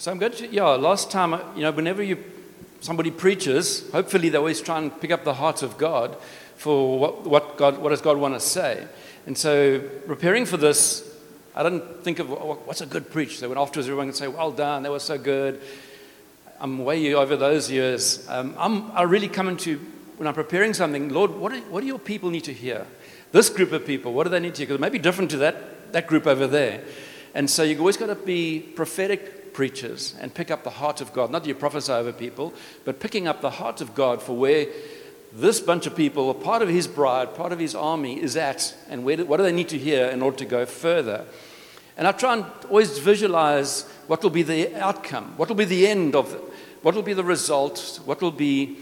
So 0.00 0.12
I'm 0.12 0.18
going 0.18 0.30
to, 0.30 0.46
yeah, 0.46 0.64
last 0.64 1.10
time, 1.10 1.32
you 1.56 1.62
know, 1.62 1.72
whenever 1.72 2.04
you, 2.04 2.22
somebody 2.80 3.10
preaches, 3.10 3.90
hopefully 3.90 4.28
they 4.28 4.38
always 4.38 4.60
try 4.60 4.78
and 4.78 5.00
pick 5.00 5.10
up 5.10 5.24
the 5.24 5.34
heart 5.34 5.64
of 5.64 5.76
God 5.76 6.16
for 6.56 7.00
what, 7.00 7.26
what, 7.26 7.56
God, 7.56 7.78
what 7.78 7.88
does 7.88 8.00
God 8.00 8.16
want 8.16 8.34
to 8.34 8.40
say. 8.40 8.86
And 9.26 9.36
so 9.36 9.80
preparing 10.06 10.46
for 10.46 10.56
this, 10.56 11.04
I 11.56 11.64
didn't 11.64 12.04
think 12.04 12.20
of 12.20 12.30
what's 12.30 12.80
a 12.80 12.86
good 12.86 13.10
preach. 13.10 13.40
So 13.40 13.48
when 13.48 13.58
afterwards 13.58 13.88
everyone 13.88 14.06
can 14.06 14.14
say, 14.14 14.28
well 14.28 14.52
done, 14.52 14.84
that 14.84 14.92
was 14.92 15.02
so 15.02 15.18
good. 15.18 15.60
I'm 16.60 16.78
way 16.84 17.12
over 17.14 17.36
those 17.36 17.68
years. 17.68 18.24
Um, 18.28 18.54
I'm, 18.56 18.92
I 18.92 19.02
really 19.02 19.28
come 19.28 19.48
into, 19.48 19.78
when 20.16 20.28
I'm 20.28 20.34
preparing 20.34 20.74
something, 20.74 21.08
Lord, 21.08 21.32
what 21.32 21.50
do, 21.50 21.60
what 21.62 21.80
do 21.80 21.88
your 21.88 21.98
people 21.98 22.30
need 22.30 22.44
to 22.44 22.52
hear? 22.52 22.86
This 23.32 23.50
group 23.50 23.72
of 23.72 23.84
people, 23.84 24.12
what 24.12 24.24
do 24.24 24.30
they 24.30 24.38
need 24.38 24.54
to 24.54 24.58
hear? 24.58 24.66
Because 24.68 24.78
it 24.78 24.80
may 24.80 24.90
be 24.90 25.00
different 25.00 25.32
to 25.32 25.38
that, 25.38 25.92
that 25.92 26.06
group 26.06 26.28
over 26.28 26.46
there. 26.46 26.84
And 27.34 27.50
so 27.50 27.64
you've 27.64 27.80
always 27.80 27.96
got 27.96 28.06
to 28.06 28.14
be 28.14 28.60
prophetic 28.60 29.37
preachers 29.58 30.14
and 30.20 30.32
pick 30.32 30.52
up 30.52 30.62
the 30.62 30.70
heart 30.70 31.00
of 31.00 31.12
God. 31.12 31.32
Not 31.32 31.42
that 31.42 31.48
you 31.48 31.54
prophesy 31.56 31.90
over 31.90 32.12
people, 32.12 32.54
but 32.84 33.00
picking 33.00 33.26
up 33.26 33.40
the 33.40 33.50
heart 33.50 33.80
of 33.80 33.92
God 33.92 34.22
for 34.22 34.36
where 34.36 34.68
this 35.32 35.58
bunch 35.58 35.84
of 35.84 35.96
people, 35.96 36.30
a 36.30 36.34
part 36.34 36.62
of 36.62 36.68
his 36.68 36.86
bride, 36.86 37.34
part 37.34 37.50
of 37.50 37.58
his 37.58 37.74
army, 37.74 38.22
is 38.22 38.36
at, 38.36 38.72
and 38.88 39.02
where, 39.02 39.16
what 39.24 39.38
do 39.38 39.42
they 39.42 39.50
need 39.50 39.68
to 39.70 39.76
hear 39.76 40.06
in 40.06 40.22
order 40.22 40.36
to 40.36 40.44
go 40.44 40.64
further. 40.64 41.24
And 41.96 42.06
I 42.06 42.12
try 42.12 42.34
and 42.34 42.44
always 42.70 43.00
visualize 43.00 43.82
what 44.06 44.22
will 44.22 44.30
be 44.30 44.44
the 44.44 44.76
outcome, 44.76 45.36
what 45.36 45.48
will 45.48 45.56
be 45.56 45.64
the 45.64 45.88
end 45.88 46.14
of, 46.14 46.32
what 46.82 46.94
will 46.94 47.02
be 47.02 47.12
the 47.12 47.24
result, 47.24 47.98
what 48.04 48.22
will 48.22 48.30
be, 48.30 48.76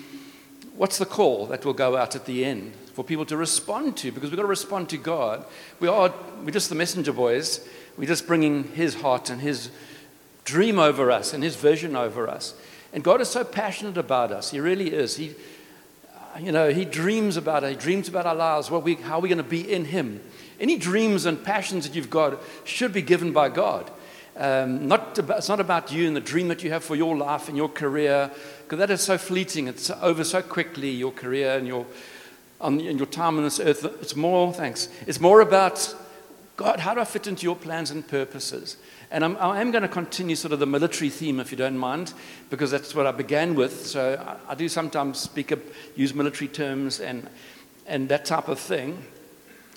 what's 0.77 0.99
the 0.99 1.07
call 1.07 1.47
that 1.47 1.65
will 1.65 1.73
go 1.73 1.97
out 1.97 2.15
at 2.15 2.27
the 2.27 2.45
end 2.45 2.75
for 2.93 3.03
people 3.03 3.25
to 3.25 3.39
respond 3.39 3.97
to, 3.97 4.13
because 4.13 4.29
we've 4.29 4.37
got 4.37 4.43
to 4.43 4.49
respond 4.61 4.91
to 4.91 4.99
God. 4.99 5.43
We 5.81 5.89
are, 5.89 6.13
we're 6.45 6.51
just 6.51 6.69
the 6.69 6.75
messenger 6.75 7.15
boys. 7.15 7.67
We're 7.97 8.09
just 8.09 8.27
bringing 8.27 8.65
his 8.75 8.97
heart 8.97 9.31
and 9.31 9.41
his 9.41 9.71
dream 10.47 10.79
over 10.79 11.11
us 11.11 11.35
and 11.35 11.45
his 11.45 11.57
vision 11.57 11.95
over 11.95 12.27
us. 12.27 12.55
And 12.95 13.05
God 13.05 13.21
is 13.21 13.29
so 13.29 13.45
passionate 13.45 13.99
about 13.99 14.33
us. 14.33 14.53
He 14.53 14.61
really 14.61 14.95
is. 14.95 15.17
He, 15.17 15.35
you 16.41 16.53
know, 16.53 16.71
he 16.71 16.87
dreams 16.87 17.37
about 17.37 17.65
it. 17.65 17.71
He 17.71 17.77
dreams 17.77 18.09
about 18.09 18.25
our 18.25 18.35
lives, 18.35 18.71
what 18.71 18.83
we, 18.83 18.95
how 18.95 19.21
we're 19.21 19.29
going 19.29 19.37
to 19.37 19.45
be 19.45 19.71
in 19.71 19.85
him. 19.85 20.23
Any 20.59 20.79
dreams 20.79 21.27
and 21.27 21.45
passions 21.45 21.87
that 21.87 21.95
you've 21.95 22.09
got 22.09 22.39
should 22.65 22.95
be 22.95 23.03
given 23.03 23.33
by 23.33 23.51
God. 23.51 23.91
Um, 24.37 24.87
not 24.87 25.19
about, 25.19 25.39
it's 25.39 25.49
not 25.49 25.61
about 25.61 25.93
you 25.93 26.07
and 26.07 26.17
the 26.17 26.21
dream 26.21 26.49
that 26.49 26.63
you 26.63 26.71
have 26.71 26.85
for 26.85 26.95
your 26.95 27.17
life 27.17 27.49
and 27.49 27.57
your 27.57 27.69
career, 27.69 28.31
because 28.63 28.79
that 28.79 28.91
is 28.91 29.01
so 29.01 29.19
fleeting. 29.19 29.67
It's 29.67 29.91
over 29.91 30.25
so 30.25 30.43
quickly, 30.43 30.91
your 30.91 31.13
career 31.13 31.57
and 31.59 31.67
your, 31.67 31.87
on, 32.61 32.81
and 32.81 32.99
your 32.99 33.07
time 33.07 33.39
on 33.39 33.45
this 33.45 33.61
earth. 33.61 33.85
It's 34.01 34.15
more, 34.15 34.53
thanks. 34.53 34.89
It's 35.07 35.21
more 35.21 35.41
about 35.41 35.95
God, 36.57 36.81
how 36.81 36.95
do 36.95 37.01
I 37.01 37.05
fit 37.05 37.27
into 37.27 37.45
your 37.45 37.57
plans 37.57 37.91
and 37.91 38.07
purposes? 38.07 38.79
And 39.17 39.25
I'm, 39.25 39.37
I 39.39 39.63
am 39.63 39.71
going 39.71 39.81
to 39.81 39.89
continue 39.89 40.37
sort 40.37 40.53
of 40.53 40.59
the 40.59 40.67
military 40.67 41.09
theme, 41.09 41.41
if 41.41 41.51
you 41.51 41.57
don't 41.57 41.79
mind, 41.79 42.13
because 42.51 42.71
that's 42.71 42.95
what 42.95 43.07
I 43.07 43.13
began 43.13 43.55
with. 43.55 43.87
So 43.87 44.23
I, 44.47 44.53
I 44.53 44.55
do 44.55 44.69
sometimes 44.69 45.19
speak, 45.19 45.53
up, 45.53 45.61
use 45.95 46.13
military 46.13 46.49
terms 46.49 47.01
and, 47.01 47.27
and 47.87 48.11
that 48.11 48.27
type 48.27 48.49
of 48.49 48.61
thing. 48.61 49.03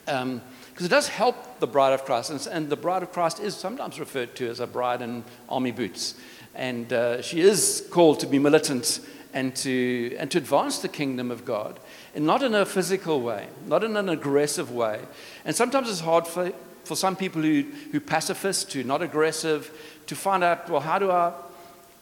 Because 0.04 0.23
um, 0.23 0.42
it 0.78 0.90
does 0.90 1.08
help 1.08 1.62
the 1.62 1.67
bride 1.67 1.94
of 1.94 2.04
Christ. 2.04 2.32
And, 2.32 2.48
and, 2.52 2.70
the 2.70 2.76
bride 2.76 3.02
of 3.02 3.14
Christ 3.14 3.40
is 3.40 3.56
sometimes 3.56 3.98
referred 3.98 4.36
to 4.36 4.50
as 4.50 4.60
a 4.60 4.67
bride 4.67 5.02
in 5.02 5.23
army 5.48 5.72
boots. 5.72 6.16
And 6.54 6.92
uh, 6.92 7.22
she 7.22 7.40
is 7.40 7.88
called 7.92 8.20
to 8.20 8.28
be 8.28 8.40
militant 8.40 9.00
and 9.34 9.56
to, 9.56 10.17
and 10.17 10.30
to 10.32 10.38
advance 10.38 10.80
the 10.80 10.90
kingdom 10.90 11.32
of 11.32 11.45
God. 11.45 11.80
And 12.14 12.26
not 12.26 12.44
in 12.44 12.54
a 12.54 12.66
physical 12.66 13.22
way, 13.22 13.48
not 13.66 13.86
in 13.86 13.95
an 13.95 14.10
aggressive 14.10 14.70
way. 14.70 15.00
And 15.45 15.56
sometimes 15.56 15.90
it's 15.90 16.02
hard 16.02 16.28
for, 16.28 16.52
for 16.90 16.95
some 16.95 17.16
people 17.16 17.44
who, 17.44 17.66
who 17.92 18.00
pacifist, 18.00 18.73
who 18.73 18.84
not 18.84 19.04
aggressive, 19.04 19.72
to 20.08 20.16
find 20.16 20.44
out, 20.44 20.68
well, 20.72 20.82
how 20.82 20.98
do 20.98 21.12
I, 21.12 21.32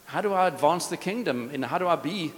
how 0.06 0.22
do 0.22 0.32
I 0.32 0.48
advance 0.48 0.86
the 0.86 0.96
kingdom? 0.96 1.50
And 1.52 1.62
how 1.62 1.76
do 1.76 1.86
I 1.86 1.94
be 1.94 2.32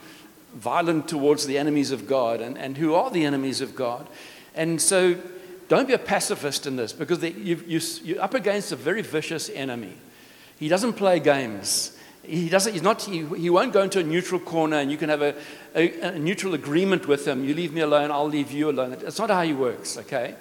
violent 0.54 1.06
towards 1.06 1.46
the 1.46 1.56
enemies 1.58 1.92
of 1.92 2.08
God? 2.08 2.40
And, 2.40 2.58
and 2.58 2.76
who 2.76 2.92
are 2.94 3.08
the 3.08 3.24
enemies 3.24 3.60
of 3.60 3.76
God? 3.76 4.08
And 4.56 4.82
so 4.82 5.16
don't 5.68 5.86
be 5.86 5.94
a 5.94 5.98
pacifist 5.98 6.66
in 6.66 6.74
this 6.74 6.92
because 6.92 7.20
they, 7.20 7.30
you, 7.30 7.62
you, 7.68 7.80
you're 8.02 8.20
up 8.20 8.34
against 8.34 8.72
a 8.72 8.76
very 8.76 9.02
vicious 9.02 9.48
enemy. 9.48 9.92
He 10.58 10.66
doesn't 10.66 10.94
play 10.94 11.20
games. 11.20 11.96
He, 12.24 12.48
doesn't, 12.48 12.72
he's 12.72 12.82
not, 12.82 13.00
he, 13.02 13.24
he 13.26 13.48
won't 13.48 13.72
go 13.72 13.82
into 13.82 14.00
a 14.00 14.02
neutral 14.02 14.40
corner 14.40 14.78
and 14.78 14.90
you 14.90 14.96
can 14.96 15.08
have 15.08 15.22
a, 15.22 15.36
a, 15.76 16.00
a 16.00 16.18
neutral 16.18 16.54
agreement 16.54 17.06
with 17.06 17.28
him. 17.28 17.44
You 17.44 17.54
leave 17.54 17.72
me 17.72 17.82
alone, 17.82 18.10
I'll 18.10 18.26
leave 18.28 18.50
you 18.50 18.70
alone. 18.70 18.90
That's 18.90 19.20
not 19.20 19.30
how 19.30 19.42
he 19.42 19.52
works, 19.52 19.96
okay? 19.98 20.34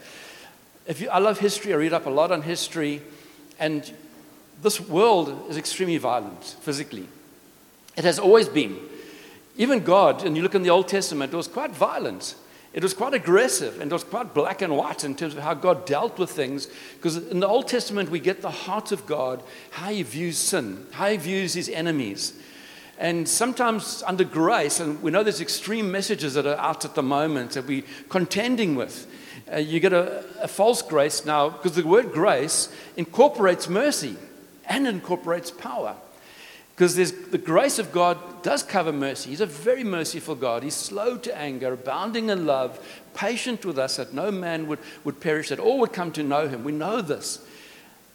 If 0.90 1.02
you, 1.02 1.10
I 1.12 1.20
love 1.20 1.38
history, 1.40 1.72
I 1.72 1.78
read 1.78 1.94
up 1.94 2.08
a 2.08 2.10
lot 2.10 2.32
on 2.32 2.42
history, 2.42 3.04
and 3.60 3.94
this 4.64 4.82
world 4.82 5.46
is 5.48 5.56
extremely 5.56 5.98
violent 5.98 6.44
physically. 6.62 7.08
It 7.96 8.06
has 8.06 8.18
always 8.18 8.50
been. 8.50 8.76
Even 9.56 9.82
God, 9.82 10.26
and 10.26 10.36
you 10.36 10.42
look 10.42 10.56
in 10.56 10.64
the 10.64 10.72
Old 10.72 10.88
Testament, 10.88 11.32
it 11.32 11.38
was 11.38 11.48
quite 11.48 11.70
violent. 11.70 12.34
It 12.74 12.82
was 12.82 12.96
quite 12.96 13.14
aggressive 13.14 13.80
and 13.80 13.92
it 13.92 13.94
was 13.94 14.04
quite 14.04 14.34
black 14.34 14.64
and 14.64 14.76
white 14.76 15.04
in 15.04 15.16
terms 15.16 15.36
of 15.36 15.44
how 15.44 15.54
God 15.54 15.86
dealt 15.86 16.18
with 16.18 16.32
things. 16.32 16.68
Because 16.96 17.18
in 17.18 17.40
the 17.40 17.48
Old 17.48 17.68
Testament, 17.68 18.10
we 18.10 18.20
get 18.20 18.42
the 18.42 18.50
heart 18.50 18.92
of 18.92 19.06
God, 19.06 19.44
how 19.72 19.90
he 19.90 20.02
views 20.02 20.38
sin, 20.38 20.88
how 20.92 21.10
he 21.10 21.18
views 21.18 21.54
his 21.54 21.70
enemies. 21.70 22.34
And 22.98 23.30
sometimes 23.30 24.02
under 24.08 24.24
grace, 24.24 24.80
and 24.80 25.02
we 25.04 25.12
know 25.12 25.22
there's 25.22 25.42
extreme 25.42 25.92
messages 25.92 26.34
that 26.34 26.48
are 26.48 26.58
out 26.58 26.84
at 26.84 26.96
the 26.96 27.04
moment 27.04 27.52
that 27.52 27.68
we're 27.68 27.84
contending 28.10 28.76
with 28.76 29.08
uh, 29.54 29.58
you 29.58 29.80
get 29.80 29.94
a, 29.94 30.24
a 30.42 30.48
false 30.48 30.82
grace 30.82 31.26
now 31.26 31.50
because 31.50 31.76
the 31.76 31.86
word 31.86 32.12
grace 32.12 32.70
incorporates 32.98 33.68
mercy 33.68 34.16
and 34.66 34.88
incorporates 34.88 35.52
power. 35.52 35.96
Because 36.76 36.96
the 36.96 37.38
grace 37.38 37.78
of 37.78 37.92
God 37.92 38.18
does 38.42 38.64
cover 38.64 38.94
mercy. 38.94 39.32
He's 39.32 39.42
a 39.42 39.46
very 39.46 39.84
merciful 39.84 40.34
God. 40.36 40.64
He's 40.64 40.76
slow 40.76 41.18
to 41.18 41.38
anger, 41.38 41.74
abounding 41.74 42.30
in 42.30 42.46
love, 42.46 42.80
patient 43.14 43.66
with 43.66 43.78
us, 43.78 43.98
that 43.98 44.14
no 44.14 44.32
man 44.32 44.66
would, 44.68 44.80
would 45.04 45.20
perish, 45.20 45.50
that 45.50 45.60
all 45.60 45.80
would 45.80 45.92
come 45.92 46.14
to 46.14 46.24
know 46.24 46.48
him. 46.48 46.64
We 46.64 46.72
know 46.72 47.02
this. 47.02 47.46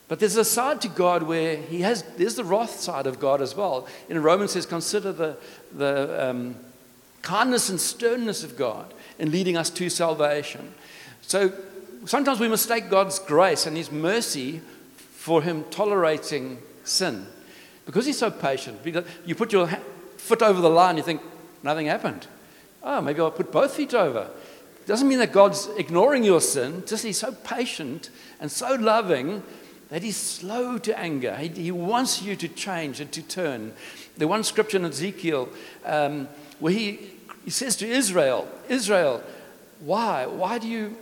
But 0.08 0.18
there's 0.18 0.36
a 0.36 0.46
side 0.46 0.80
to 0.80 0.88
God 0.88 1.24
where 1.24 1.56
he 1.56 1.82
has, 1.82 2.04
there's 2.16 2.36
the 2.36 2.44
wrath 2.44 2.80
side 2.80 3.06
of 3.06 3.20
God 3.20 3.42
as 3.42 3.54
well. 3.54 3.86
In 4.08 4.22
Romans 4.22 4.52
says, 4.52 4.64
consider 4.64 5.12
the, 5.12 5.36
the 5.70 6.30
um, 6.30 6.56
kindness 7.20 7.68
and 7.68 7.78
sternness 7.78 8.44
of 8.44 8.56
God 8.56 8.94
in 9.18 9.30
leading 9.30 9.58
us 9.58 9.68
to 9.70 9.90
salvation. 9.90 10.72
So 11.26 11.52
sometimes 12.06 12.40
we 12.40 12.48
mistake 12.48 12.90
God's 12.90 13.18
grace 13.18 13.66
and 13.66 13.76
His 13.76 13.90
mercy 13.90 14.60
for 14.96 15.42
Him 15.42 15.64
tolerating 15.70 16.58
sin. 16.84 17.26
Because 17.86 18.06
He's 18.06 18.18
so 18.18 18.30
patient. 18.30 18.80
You 19.26 19.34
put 19.34 19.52
your 19.52 19.68
foot 20.16 20.42
over 20.42 20.60
the 20.60 20.70
line, 20.70 20.96
you 20.96 21.02
think, 21.02 21.22
nothing 21.62 21.86
happened. 21.86 22.26
Oh, 22.82 23.00
maybe 23.00 23.20
I'll 23.20 23.30
put 23.30 23.50
both 23.50 23.74
feet 23.74 23.94
over. 23.94 24.28
It 24.80 24.86
doesn't 24.86 25.08
mean 25.08 25.18
that 25.18 25.32
God's 25.32 25.68
ignoring 25.78 26.24
your 26.24 26.40
sin, 26.40 26.82
just 26.86 27.04
He's 27.04 27.18
so 27.18 27.32
patient 27.32 28.10
and 28.40 28.50
so 28.50 28.74
loving 28.74 29.42
that 29.88 30.02
He's 30.02 30.16
slow 30.16 30.78
to 30.78 30.98
anger. 30.98 31.34
He, 31.36 31.48
he 31.48 31.70
wants 31.70 32.22
you 32.22 32.36
to 32.36 32.48
change 32.48 33.00
and 33.00 33.10
to 33.12 33.22
turn. 33.22 33.72
The 34.16 34.28
one 34.28 34.44
scripture 34.44 34.76
in 34.76 34.84
Ezekiel 34.84 35.48
um, 35.84 36.28
where 36.60 36.72
he, 36.72 36.98
he 37.44 37.50
says 37.50 37.76
to 37.76 37.86
Israel, 37.86 38.48
Israel, 38.68 39.22
why? 39.80 40.26
Why 40.26 40.58
do 40.58 40.68
you 40.68 40.96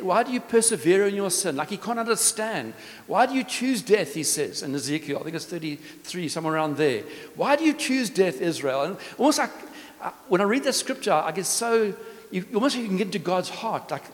why 0.00 0.22
do 0.22 0.32
you 0.32 0.40
persevere 0.40 1.06
in 1.06 1.14
your 1.14 1.30
sin? 1.30 1.56
Like 1.56 1.70
he 1.70 1.76
can't 1.76 1.98
understand. 1.98 2.74
Why 3.06 3.26
do 3.26 3.34
you 3.34 3.44
choose 3.44 3.82
death, 3.82 4.14
he 4.14 4.24
says 4.24 4.62
in 4.62 4.74
Ezekiel? 4.74 5.18
I 5.20 5.22
think 5.24 5.36
it's 5.36 5.44
33, 5.44 6.28
somewhere 6.28 6.54
around 6.54 6.76
there. 6.76 7.02
Why 7.36 7.56
do 7.56 7.64
you 7.64 7.74
choose 7.74 8.10
death, 8.10 8.40
Israel? 8.40 8.82
And 8.82 8.96
almost 9.16 9.38
like 9.38 9.50
uh, 10.00 10.10
when 10.28 10.40
I 10.40 10.44
read 10.44 10.64
that 10.64 10.74
scripture, 10.74 11.12
I 11.12 11.32
get 11.32 11.46
so, 11.46 11.94
you, 12.30 12.44
almost 12.54 12.74
like 12.74 12.82
you 12.82 12.88
can 12.88 12.96
get 12.96 13.08
into 13.08 13.18
God's 13.18 13.48
heart. 13.48 13.90
Like 13.90 14.04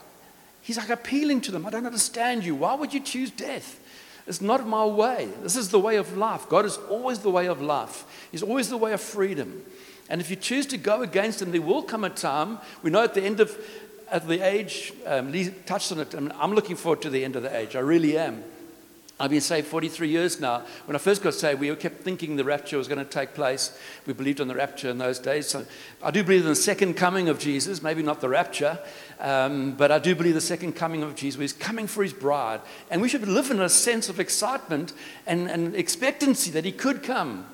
he's 0.61 0.77
like 0.77 0.89
appealing 0.89 1.41
to 1.41 1.51
them. 1.51 1.65
I 1.65 1.69
don't 1.69 1.85
understand 1.85 2.43
you. 2.43 2.55
Why 2.55 2.75
would 2.75 2.93
you 2.93 2.99
choose 2.99 3.31
death? 3.31 3.79
It's 4.27 4.41
not 4.41 4.67
my 4.67 4.85
way. 4.85 5.29
This 5.43 5.55
is 5.55 5.69
the 5.69 5.79
way 5.79 5.97
of 5.97 6.17
life. 6.17 6.49
God 6.49 6.65
is 6.65 6.77
always 6.89 7.19
the 7.19 7.29
way 7.29 7.47
of 7.47 7.61
life. 7.61 8.27
He's 8.31 8.41
always 8.41 8.69
the 8.69 8.77
way 8.77 8.93
of 8.93 9.01
freedom. 9.01 9.63
And 10.09 10.21
if 10.21 10.29
you 10.29 10.35
choose 10.35 10.65
to 10.67 10.77
go 10.77 11.01
against 11.01 11.41
him, 11.41 11.51
there 11.51 11.61
will 11.61 11.83
come 11.83 12.03
a 12.03 12.09
time. 12.09 12.59
We 12.83 12.91
know 12.91 13.03
at 13.03 13.13
the 13.13 13.23
end 13.23 13.39
of 13.39 13.57
at 14.09 14.27
the 14.27 14.41
age, 14.41 14.93
um, 15.05 15.31
Lee 15.31 15.49
touched 15.65 15.91
on 15.91 15.99
it, 15.99 16.13
and 16.13 16.31
I'm 16.33 16.53
looking 16.53 16.75
forward 16.75 17.01
to 17.03 17.09
the 17.09 17.23
end 17.23 17.35
of 17.35 17.43
the 17.43 17.55
age. 17.55 17.75
I 17.75 17.79
really 17.79 18.17
am. 18.17 18.43
I've 19.17 19.29
been 19.29 19.39
saved 19.39 19.67
43 19.67 20.09
years 20.09 20.41
now. 20.41 20.63
When 20.85 20.95
I 20.95 20.99
first 20.99 21.23
got 21.23 21.33
saved, 21.33 21.61
we 21.61 21.73
kept 21.77 22.01
thinking 22.01 22.35
the 22.35 22.43
rapture 22.43 22.77
was 22.77 22.89
going 22.89 22.99
to 22.99 23.09
take 23.09 23.33
place. 23.33 23.77
We 24.05 24.11
believed 24.11 24.41
in 24.41 24.49
the 24.49 24.55
rapture 24.55 24.89
in 24.89 24.97
those 24.97 25.19
days. 25.19 25.47
So 25.47 25.65
I 26.03 26.11
do 26.11 26.21
believe 26.21 26.41
in 26.41 26.47
the 26.47 26.55
second 26.55 26.95
coming 26.95 27.29
of 27.29 27.39
Jesus, 27.39 27.81
maybe 27.81 28.03
not 28.03 28.19
the 28.19 28.27
rapture, 28.27 28.77
um, 29.21 29.71
but 29.71 29.89
I 29.89 29.99
do 29.99 30.15
believe 30.15 30.33
the 30.33 30.41
second 30.41 30.73
coming 30.73 31.01
of 31.01 31.15
Jesus. 31.15 31.39
He's 31.39 31.53
coming 31.53 31.87
for 31.87 32.03
his 32.03 32.11
bride. 32.11 32.59
And 32.91 33.01
we 33.01 33.07
should 33.07 33.25
live 33.25 33.51
in 33.51 33.61
a 33.61 33.69
sense 33.69 34.09
of 34.09 34.19
excitement 34.19 34.91
and, 35.25 35.49
and 35.49 35.73
expectancy 35.75 36.51
that 36.51 36.65
he 36.65 36.73
could 36.73 37.01
come. 37.01 37.45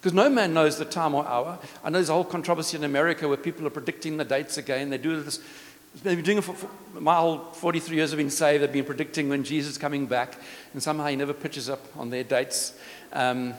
Because 0.00 0.14
no 0.14 0.30
man 0.30 0.54
knows 0.54 0.78
the 0.78 0.86
time 0.86 1.14
or 1.14 1.28
hour. 1.28 1.58
I 1.84 1.90
know 1.90 1.98
there's 1.98 2.08
a 2.08 2.14
whole 2.14 2.24
controversy 2.24 2.78
in 2.78 2.84
America 2.84 3.28
where 3.28 3.36
people 3.36 3.66
are 3.66 3.70
predicting 3.70 4.16
the 4.16 4.24
dates 4.24 4.56
again. 4.56 4.88
They 4.88 4.98
do 4.98 5.20
this 5.22 5.40
They've 6.02 6.16
been 6.16 6.24
doing 6.24 6.38
it 6.38 6.44
for, 6.44 6.54
for 6.54 6.68
my 7.00 7.16
whole 7.16 7.38
43 7.38 7.96
years. 7.96 8.12
I've 8.12 8.18
been 8.18 8.30
saved. 8.30 8.62
They've 8.62 8.72
been 8.72 8.84
predicting 8.84 9.28
when 9.28 9.44
Jesus 9.44 9.72
is 9.72 9.78
coming 9.78 10.06
back, 10.06 10.36
and 10.72 10.82
somehow 10.82 11.06
he 11.06 11.16
never 11.16 11.34
pitches 11.34 11.68
up 11.68 11.80
on 11.96 12.10
their 12.10 12.24
dates. 12.24 12.74
Um, 13.12 13.54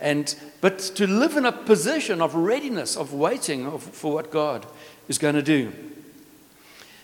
And, 0.00 0.34
but 0.60 0.78
to 0.78 1.06
live 1.06 1.36
in 1.36 1.44
a 1.44 1.52
position 1.52 2.22
of 2.22 2.34
readiness, 2.34 2.96
of 2.96 3.12
waiting 3.12 3.66
of, 3.66 3.82
for 3.82 4.12
what 4.12 4.30
God 4.30 4.64
is 5.08 5.18
going 5.18 5.34
to 5.34 5.42
do. 5.42 5.72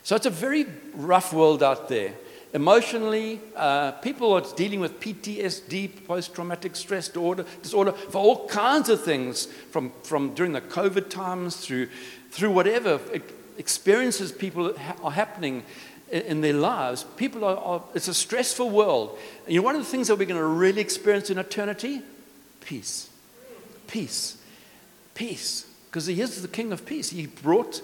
So 0.05 0.15
it's 0.15 0.27
a 0.27 0.31
very 0.31 0.67
rough 0.95 1.33
world 1.33 1.63
out 1.63 1.89
there. 1.89 2.15
Emotionally, 2.53 3.41
uh, 3.57 3.93
people 3.93 4.33
are 4.33 4.43
dealing 4.55 4.79
with 4.79 5.01
PTSD, 5.01 6.07
post 6.07 6.35
traumatic 6.37 6.77
stress 6.77 7.09
disorder, 7.09 7.45
disorder, 7.63 7.91
for 7.91 8.19
all 8.19 8.47
kinds 8.47 8.89
of 8.89 9.03
things, 9.03 9.47
from, 9.73 9.91
from 10.05 10.35
during 10.35 10.53
the 10.53 10.61
COVID 10.61 11.11
times 11.11 11.57
through, 11.57 11.89
through 12.31 12.51
whatever 12.51 13.01
experiences 13.59 14.33
people 14.33 14.75
are 15.03 15.13
happening 15.13 15.65
in 16.11 16.41
their 16.41 16.53
lives. 16.53 17.05
People 17.17 17.45
are, 17.45 17.57
are, 17.57 17.83
it's 17.95 18.09
a 18.09 18.15
stressful 18.15 18.71
world. 18.71 19.19
You 19.49 19.61
know, 19.61 19.63
one 19.63 19.75
of 19.75 19.81
the 19.81 19.91
things 19.91 20.09
that 20.09 20.17
we're 20.17 20.27
going 20.27 20.41
to 20.41 20.47
really 20.47 20.81
experience 20.81 21.31
in 21.31 21.39
eternity? 21.39 22.03
Peace. 22.61 23.09
Peace. 23.87 24.37
Peace. 25.15 25.67
Because 25.87 26.07
He 26.07 26.21
is 26.21 26.41
the 26.43 26.49
King 26.49 26.73
of 26.73 26.87
peace. 26.87 27.11
He 27.11 27.27
brought 27.27 27.83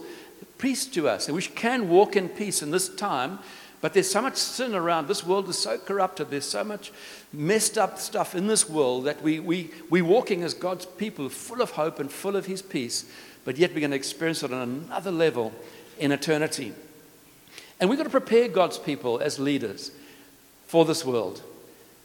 peace 0.58 0.86
to 0.86 1.08
us. 1.08 1.26
And 1.26 1.36
we 1.36 1.42
can 1.42 1.88
walk 1.88 2.16
in 2.16 2.28
peace 2.28 2.62
in 2.62 2.70
this 2.70 2.88
time. 2.88 3.38
But 3.80 3.94
there's 3.94 4.10
so 4.10 4.20
much 4.20 4.36
sin 4.36 4.74
around. 4.74 5.08
This 5.08 5.24
world 5.24 5.48
is 5.48 5.58
so 5.58 5.78
corrupted. 5.78 6.30
There's 6.30 6.44
so 6.44 6.62
much 6.62 6.92
messed 7.32 7.78
up 7.78 7.98
stuff 7.98 8.34
in 8.34 8.46
this 8.46 8.68
world 8.68 9.04
that 9.04 9.22
we, 9.22 9.40
we, 9.40 9.70
we're 9.88 10.04
walking 10.04 10.42
as 10.42 10.52
God's 10.52 10.84
people, 10.84 11.28
full 11.30 11.62
of 11.62 11.70
hope 11.70 11.98
and 11.98 12.12
full 12.12 12.36
of 12.36 12.46
His 12.46 12.60
peace. 12.60 13.06
But 13.44 13.56
yet 13.56 13.72
we're 13.72 13.80
going 13.80 13.90
to 13.90 13.96
experience 13.96 14.42
it 14.42 14.52
on 14.52 14.84
another 14.86 15.10
level 15.10 15.52
in 15.98 16.12
eternity. 16.12 16.72
And 17.78 17.88
we've 17.88 17.98
got 17.98 18.04
to 18.04 18.10
prepare 18.10 18.48
God's 18.48 18.78
people 18.78 19.20
as 19.20 19.38
leaders 19.38 19.90
for 20.66 20.84
this 20.84 21.04
world. 21.04 21.42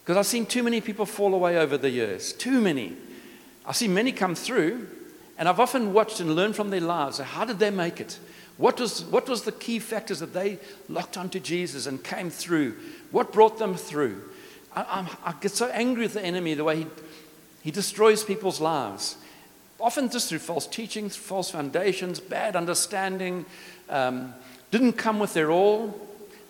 Because 0.04 0.18
I've 0.18 0.26
seen 0.26 0.46
too 0.46 0.64
many 0.64 0.82
people 0.82 1.06
fall 1.06 1.34
away 1.34 1.58
over 1.58 1.78
the 1.78 1.90
years. 1.90 2.32
Too 2.34 2.62
many. 2.62 2.96
I've 3.66 3.76
seen 3.76 3.94
many 3.94 4.12
come 4.12 4.36
through, 4.36 4.88
and 5.38 5.50
I've 5.50 5.60
often 5.60 5.94
watched 5.94 6.20
and 6.20 6.36
learned 6.36 6.56
from 6.56 6.70
their 6.70 6.82
lives. 6.82 7.18
How 7.18 7.44
did 7.44 7.60
they 7.60 7.72
make 7.72 8.00
it? 8.00 8.20
What 8.58 8.80
was, 8.80 9.04
what 9.06 9.28
was 9.28 9.42
the 9.42 9.52
key 9.52 9.80
factors 9.80 10.20
that 10.20 10.34
they 10.34 10.60
locked 10.88 11.18
onto 11.18 11.40
Jesus 11.40 11.88
and 11.88 12.02
came 12.02 12.30
through? 12.30 12.76
What 13.12 13.34
brought 13.34 13.58
them 13.58 13.76
through? 13.76 14.22
I, 14.76 15.10
I, 15.26 15.34
get 15.40 15.52
so 15.52 15.68
angry 15.68 16.04
with 16.04 16.14
the 16.14 16.24
enemy 16.24 16.54
the 16.54 16.64
way 16.64 16.78
he, 16.80 16.88
he 17.64 17.72
destroys 17.72 18.24
people's 18.24 18.62
lives. 18.62 19.18
Often 19.80 20.10
just 20.10 20.30
through 20.30 20.40
false 20.40 20.68
teaching, 20.68 21.10
false 21.10 21.52
foundations, 21.52 22.20
bad 22.20 22.56
understanding, 22.56 23.46
um, 23.90 24.34
didn't 24.72 24.94
come 24.94 25.20
with 25.20 25.34
their 25.34 25.52
all. 25.52 26.00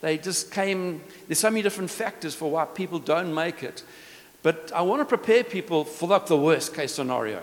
They 0.02 0.18
just 0.18 0.52
came. 0.52 1.02
There's 1.28 1.40
so 1.40 1.50
many 1.50 1.64
different 1.64 1.90
factors 1.90 2.36
for 2.36 2.52
why 2.52 2.66
people 2.66 3.00
don't 3.00 3.34
make 3.34 3.64
it. 3.64 3.84
But 4.44 4.72
I 4.76 4.82
want 4.84 5.02
to 5.02 5.06
prepare 5.06 5.44
people 5.44 5.84
for 5.84 6.08
like 6.08 6.28
the 6.28 6.38
worst 6.38 6.76
case 6.76 6.94
scenario. 6.94 7.42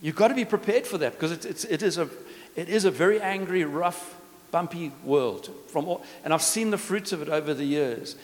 You've 0.00 0.16
got 0.16 0.28
to 0.28 0.34
be 0.34 0.44
prepared 0.44 0.84
for 0.88 0.98
that 0.98 1.12
because 1.12 1.30
it's, 1.30 1.46
it's, 1.46 1.64
it, 1.64 1.82
is 1.82 1.96
a, 1.96 2.08
it 2.56 2.68
is 2.68 2.84
a 2.84 2.90
very 2.90 3.20
angry, 3.20 3.64
rough, 3.64 4.16
bumpy 4.50 4.90
world. 5.04 5.48
From 5.68 5.86
all, 5.86 6.04
and 6.24 6.34
I've 6.34 6.42
seen 6.42 6.70
the 6.70 6.78
fruits 6.78 7.12
of 7.12 7.22
it 7.22 7.28
over 7.28 7.54
the 7.54 7.64
years. 7.64 8.16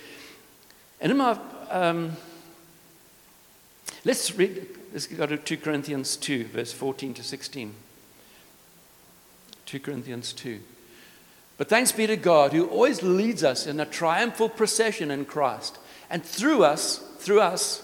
And 1.00 1.12
in 1.12 1.19
my, 1.19 1.38
um, 1.70 2.17
let's 4.05 4.35
read, 4.35 4.67
let's 4.93 5.06
go 5.06 5.26
to 5.26 5.37
2 5.37 5.56
Corinthians 5.58 6.17
2, 6.17 6.44
verse 6.46 6.73
14 6.73 7.14
to 7.14 7.23
16. 7.23 7.75
2 9.67 9.81
Corinthians 9.81 10.32
2. 10.32 10.61
But 11.58 11.69
thanks 11.69 11.93
be 11.93 12.06
to 12.06 12.17
God 12.17 12.52
who 12.52 12.67
always 12.67 13.02
leads 13.02 13.43
us 13.44 13.67
in 13.67 13.81
a 13.81 13.85
triumphal 13.85 14.49
procession 14.49 15.11
in 15.11 15.25
Christ. 15.25 15.79
And 16.08 16.25
through 16.25 16.64
us, 16.64 16.99
through 17.19 17.40
us, 17.40 17.82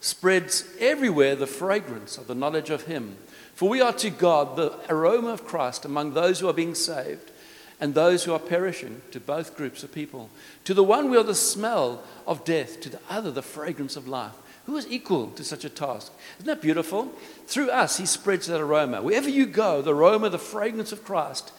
spreads 0.00 0.68
everywhere 0.78 1.34
the 1.34 1.46
fragrance 1.46 2.18
of 2.18 2.26
the 2.26 2.34
knowledge 2.34 2.70
of 2.70 2.82
Him. 2.82 3.16
For 3.54 3.68
we 3.68 3.80
are 3.80 3.94
to 3.94 4.10
God 4.10 4.56
the 4.56 4.78
aroma 4.88 5.30
of 5.30 5.46
Christ 5.46 5.84
among 5.84 6.12
those 6.12 6.40
who 6.40 6.48
are 6.48 6.52
being 6.52 6.74
saved 6.74 7.30
and 7.80 7.94
those 7.94 8.24
who 8.24 8.32
are 8.32 8.38
perishing, 8.38 9.02
to 9.10 9.18
both 9.18 9.56
groups 9.56 9.82
of 9.82 9.92
people. 9.92 10.30
To 10.64 10.74
the 10.74 10.84
one 10.84 11.10
we 11.10 11.16
are 11.16 11.24
the 11.24 11.34
smell 11.34 12.02
of 12.26 12.44
death, 12.44 12.80
to 12.82 12.88
the 12.88 13.00
other 13.10 13.30
the 13.30 13.42
fragrance 13.42 13.96
of 13.96 14.06
life. 14.06 14.32
Who 14.66 14.76
is 14.76 14.86
equal 14.88 15.28
to 15.32 15.44
such 15.44 15.64
a 15.64 15.68
task? 15.68 16.12
Isn't 16.38 16.46
that 16.46 16.62
beautiful? 16.62 17.12
Through 17.46 17.70
us, 17.70 17.98
He 17.98 18.06
spreads 18.06 18.46
that 18.46 18.60
aroma. 18.60 19.02
Wherever 19.02 19.28
you 19.28 19.46
go, 19.46 19.82
the 19.82 19.94
aroma, 19.94 20.30
the 20.30 20.38
fragrance 20.38 20.90
of 20.92 21.04
Christ, 21.04 21.52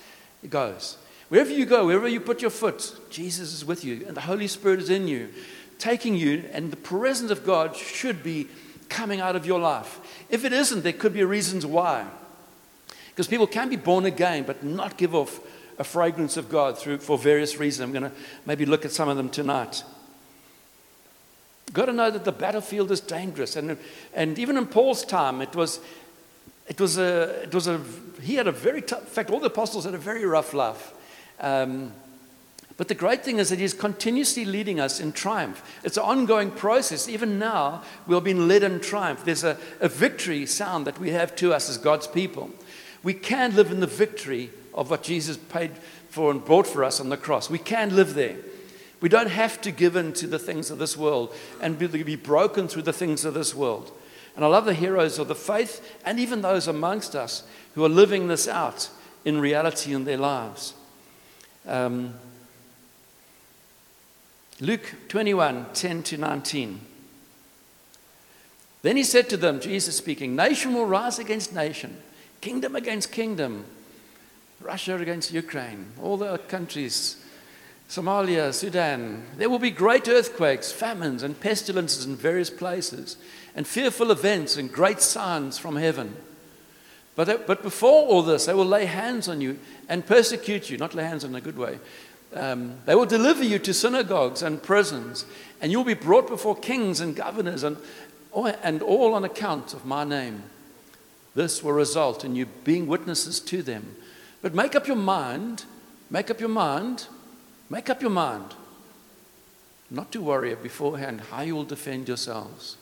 it 0.44 0.50
goes. 0.50 0.98
Wherever 1.30 1.52
you 1.52 1.66
go, 1.66 1.86
wherever 1.86 2.08
you 2.08 2.20
put 2.20 2.42
your 2.42 2.52
foot, 2.52 3.00
Jesus 3.10 3.54
is 3.54 3.66
with 3.66 3.84
you, 3.84 4.06
and 4.08 4.16
the 4.16 4.22
Holy 4.22 4.48
Spirit 4.48 4.80
is 4.80 4.90
in 4.90 5.08
you, 5.08 5.30
taking 5.78 6.16
you, 6.16 6.44
and 6.52 6.72
the 6.72 6.78
presence 6.78 7.32
of 7.32 7.46
God 7.46 7.76
should 7.76 8.24
be 8.24 8.48
coming 8.90 9.22
out 9.22 9.36
of 9.36 9.46
your 9.46 9.60
life. 9.60 10.00
If 10.30 10.46
it 10.46 10.54
isn't, 10.54 10.84
there 10.84 10.94
could 10.94 11.14
be 11.14 11.24
reasons 11.24 11.66
why. 11.66 12.06
Because 13.10 13.28
people 13.28 13.48
can 13.48 13.70
be 13.70 13.76
born 13.76 14.06
again, 14.06 14.44
but 14.44 14.64
not 14.64 14.98
give 14.98 15.16
off 15.16 15.40
a 15.78 15.84
fragrance 15.84 16.38
of 16.38 16.50
God 16.50 16.78
through, 16.78 17.00
for 17.00 17.18
various 17.18 17.58
reasons. 17.58 17.84
I'm 17.84 17.92
going 17.92 18.12
to 18.12 18.18
maybe 18.46 18.66
look 18.66 18.86
at 18.86 18.92
some 18.92 19.10
of 19.10 19.18
them 19.18 19.30
tonight. 19.30 19.84
Got 21.76 21.88
to 21.88 21.94
know 21.94 22.10
that 22.10 22.24
the 22.24 22.32
battlefield 22.32 22.90
is 22.90 23.02
dangerous. 23.02 23.58
And, 23.58 23.78
and 24.14 24.40
even 24.40 24.56
in 24.56 24.66
Paul's 24.66 25.04
time, 25.04 25.42
it 25.42 25.54
was, 25.54 25.82
it 26.68 26.80
was 26.80 26.98
a, 26.98 27.44
it 27.44 27.54
was 27.54 27.68
a, 27.68 27.82
he 28.22 28.36
had 28.36 28.48
a 28.48 28.54
very 28.54 28.82
tough, 28.82 29.02
in 29.02 29.08
fact, 29.08 29.30
all 29.30 29.42
the 29.42 29.48
apostles 29.48 29.84
had 29.84 29.94
a 29.94 30.00
very 30.00 30.26
rough 30.26 30.54
life. 30.54 30.94
Um, 31.42 31.92
but 32.78 32.88
the 32.88 32.96
great 32.96 33.26
thing 33.26 33.40
is 33.40 33.50
that 33.50 33.60
He's 33.60 33.74
continuously 33.74 34.46
leading 34.46 34.80
us 34.80 35.02
in 35.02 35.12
triumph. 35.12 35.80
It's 35.84 35.98
an 35.98 36.04
ongoing 36.04 36.50
process. 36.50 37.10
Even 37.10 37.40
now, 37.40 37.84
we're 38.08 38.22
being 38.22 38.48
led 38.48 38.64
in 38.64 38.80
triumph. 38.80 39.26
There's 39.26 39.44
a, 39.44 39.58
a 39.82 39.90
victory 39.90 40.46
sound 40.46 40.88
that 40.88 40.98
we 40.98 41.10
have 41.10 41.36
to 41.38 41.54
us 41.54 41.70
as 41.70 41.78
God's 41.78 42.08
people. 42.08 42.52
We 43.04 43.14
can 43.14 43.54
live 43.54 43.70
in 43.70 43.82
the 43.82 43.88
victory 43.88 44.50
of 44.74 44.90
what 44.90 45.04
Jesus 45.04 45.36
paid 45.36 45.72
for 46.10 46.32
and 46.32 46.44
bought 46.44 46.68
for 46.68 46.86
us 46.86 47.02
on 47.02 47.10
the 47.10 47.18
cross. 47.18 47.50
We 47.50 47.60
can 47.60 47.98
live 47.98 48.14
there. 48.14 48.38
We 49.02 49.10
don't 49.10 49.30
have 49.30 49.62
to 49.62 49.72
give 49.72 49.96
in 49.96 50.14
to 50.14 50.28
the 50.28 50.40
things 50.40 50.72
of 50.72 50.78
this 50.78 50.96
world 50.96 51.36
and 51.62 51.78
be, 51.78 52.16
broken 52.16 52.68
through 52.68 52.84
the 52.84 52.94
things 52.94 53.26
of 53.26 53.34
this 53.34 53.54
world. 53.54 53.92
And 54.36 54.44
I 54.44 54.48
love 54.48 54.66
the 54.66 54.74
heroes 54.74 55.20
of 55.20 55.28
the 55.28 55.36
faith 55.36 55.96
and 56.06 56.20
even 56.20 56.42
those 56.42 56.68
amongst 56.68 57.16
us 57.16 57.44
who 57.74 57.86
are 57.86 57.90
living 57.90 58.28
this 58.28 58.48
out 58.48 58.90
in 59.24 59.40
reality 59.40 59.94
in 59.94 60.06
their 60.06 60.18
lives. 60.18 60.74
Um, 61.68 62.16
Luke 64.60 64.94
21 65.10 65.68
10 65.74 66.04
to 66.04 66.18
19. 66.18 66.80
Then 68.82 68.98
he 68.98 69.04
said 69.04 69.30
to 69.30 69.38
them, 69.38 69.60
Jesus 69.60 69.98
speaking, 69.98 70.36
Nation 70.36 70.74
will 70.74 70.86
rise 70.86 71.18
against 71.18 71.54
nation, 71.54 72.02
kingdom 72.40 72.76
against 72.76 73.12
kingdom, 73.12 73.66
Russia 74.62 74.96
against 74.96 75.34
Ukraine, 75.34 75.88
all 76.02 76.18
the 76.18 76.38
countries, 76.38 77.25
Somalia, 77.90 78.54
Sudan. 78.54 79.24
There 79.38 79.50
will 79.50 79.60
be 79.60 79.72
great 79.72 80.08
earthquakes, 80.08 80.72
famines, 80.72 81.24
and 81.24 81.40
pestilences 81.40 82.06
in 82.06 82.16
various 82.16 82.50
places, 82.50 83.18
and 83.56 83.68
fearful 83.68 84.12
events 84.12 84.58
and 84.58 84.72
great 84.72 85.02
signs 85.02 85.58
from 85.58 85.76
heaven. 85.76 86.16
But, 87.16 87.48
but 87.48 87.64
before 87.64 88.08
all 88.08 88.24
this, 88.24 88.46
they 88.46 88.54
will 88.54 88.66
lay 88.66 88.86
hands 88.86 89.30
on 89.30 89.40
you 89.40 89.60
and 89.88 90.06
persecute 90.06 90.70
you, 90.70 90.78
not 90.78 90.94
lay 90.94 91.04
hands 91.04 91.24
in 91.24 91.34
a 91.36 91.42
good 91.42 91.58
way. 91.58 91.80
Um, 92.34 92.76
they 92.86 92.96
will 92.96 93.06
deliver 93.06 93.44
you 93.44 93.60
to 93.60 93.74
synagogues 93.74 94.42
and 94.42 94.62
prisons, 94.62 95.26
and 95.62 95.72
you'll 95.72 95.86
be 95.86 95.94
brought 95.94 96.28
before 96.28 96.56
kings 96.56 97.00
and 97.00 97.16
governors, 97.16 97.64
and, 97.64 97.78
and 98.36 98.82
all 98.82 99.14
on 99.14 99.24
account 99.24 99.74
of 99.74 99.86
my 99.86 100.04
name. 100.04 100.44
This 101.36 101.64
will 101.64 101.72
result 101.72 102.26
in 102.26 102.36
you 102.36 102.48
being 102.64 102.88
witnesses 102.88 103.40
to 103.42 103.62
them. 103.62 103.96
But 104.42 104.54
make 104.54 104.76
up 104.76 104.88
your 104.88 104.98
mind, 104.98 105.64
make 106.10 106.30
up 106.30 106.40
your 106.42 106.50
mind, 106.50 107.08
make 107.70 107.90
up 107.90 108.02
your 108.02 108.12
mind 108.12 108.54
not 109.90 110.12
to 110.12 110.22
worry 110.22 110.56
beforehand 110.56 111.22
how 111.32 111.42
you 111.42 111.56
will 111.56 111.64
defend 111.64 112.08
yourselves. 112.08 112.78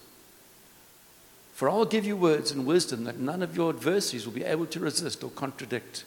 For 1.53 1.69
I 1.69 1.73
will 1.73 1.85
give 1.85 2.05
you 2.05 2.17
words 2.17 2.51
and 2.51 2.65
wisdom 2.65 3.03
that 3.03 3.19
none 3.19 3.43
of 3.43 3.55
your 3.55 3.69
adversaries 3.69 4.25
will 4.25 4.33
be 4.33 4.43
able 4.43 4.65
to 4.67 4.79
resist 4.79 5.23
or 5.23 5.29
contradict. 5.29 6.03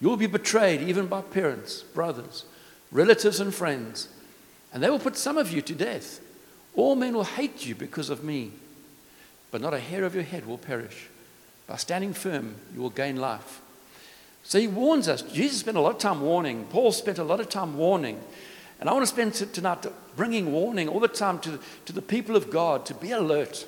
You 0.00 0.08
will 0.08 0.16
be 0.16 0.26
betrayed 0.26 0.80
even 0.80 1.06
by 1.06 1.20
parents, 1.20 1.82
brothers, 1.82 2.44
relatives, 2.90 3.40
and 3.40 3.54
friends, 3.54 4.08
and 4.72 4.82
they 4.82 4.88
will 4.88 4.98
put 4.98 5.16
some 5.16 5.36
of 5.36 5.52
you 5.52 5.60
to 5.62 5.74
death. 5.74 6.20
All 6.74 6.96
men 6.96 7.14
will 7.14 7.24
hate 7.24 7.66
you 7.66 7.74
because 7.74 8.08
of 8.08 8.24
me, 8.24 8.52
but 9.50 9.60
not 9.60 9.74
a 9.74 9.80
hair 9.80 10.04
of 10.04 10.14
your 10.14 10.24
head 10.24 10.46
will 10.46 10.58
perish. 10.58 11.08
By 11.66 11.76
standing 11.76 12.14
firm, 12.14 12.54
you 12.74 12.80
will 12.80 12.90
gain 12.90 13.16
life. 13.16 13.60
So 14.42 14.58
he 14.58 14.66
warns 14.66 15.08
us. 15.08 15.22
Jesus 15.22 15.60
spent 15.60 15.76
a 15.76 15.80
lot 15.80 15.94
of 15.94 15.98
time 15.98 16.20
warning. 16.20 16.64
Paul 16.70 16.92
spent 16.92 17.18
a 17.18 17.24
lot 17.24 17.40
of 17.40 17.48
time 17.48 17.76
warning. 17.76 18.20
And 18.80 18.88
I 18.88 18.92
want 18.92 19.02
to 19.02 19.06
spend 19.06 19.34
tonight 19.34 19.86
bringing 20.16 20.52
warning 20.52 20.88
all 20.88 21.00
the 21.00 21.08
time 21.08 21.38
to, 21.40 21.58
to 21.84 21.92
the 21.92 22.02
people 22.02 22.36
of 22.36 22.50
God 22.50 22.86
to 22.86 22.94
be 22.94 23.10
alert 23.12 23.66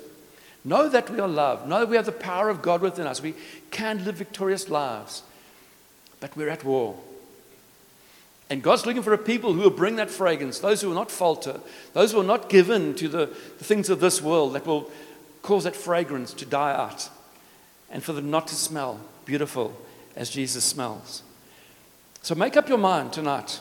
Know 0.64 0.88
that 0.88 1.10
we 1.10 1.18
are 1.18 1.28
loved. 1.28 1.68
Know 1.68 1.80
that 1.80 1.88
we 1.88 1.96
have 1.96 2.06
the 2.06 2.12
power 2.12 2.48
of 2.48 2.62
God 2.62 2.82
within 2.82 3.06
us. 3.06 3.20
We 3.20 3.34
can 3.70 4.04
live 4.04 4.16
victorious 4.16 4.68
lives. 4.68 5.22
But 6.20 6.36
we're 6.36 6.48
at 6.48 6.64
war. 6.64 6.96
And 8.48 8.62
God's 8.62 8.86
looking 8.86 9.02
for 9.02 9.12
a 9.12 9.18
people 9.18 9.54
who 9.54 9.60
will 9.60 9.70
bring 9.70 9.96
that 9.96 10.10
fragrance, 10.10 10.58
those 10.58 10.82
who 10.82 10.88
will 10.88 10.94
not 10.94 11.10
falter, 11.10 11.60
those 11.94 12.12
who 12.12 12.18
will 12.18 12.24
not 12.24 12.48
give 12.48 12.70
in 12.70 12.94
to 12.96 13.08
the, 13.08 13.26
the 13.58 13.64
things 13.64 13.88
of 13.88 13.98
this 13.98 14.20
world 14.20 14.52
that 14.54 14.66
will 14.66 14.90
cause 15.40 15.64
that 15.64 15.74
fragrance 15.74 16.32
to 16.34 16.46
die 16.46 16.74
out 16.74 17.08
and 17.90 18.04
for 18.04 18.12
them 18.12 18.30
not 18.30 18.46
to 18.48 18.54
smell 18.54 19.00
beautiful 19.24 19.76
as 20.16 20.30
Jesus 20.30 20.64
smells. 20.64 21.22
So 22.22 22.34
make 22.34 22.56
up 22.56 22.68
your 22.68 22.78
mind 22.78 23.12
tonight. 23.12 23.60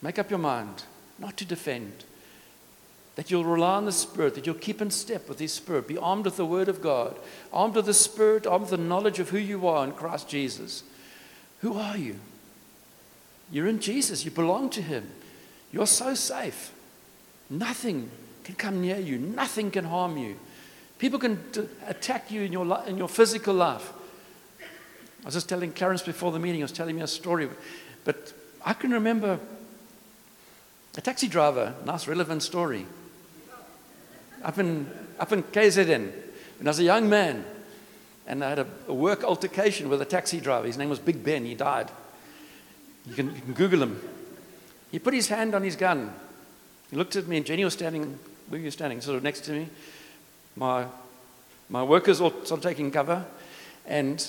Make 0.00 0.18
up 0.18 0.30
your 0.30 0.38
mind 0.38 0.84
not 1.18 1.36
to 1.36 1.44
defend, 1.44 2.04
that 3.14 3.30
you'll 3.30 3.44
rely 3.44 3.76
on 3.76 3.84
the 3.84 3.92
Spirit, 3.92 4.34
that 4.34 4.46
you'll 4.46 4.54
keep 4.56 4.82
in 4.82 4.90
step 4.90 5.28
with 5.28 5.38
His 5.38 5.52
Spirit, 5.52 5.86
be 5.86 5.98
armed 5.98 6.24
with 6.24 6.36
the 6.36 6.46
Word 6.46 6.68
of 6.68 6.82
God, 6.82 7.16
armed 7.52 7.76
with 7.76 7.86
the 7.86 7.94
Spirit, 7.94 8.46
armed 8.46 8.62
with 8.62 8.70
the 8.70 8.76
knowledge 8.76 9.20
of 9.20 9.30
who 9.30 9.38
you 9.38 9.68
are 9.68 9.84
in 9.84 9.92
Christ 9.92 10.28
Jesus. 10.28 10.82
Who 11.60 11.78
are 11.78 11.96
you? 11.96 12.18
You're 13.52 13.68
in 13.68 13.80
Jesus, 13.80 14.24
you 14.24 14.30
belong 14.30 14.70
to 14.70 14.82
Him. 14.82 15.08
You're 15.70 15.86
so 15.86 16.14
safe. 16.14 16.72
Nothing 17.48 18.10
can 18.44 18.56
come 18.56 18.80
near 18.80 18.98
you, 18.98 19.18
nothing 19.18 19.70
can 19.70 19.84
harm 19.84 20.16
you. 20.16 20.36
People 20.98 21.18
can 21.18 21.42
attack 21.86 22.30
you 22.30 22.42
in 22.42 22.52
your, 22.52 22.82
in 22.86 22.96
your 22.96 23.08
physical 23.08 23.54
life. 23.54 23.92
I 25.22 25.26
was 25.26 25.34
just 25.34 25.48
telling 25.48 25.72
Clarence 25.72 26.02
before 26.02 26.32
the 26.32 26.38
meeting, 26.38 26.56
he 26.56 26.62
was 26.62 26.72
telling 26.72 26.96
me 26.96 27.02
a 27.02 27.06
story, 27.06 27.48
but 28.04 28.32
I 28.64 28.74
can 28.74 28.90
remember 28.90 29.38
a 30.96 31.00
taxi 31.00 31.28
driver, 31.28 31.74
nice 31.84 32.06
relevant 32.06 32.42
story, 32.42 32.86
up 34.42 34.58
in, 34.58 34.90
up 35.18 35.32
in 35.32 35.42
KZN 35.42 36.12
when 36.58 36.66
I 36.66 36.70
was 36.70 36.78
a 36.78 36.84
young 36.84 37.08
man. 37.08 37.44
And 38.26 38.44
I 38.44 38.50
had 38.50 38.60
a, 38.60 38.66
a 38.86 38.94
work 38.94 39.24
altercation 39.24 39.88
with 39.88 40.00
a 40.00 40.04
taxi 40.04 40.40
driver. 40.40 40.66
His 40.66 40.78
name 40.78 40.88
was 40.88 41.00
Big 41.00 41.24
Ben. 41.24 41.44
He 41.44 41.54
died. 41.54 41.90
You 43.06 43.14
can, 43.14 43.34
you 43.34 43.40
can 43.40 43.52
Google 43.52 43.82
him. 43.82 44.00
He 44.92 44.98
put 44.98 45.12
his 45.12 45.28
hand 45.28 45.54
on 45.54 45.62
his 45.64 45.74
gun. 45.74 46.14
He 46.90 46.96
looked 46.96 47.16
at 47.16 47.26
me, 47.26 47.38
and 47.38 47.46
Jenny 47.46 47.64
was 47.64 47.72
standing, 47.72 48.18
where 48.48 48.60
were 48.60 48.64
you 48.64 48.70
standing? 48.70 49.00
Sort 49.00 49.16
of 49.16 49.22
next 49.24 49.40
to 49.46 49.52
me. 49.52 49.68
My, 50.54 50.86
my 51.68 51.82
workers 51.82 52.20
all 52.20 52.32
of 52.48 52.60
taking 52.60 52.92
cover. 52.92 53.24
And 53.86 54.24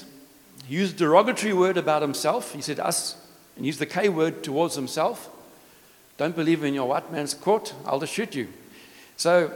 he 0.66 0.76
used 0.76 0.96
a 0.96 1.00
derogatory 1.00 1.54
word 1.54 1.78
about 1.78 2.02
himself. 2.02 2.54
He 2.54 2.62
said, 2.62 2.80
us, 2.80 3.16
and 3.56 3.66
used 3.66 3.80
the 3.80 3.86
K 3.86 4.10
word 4.10 4.44
towards 4.44 4.76
himself. 4.76 5.30
Don't 6.18 6.36
believe 6.36 6.64
in 6.64 6.74
your 6.74 6.88
white 6.88 7.12
man's 7.12 7.34
court, 7.34 7.74
I'll 7.86 8.00
just 8.00 8.14
shoot 8.14 8.36
you. 8.36 8.48
So, 9.18 9.52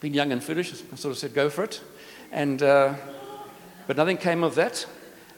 being 0.00 0.14
young 0.14 0.32
and 0.32 0.42
foolish, 0.42 0.72
I 0.72 0.96
sort 0.96 1.12
of 1.12 1.18
said, 1.18 1.34
go 1.34 1.48
for 1.48 1.64
it. 1.64 1.80
And, 2.32 2.62
uh, 2.62 2.94
but 3.86 3.96
nothing 3.96 4.16
came 4.16 4.42
of 4.42 4.54
that. 4.56 4.86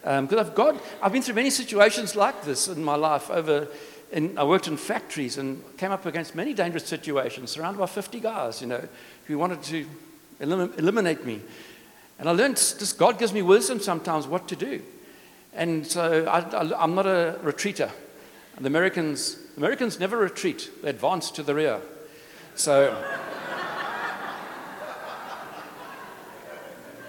Because 0.00 0.32
um, 0.32 0.38
I've, 0.38 0.54
got, 0.54 0.82
I've 1.02 1.12
been 1.12 1.22
through 1.22 1.34
many 1.34 1.50
situations 1.50 2.14
like 2.14 2.44
this 2.44 2.68
in 2.68 2.82
my 2.82 2.94
life. 2.94 3.30
Over, 3.30 3.68
in, 4.12 4.36
I 4.38 4.44
worked 4.44 4.68
in 4.68 4.76
factories 4.76 5.38
and 5.38 5.62
came 5.76 5.90
up 5.90 6.06
against 6.06 6.34
many 6.34 6.54
dangerous 6.54 6.86
situations, 6.86 7.50
surrounded 7.50 7.78
by 7.78 7.86
50 7.86 8.20
guys, 8.20 8.60
you 8.60 8.66
know, 8.66 8.86
who 9.26 9.38
wanted 9.38 9.62
to 9.64 9.86
elim- 10.40 10.72
eliminate 10.78 11.24
me. 11.24 11.40
And 12.18 12.28
I 12.28 12.32
learned 12.32 12.56
just 12.56 12.98
God 12.98 13.18
gives 13.18 13.32
me 13.32 13.42
wisdom 13.42 13.80
sometimes 13.80 14.26
what 14.26 14.48
to 14.48 14.56
do. 14.56 14.82
And 15.52 15.86
so 15.86 16.26
I, 16.26 16.84
am 16.84 16.94
not 16.94 17.06
a 17.06 17.38
retreater. 17.42 17.90
The 18.60 18.66
Americans, 18.66 19.38
Americans 19.56 19.98
never 19.98 20.16
retreat, 20.16 20.70
they 20.82 20.90
advance 20.90 21.30
to 21.32 21.42
the 21.42 21.54
rear. 21.54 21.80
So 22.54 22.96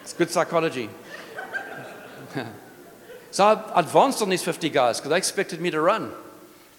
it's 0.01 0.13
good 0.13 0.31
psychology. 0.31 0.89
so 3.31 3.45
I 3.45 3.79
advanced 3.79 4.21
on 4.23 4.29
these 4.29 4.43
50 4.43 4.69
guys 4.69 4.99
because 4.99 5.11
they 5.11 5.17
expected 5.17 5.61
me 5.61 5.69
to 5.71 5.81
run. 5.81 6.11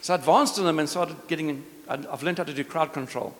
So 0.00 0.14
I 0.14 0.16
advanced 0.16 0.58
on 0.58 0.64
them 0.64 0.78
and 0.80 0.88
started 0.88 1.16
getting, 1.28 1.64
I've 1.88 2.22
learned 2.22 2.38
how 2.38 2.44
to 2.44 2.52
do 2.54 2.64
crowd 2.64 2.92
control 2.92 3.36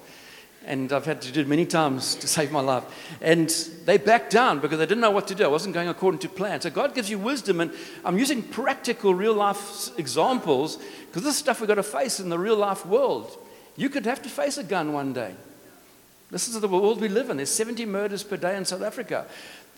and 0.66 0.92
I've 0.92 1.06
had 1.06 1.22
to 1.22 1.32
do 1.32 1.40
it 1.40 1.48
many 1.48 1.64
times 1.64 2.16
to 2.16 2.26
save 2.26 2.50
my 2.50 2.60
life. 2.60 2.84
And 3.20 3.48
they 3.84 3.98
backed 3.98 4.32
down 4.32 4.58
because 4.58 4.78
they 4.78 4.86
didn't 4.86 5.00
know 5.00 5.12
what 5.12 5.28
to 5.28 5.34
do. 5.34 5.44
I 5.44 5.48
wasn't 5.48 5.74
going 5.74 5.88
according 5.88 6.18
to 6.20 6.28
plan. 6.28 6.60
So 6.60 6.70
God 6.70 6.94
gives 6.94 7.08
you 7.08 7.18
wisdom, 7.18 7.60
and 7.60 7.72
I'm 8.04 8.18
using 8.18 8.42
practical, 8.42 9.14
real 9.14 9.34
life 9.34 9.96
examples 9.98 10.78
because 11.06 11.22
this 11.22 11.34
is 11.34 11.38
stuff 11.38 11.60
we've 11.60 11.68
got 11.68 11.76
to 11.76 11.82
face 11.82 12.20
in 12.20 12.28
the 12.28 12.38
real 12.38 12.56
life 12.56 12.84
world. 12.84 13.38
You 13.76 13.88
could 13.88 14.04
have 14.06 14.20
to 14.22 14.28
face 14.28 14.58
a 14.58 14.64
gun 14.64 14.92
one 14.92 15.12
day. 15.12 15.34
This 16.30 16.48
is 16.48 16.60
the 16.60 16.68
world 16.68 17.00
we 17.00 17.08
live 17.08 17.30
in. 17.30 17.36
There's 17.36 17.50
70 17.50 17.86
murders 17.86 18.24
per 18.24 18.36
day 18.36 18.56
in 18.56 18.64
South 18.64 18.82
Africa. 18.82 19.26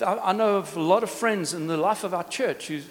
I 0.04 0.33
know 0.33 0.57
of 0.57 0.76
a 0.76 0.80
lot 0.80 1.02
of 1.02 1.11
friends 1.11 1.52
in 1.52 1.66
the 1.66 1.76
life 1.76 2.04
of 2.04 2.14
our 2.14 2.25
church 2.25 2.68
whose, 2.68 2.87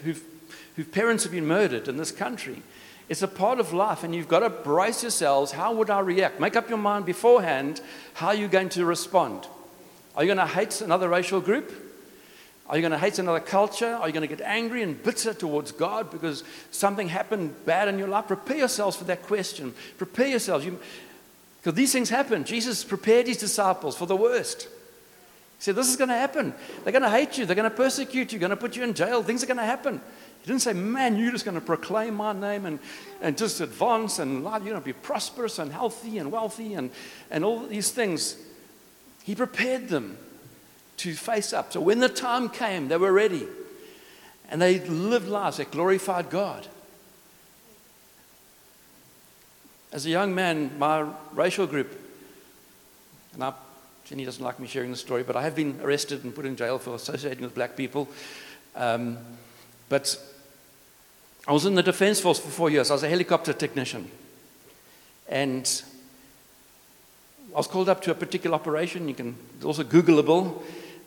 whose 0.76 0.88
parents 0.92 1.24
have 1.24 1.32
been 1.32 1.48
murdered 1.48 1.88
in 1.88 1.98
this 1.98 2.12
country. 2.12 2.62
It's 3.10 3.22
a 3.22 3.28
part 3.28 3.60
of 3.60 3.72
life, 3.72 4.04
and 4.04 4.14
you've 4.14 4.28
got 4.28 4.40
to 4.40 4.50
brace 4.50 5.02
yourselves. 5.02 5.52
How 5.52 5.74
would 5.74 5.90
I 5.90 6.00
react? 6.00 6.40
Make 6.40 6.56
up 6.56 6.68
your 6.68 6.78
mind 6.78 7.06
beforehand 7.06 7.82
how 8.14 8.32
you're 8.32 8.50
going 8.50 8.70
to 8.70 8.86
respond. 8.86 9.48
Are 10.16 10.24
you 10.24 10.34
going 10.34 10.46
to 10.46 10.54
hate 10.54 10.82
another 10.82 11.08
racial 11.08 11.40
group? 11.40 11.72
Are 12.70 12.76
you 12.76 12.82
going 12.82 12.92
to 12.92 12.98
hate 12.98 13.18
another 13.18 13.40
culture? 13.40 13.94
Are 13.94 14.08
you 14.08 14.14
going 14.14 14.28
to 14.28 14.36
get 14.36 14.46
angry 14.46 14.84
and 14.84 15.02
bitter 15.02 15.34
towards 15.34 15.72
God 15.72 16.12
because 16.12 16.44
something 16.72 17.08
happened 17.08 17.54
bad 17.66 17.88
in 17.88 17.98
your 17.98 18.10
life? 18.10 18.28
Prepare 18.28 18.58
yourselves 18.58 18.98
for 18.98 19.06
that 19.06 19.24
question. 19.24 19.74
Prepare 19.98 20.28
yourselves. 20.28 20.66
You, 20.66 20.78
because 21.62 21.76
these 21.76 21.94
things 21.94 22.10
happen. 22.10 22.44
Jesus 22.44 22.84
prepared 22.84 23.28
his 23.28 23.38
disciples 23.38 23.98
for 23.98 24.06
the 24.06 24.18
worst. 24.18 24.64
He 24.64 25.64
said, 25.64 25.76
This 25.76 25.90
is 25.90 25.96
going 25.96 26.10
to 26.10 26.16
happen. 26.16 26.54
They're 26.84 26.92
going 26.92 27.04
to 27.04 27.10
hate 27.10 27.38
you. 27.38 27.46
They're 27.46 27.56
going 27.56 27.70
to 27.70 27.76
persecute 27.76 28.34
you. 28.34 28.40
They're 28.40 28.50
going 28.50 28.58
to 28.58 28.62
put 28.62 28.76
you 28.76 28.84
in 28.84 28.94
jail. 28.94 29.24
Things 29.24 29.44
are 29.44 29.48
going 29.48 29.58
to 29.58 29.64
happen. 29.64 30.02
He 30.48 30.54
didn't 30.54 30.62
say, 30.62 30.72
man, 30.72 31.18
you're 31.18 31.34
just 31.34 31.44
going 31.44 31.60
to 31.60 31.66
proclaim 31.66 32.14
my 32.14 32.32
name 32.32 32.66
and, 32.66 32.80
and 33.22 33.38
just 33.38 33.60
advance 33.60 34.18
and 34.18 34.44
you're 34.44 34.60
going 34.62 34.76
to 34.76 34.80
be 34.80 34.94
prosperous 34.94 35.60
and 35.60 35.70
healthy 35.70 36.20
and 36.20 36.32
wealthy 36.32 36.76
and, 36.76 36.90
and 37.30 37.44
all 37.44 37.68
these 37.68 37.92
things. 37.92 38.38
He 39.26 39.36
prepared 39.36 39.90
them 39.90 40.18
to 40.98 41.14
face 41.16 41.52
up. 41.52 41.74
So 41.74 41.82
when 41.82 42.00
the 42.00 42.08
time 42.08 42.48
came, 42.48 42.88
they 42.88 42.96
were 42.96 43.12
ready. 43.12 43.46
And 44.50 44.62
they 44.62 44.80
lived 44.80 45.28
lives 45.28 45.58
that 45.58 45.70
glorified 45.70 46.30
God. 46.30 46.66
As 49.92 50.06
a 50.06 50.10
young 50.10 50.34
man, 50.34 50.80
my 50.80 51.08
racial 51.34 51.68
group, 51.68 52.00
and 53.34 53.44
I, 53.44 53.52
Jenny 54.06 54.24
doesn't 54.24 54.42
like 54.42 54.62
me 54.62 54.68
sharing 54.68 54.92
the 54.92 54.98
story, 54.98 55.24
but 55.24 55.36
I 55.36 55.42
have 55.42 55.58
been 55.58 55.82
arrested 55.82 56.24
and 56.24 56.34
put 56.34 56.46
in 56.46 56.56
jail 56.56 56.80
for 56.80 56.96
associating 56.96 57.44
with 57.44 57.54
black 57.54 57.76
people. 57.76 58.08
Um, 58.78 59.18
but 59.90 60.18
I 61.48 61.54
was 61.54 61.66
in 61.66 61.76
the 61.76 61.84
Defense 61.84 62.20
Force 62.20 62.40
for 62.40 62.50
four 62.50 62.70
years. 62.70 62.92
I 62.92 62.96
was 62.96 63.04
a 63.04 63.10
helicopter 63.10 63.54
technician. 63.54 64.12
And 65.30 65.82
I 67.54 67.58
was 67.58 67.68
called 67.68 67.88
up 67.88 68.02
to 68.02 68.12
a 68.12 68.16
particular 68.16 68.54
operation. 68.54 69.08
You 69.08 69.16
can, 69.16 69.38
also 69.64 69.84
Googleable. 69.84 70.62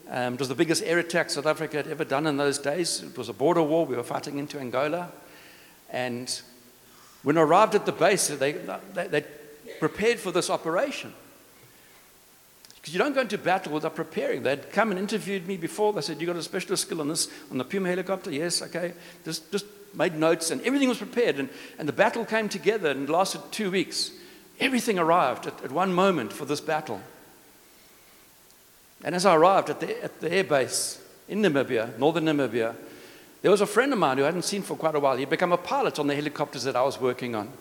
Um, 0.09 0.33
it 0.33 0.39
was 0.39 0.49
the 0.49 0.55
biggest 0.55 0.83
air 0.83 0.97
attack 0.97 1.29
South 1.29 1.45
Africa 1.45 1.77
had 1.77 1.87
ever 1.87 2.03
done 2.03 2.25
in 2.25 2.37
those 2.37 2.57
days. 2.57 3.03
It 3.03 3.15
was 3.15 3.29
a 3.29 3.33
border 3.33 3.61
war. 3.61 3.85
We 3.85 3.95
were 3.95 4.03
fighting 4.03 4.39
into 4.39 4.59
Angola. 4.59 5.11
And 5.91 6.41
when 7.21 7.37
I 7.37 7.41
arrived 7.41 7.75
at 7.75 7.85
the 7.85 7.91
base, 7.91 8.27
they, 8.29 8.53
they, 8.53 9.07
they 9.07 9.25
prepared 9.79 10.19
for 10.19 10.31
this 10.31 10.49
operation. 10.49 11.13
Because 12.75 12.95
you 12.95 12.97
don't 12.97 13.13
go 13.13 13.21
into 13.21 13.37
battle 13.37 13.73
without 13.73 13.95
preparing. 13.95 14.41
They'd 14.41 14.71
come 14.71 14.89
and 14.89 14.99
interviewed 14.99 15.45
me 15.45 15.55
before. 15.55 15.93
They 15.93 16.01
said, 16.01 16.19
You 16.19 16.25
got 16.25 16.35
a 16.35 16.41
specialist 16.41 16.87
skill 16.87 17.01
on 17.01 17.09
this, 17.09 17.29
on 17.51 17.59
the 17.59 17.63
Puma 17.63 17.89
helicopter? 17.89 18.31
Yes, 18.31 18.63
okay. 18.63 18.93
Just, 19.23 19.51
just 19.51 19.65
made 19.93 20.15
notes, 20.15 20.51
and 20.51 20.61
everything 20.61 20.89
was 20.89 20.97
prepared. 20.97 21.39
And, 21.39 21.49
and 21.77 21.87
the 21.87 21.93
battle 21.93 22.25
came 22.25 22.49
together 22.49 22.91
and 22.91 23.09
lasted 23.09 23.41
two 23.51 23.71
weeks. 23.71 24.11
Everything 24.59 24.99
arrived 24.99 25.47
at, 25.47 25.63
at 25.63 25.71
one 25.71 25.93
moment 25.93 26.33
for 26.33 26.45
this 26.45 26.61
battle. 26.61 27.01
And 29.03 29.15
as 29.15 29.25
I 29.25 29.35
arrived 29.35 29.69
at 29.69 29.79
the, 29.79 30.03
at 30.03 30.19
the 30.21 30.31
air 30.31 30.43
base 30.43 31.01
in 31.27 31.41
Namibia, 31.41 31.97
northern 31.97 32.25
Namibia, 32.25 32.75
there 33.41 33.51
was 33.51 33.61
a 33.61 33.65
friend 33.65 33.91
of 33.91 33.97
mine 33.97 34.17
who 34.17 34.23
I 34.23 34.27
hadn't 34.27 34.43
seen 34.43 34.61
for 34.61 34.77
quite 34.77 34.93
a 34.93 34.99
while. 34.99 35.17
He'd 35.17 35.29
become 35.29 35.51
a 35.51 35.57
pilot 35.57 35.97
on 35.97 36.07
the 36.07 36.15
helicopters 36.15 36.63
that 36.63 36.75
I 36.75 36.83
was 36.83 37.01
working 37.01 37.33
on. 37.33 37.51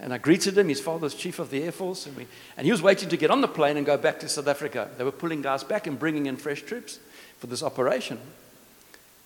And 0.00 0.14
I 0.14 0.18
greeted 0.18 0.56
him. 0.56 0.68
His 0.68 0.80
father's 0.80 1.14
chief 1.14 1.38
of 1.38 1.50
the 1.50 1.62
Air 1.62 1.72
Force. 1.72 2.06
And, 2.06 2.16
we, 2.16 2.26
and 2.56 2.64
he 2.64 2.70
was 2.70 2.80
waiting 2.80 3.08
to 3.10 3.16
get 3.16 3.30
on 3.30 3.40
the 3.42 3.48
plane 3.48 3.76
and 3.76 3.84
go 3.84 3.98
back 3.98 4.20
to 4.20 4.28
South 4.28 4.46
Africa. 4.46 4.88
They 4.96 5.04
were 5.04 5.12
pulling 5.12 5.42
guys 5.42 5.64
back 5.64 5.86
and 5.86 5.98
bringing 5.98 6.26
in 6.26 6.36
fresh 6.36 6.62
troops 6.62 7.00
for 7.38 7.48
this 7.48 7.62
operation. 7.62 8.18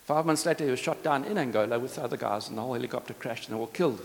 Five 0.05 0.27
months 0.27 0.45
later, 0.45 0.65
he 0.65 0.71
was 0.71 0.81
shot 0.81 1.03
down 1.03 1.25
in 1.25 1.39
Angola 1.39 1.79
with 1.79 1.99
other 1.99 2.17
guys, 2.17 2.49
and 2.49 2.59
the 2.59 2.63
whole 2.63 2.75
helicopter 2.75 3.15
crashed 3.15 3.49
and 3.49 3.57
they 3.57 3.61
were 3.61 3.69
killed. 3.69 4.01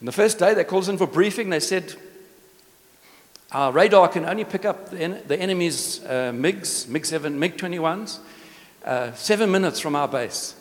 And 0.00 0.08
the 0.08 0.12
first 0.12 0.38
day, 0.38 0.54
they 0.54 0.64
called 0.64 0.84
us 0.84 0.88
in 0.88 0.98
for 0.98 1.06
briefing. 1.06 1.50
They 1.50 1.60
said, 1.60 1.94
Our 3.52 3.70
radar 3.70 4.08
can 4.08 4.24
only 4.24 4.44
pick 4.44 4.64
up 4.64 4.90
the, 4.90 5.00
en- 5.00 5.22
the 5.26 5.38
enemy's 5.38 6.04
uh, 6.04 6.32
MiGs, 6.34 6.88
MiG 6.88 7.06
7, 7.06 7.38
MiG 7.38 7.56
21s, 7.56 8.18
uh, 8.84 9.12
seven 9.12 9.50
minutes 9.50 9.78
from 9.78 9.94
our 9.94 10.08
base. 10.08 10.56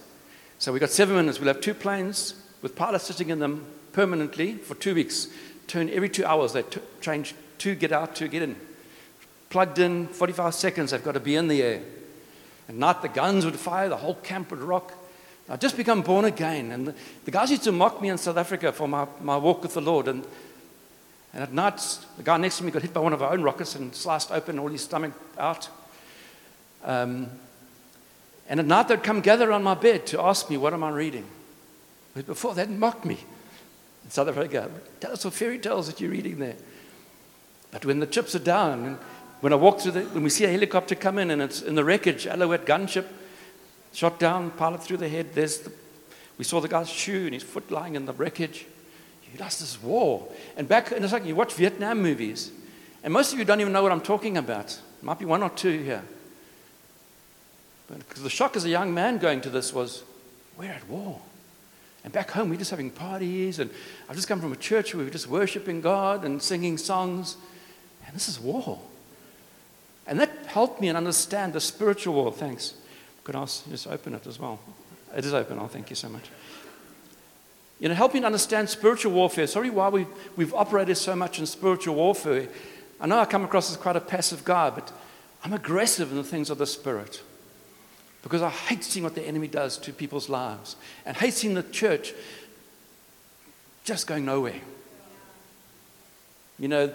So 0.59 0.71
we 0.71 0.79
got 0.79 0.91
seven 0.91 1.15
minutes. 1.15 1.39
We'll 1.39 1.47
have 1.47 1.61
two 1.61 1.73
planes 1.73 2.35
with 2.61 2.75
pilots 2.75 3.05
sitting 3.05 3.29
in 3.29 3.39
them 3.39 3.65
permanently 3.93 4.55
for 4.55 4.75
two 4.75 4.93
weeks. 4.93 5.27
Turn 5.67 5.89
every 5.89 6.09
two 6.09 6.25
hours, 6.25 6.53
they 6.53 6.63
t- 6.63 6.81
change 6.99 7.33
two 7.57 7.75
get 7.75 7.91
out, 7.91 8.13
two 8.13 8.27
get 8.27 8.43
in. 8.43 8.55
Plugged 9.49 9.79
in, 9.79 10.07
45 10.07 10.53
seconds, 10.53 10.91
they've 10.91 11.03
got 11.03 11.13
to 11.13 11.19
be 11.19 11.35
in 11.35 11.47
the 11.47 11.63
air. 11.63 11.81
At 12.71 12.77
night, 12.77 13.01
the 13.01 13.09
guns 13.09 13.43
would 13.43 13.57
fire, 13.57 13.89
the 13.89 13.97
whole 13.97 14.15
camp 14.15 14.49
would 14.51 14.61
rock. 14.61 14.93
I'd 15.49 15.59
just 15.59 15.75
become 15.75 16.03
born 16.03 16.23
again. 16.23 16.71
And 16.71 16.87
the, 16.87 16.95
the 17.25 17.31
guys 17.31 17.51
used 17.51 17.65
to 17.65 17.73
mock 17.73 18.01
me 18.01 18.07
in 18.07 18.17
South 18.17 18.37
Africa 18.37 18.71
for 18.71 18.87
my, 18.87 19.05
my 19.21 19.35
walk 19.35 19.61
with 19.61 19.73
the 19.73 19.81
Lord. 19.81 20.07
And 20.07 20.25
And 21.33 21.43
at 21.43 21.51
night, 21.51 21.81
the 22.15 22.23
guy 22.23 22.37
next 22.37 22.59
to 22.59 22.63
me 22.63 22.71
got 22.71 22.81
hit 22.81 22.93
by 22.93 23.01
one 23.01 23.11
of 23.11 23.21
our 23.21 23.33
own 23.33 23.43
rockets 23.43 23.75
and 23.75 23.93
sliced 23.93 24.31
open 24.31 24.57
all 24.57 24.69
his 24.69 24.85
stomach 24.85 25.11
out. 25.37 25.67
Um, 26.85 27.29
and 28.47 28.61
at 28.61 28.65
night, 28.65 28.87
they'd 28.87 29.03
come 29.03 29.19
gather 29.19 29.51
on 29.51 29.63
my 29.63 29.75
bed 29.75 30.05
to 30.07 30.21
ask 30.21 30.49
me, 30.49 30.55
What 30.55 30.73
am 30.73 30.81
I 30.81 30.91
reading? 30.91 31.25
But 32.13 32.25
before, 32.25 32.55
they'd 32.55 32.69
mock 32.69 33.03
me 33.03 33.19
in 34.05 34.11
South 34.11 34.29
Africa. 34.29 34.71
Tell 35.01 35.11
us 35.11 35.25
what 35.25 35.33
fairy 35.33 35.59
tales 35.59 35.87
that 35.87 35.99
you're 35.99 36.11
reading 36.11 36.39
there. 36.39 36.55
But 37.71 37.85
when 37.85 37.99
the 37.99 38.07
chips 38.07 38.33
are 38.33 38.39
down, 38.39 38.85
and 38.85 38.97
when 39.41 39.51
I 39.51 39.55
walk 39.55 39.79
through 39.79 39.91
the, 39.91 40.01
when 40.01 40.23
we 40.23 40.29
see 40.29 40.45
a 40.45 40.51
helicopter 40.51 40.95
come 40.95 41.17
in 41.17 41.31
and 41.31 41.41
it's 41.41 41.61
in 41.61 41.75
the 41.75 41.83
wreckage, 41.83 42.27
Alouette 42.27 42.65
gunship, 42.65 43.05
shot 43.91 44.19
down, 44.19 44.51
pilot 44.51 44.83
through 44.83 44.97
the 44.97 45.09
head, 45.09 45.33
there's 45.33 45.59
the, 45.59 45.71
we 46.37 46.43
saw 46.43 46.61
the 46.61 46.67
guy's 46.67 46.89
shoe 46.89 47.25
and 47.25 47.33
his 47.33 47.43
foot 47.43 47.69
lying 47.71 47.95
in 47.95 48.05
the 48.05 48.13
wreckage. 48.13 48.65
You 49.33 49.39
lost 49.39 49.59
this 49.59 49.81
war. 49.81 50.27
And 50.57 50.67
back, 50.67 50.91
in 50.91 51.03
a 51.03 51.07
second, 51.07 51.27
you 51.27 51.35
watch 51.35 51.53
Vietnam 51.53 52.01
movies, 52.01 52.51
and 53.03 53.11
most 53.13 53.33
of 53.33 53.39
you 53.39 53.45
don't 53.45 53.61
even 53.61 53.73
know 53.73 53.83
what 53.83 53.91
I'm 53.91 54.01
talking 54.01 54.37
about. 54.37 54.79
Might 55.01 55.19
be 55.19 55.25
one 55.25 55.41
or 55.41 55.49
two 55.49 55.79
here. 55.79 56.03
But 57.87 58.07
because 58.07 58.23
the 58.23 58.29
shock 58.29 58.55
as 58.55 58.65
a 58.65 58.69
young 58.69 58.93
man 58.93 59.17
going 59.17 59.41
to 59.41 59.49
this 59.49 59.73
was, 59.73 60.03
we're 60.57 60.71
at 60.71 60.87
war. 60.87 61.19
And 62.03 62.13
back 62.13 62.31
home, 62.31 62.49
we're 62.49 62.57
just 62.57 62.71
having 62.71 62.91
parties, 62.91 63.59
and 63.59 63.69
I've 64.09 64.15
just 64.15 64.27
come 64.27 64.39
from 64.39 64.53
a 64.53 64.57
church 64.57 64.93
where 64.93 65.03
we're 65.03 65.11
just 65.11 65.27
worshiping 65.27 65.81
God 65.81 66.23
and 66.25 66.41
singing 66.41 66.77
songs. 66.77 67.37
And 68.05 68.15
this 68.15 68.27
is 68.27 68.39
war. 68.39 68.79
And 70.07 70.19
that 70.19 70.29
helped 70.47 70.81
me 70.81 70.87
and 70.87 70.97
understand 70.97 71.53
the 71.53 71.61
spiritual 71.61 72.15
war. 72.15 72.31
Thanks. 72.31 72.73
Could 73.23 73.35
I 73.35 73.45
just 73.45 73.87
open 73.87 74.15
it 74.15 74.25
as 74.25 74.39
well? 74.39 74.59
It 75.15 75.25
is 75.25 75.33
open. 75.33 75.59
Oh, 75.59 75.67
thank 75.67 75.89
you 75.89 75.95
so 75.95 76.09
much. 76.09 76.23
You 77.79 77.89
know, 77.89 77.95
helping 77.95 78.21
to 78.21 78.27
understand 78.27 78.69
spiritual 78.69 79.11
warfare. 79.13 79.47
Sorry 79.47 79.69
why 79.69 79.89
we've, 79.89 80.07
we've 80.35 80.53
operated 80.53 80.97
so 80.97 81.15
much 81.15 81.39
in 81.39 81.45
spiritual 81.45 81.95
warfare. 81.95 82.47
I 82.99 83.07
know 83.07 83.19
I 83.19 83.25
come 83.25 83.43
across 83.43 83.71
as 83.71 83.77
quite 83.77 83.95
a 83.95 84.01
passive 84.01 84.43
guy, 84.43 84.69
but 84.69 84.91
I'm 85.43 85.53
aggressive 85.53 86.11
in 86.11 86.17
the 86.17 86.23
things 86.23 86.49
of 86.49 86.59
the 86.59 86.67
Spirit. 86.67 87.21
Because 88.21 88.43
I 88.43 88.49
hate 88.49 88.83
seeing 88.83 89.03
what 89.03 89.15
the 89.15 89.23
enemy 89.23 89.47
does 89.47 89.77
to 89.79 89.91
people's 89.91 90.29
lives 90.29 90.75
and 91.05 91.17
hate 91.17 91.33
seeing 91.33 91.55
the 91.55 91.63
church 91.63 92.13
just 93.83 94.05
going 94.05 94.25
nowhere. 94.25 94.61
You 96.59 96.67
know, 96.67 96.93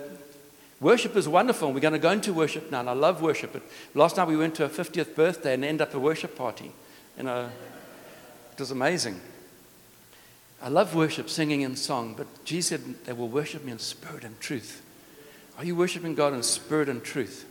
worship 0.80 1.16
is 1.16 1.28
wonderful. 1.28 1.72
We're 1.72 1.80
going 1.80 1.92
to 1.92 1.98
go 1.98 2.10
into 2.10 2.32
worship 2.32 2.70
now, 2.70 2.80
and 2.80 2.90
I 2.90 2.92
love 2.92 3.22
worship. 3.22 3.52
But 3.52 3.62
last 3.94 4.16
night 4.16 4.28
we 4.28 4.36
went 4.36 4.54
to 4.56 4.64
a 4.64 4.68
50th 4.68 5.14
birthday 5.14 5.54
and 5.54 5.64
ended 5.64 5.88
up 5.88 5.94
a 5.94 5.98
worship 5.98 6.36
party. 6.36 6.72
You 7.16 7.20
uh, 7.20 7.22
know, 7.22 7.50
it 8.52 8.60
was 8.60 8.70
amazing. 8.70 9.20
I 10.62 10.68
love 10.68 10.94
worship, 10.94 11.28
singing 11.28 11.64
and 11.64 11.78
song, 11.78 12.14
but 12.16 12.26
Jesus 12.44 12.68
said 12.68 13.04
they 13.04 13.12
will 13.12 13.28
worship 13.28 13.64
me 13.64 13.72
in 13.72 13.78
spirit 13.78 14.24
and 14.24 14.38
truth. 14.40 14.82
Are 15.58 15.64
you 15.64 15.76
worshiping 15.76 16.14
God 16.14 16.34
in 16.34 16.42
spirit 16.42 16.88
and 16.88 17.02
truth? 17.02 17.46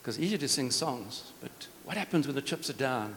Because 0.00 0.16
it's 0.16 0.24
easy 0.24 0.38
to 0.38 0.48
sing 0.48 0.70
songs, 0.70 1.32
but 1.40 1.68
what 1.84 1.96
happens 1.96 2.26
when 2.26 2.36
the 2.36 2.42
chips 2.42 2.70
are 2.70 2.74
down? 2.74 3.16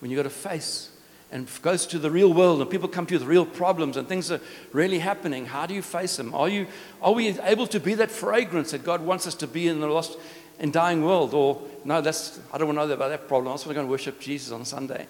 When 0.00 0.10
you've 0.10 0.18
got 0.18 0.22
to 0.24 0.30
face 0.30 0.90
and 1.30 1.48
goes 1.62 1.86
to 1.86 1.98
the 1.98 2.10
real 2.10 2.32
world 2.32 2.60
and 2.60 2.70
people 2.70 2.88
come 2.88 3.06
to 3.06 3.14
you 3.14 3.20
with 3.20 3.28
real 3.28 3.44
problems 3.44 3.96
and 3.96 4.08
things 4.08 4.30
are 4.30 4.40
really 4.72 4.98
happening. 4.98 5.46
How 5.46 5.66
do 5.66 5.74
you 5.74 5.82
face 5.82 6.16
them? 6.16 6.34
Are, 6.34 6.48
you, 6.48 6.66
are 7.02 7.12
we 7.12 7.38
able 7.40 7.66
to 7.66 7.80
be 7.80 7.94
that 7.94 8.10
fragrance 8.10 8.70
that 8.70 8.84
God 8.84 9.02
wants 9.02 9.26
us 9.26 9.34
to 9.36 9.46
be 9.46 9.68
in 9.68 9.80
the 9.80 9.88
lost 9.88 10.18
and 10.58 10.72
dying 10.72 11.04
world? 11.04 11.34
Or, 11.34 11.60
no, 11.84 12.00
that's, 12.00 12.40
I 12.52 12.58
don't 12.58 12.68
want 12.68 12.78
to 12.78 12.86
know 12.86 12.94
about 12.94 13.10
that 13.10 13.28
problem. 13.28 13.52
I 13.52 13.54
just 13.54 13.66
want 13.66 13.74
to 13.74 13.78
go 13.78 13.80
and 13.82 13.90
worship 13.90 14.20
Jesus 14.20 14.52
on 14.52 14.64
Sunday 14.64 15.06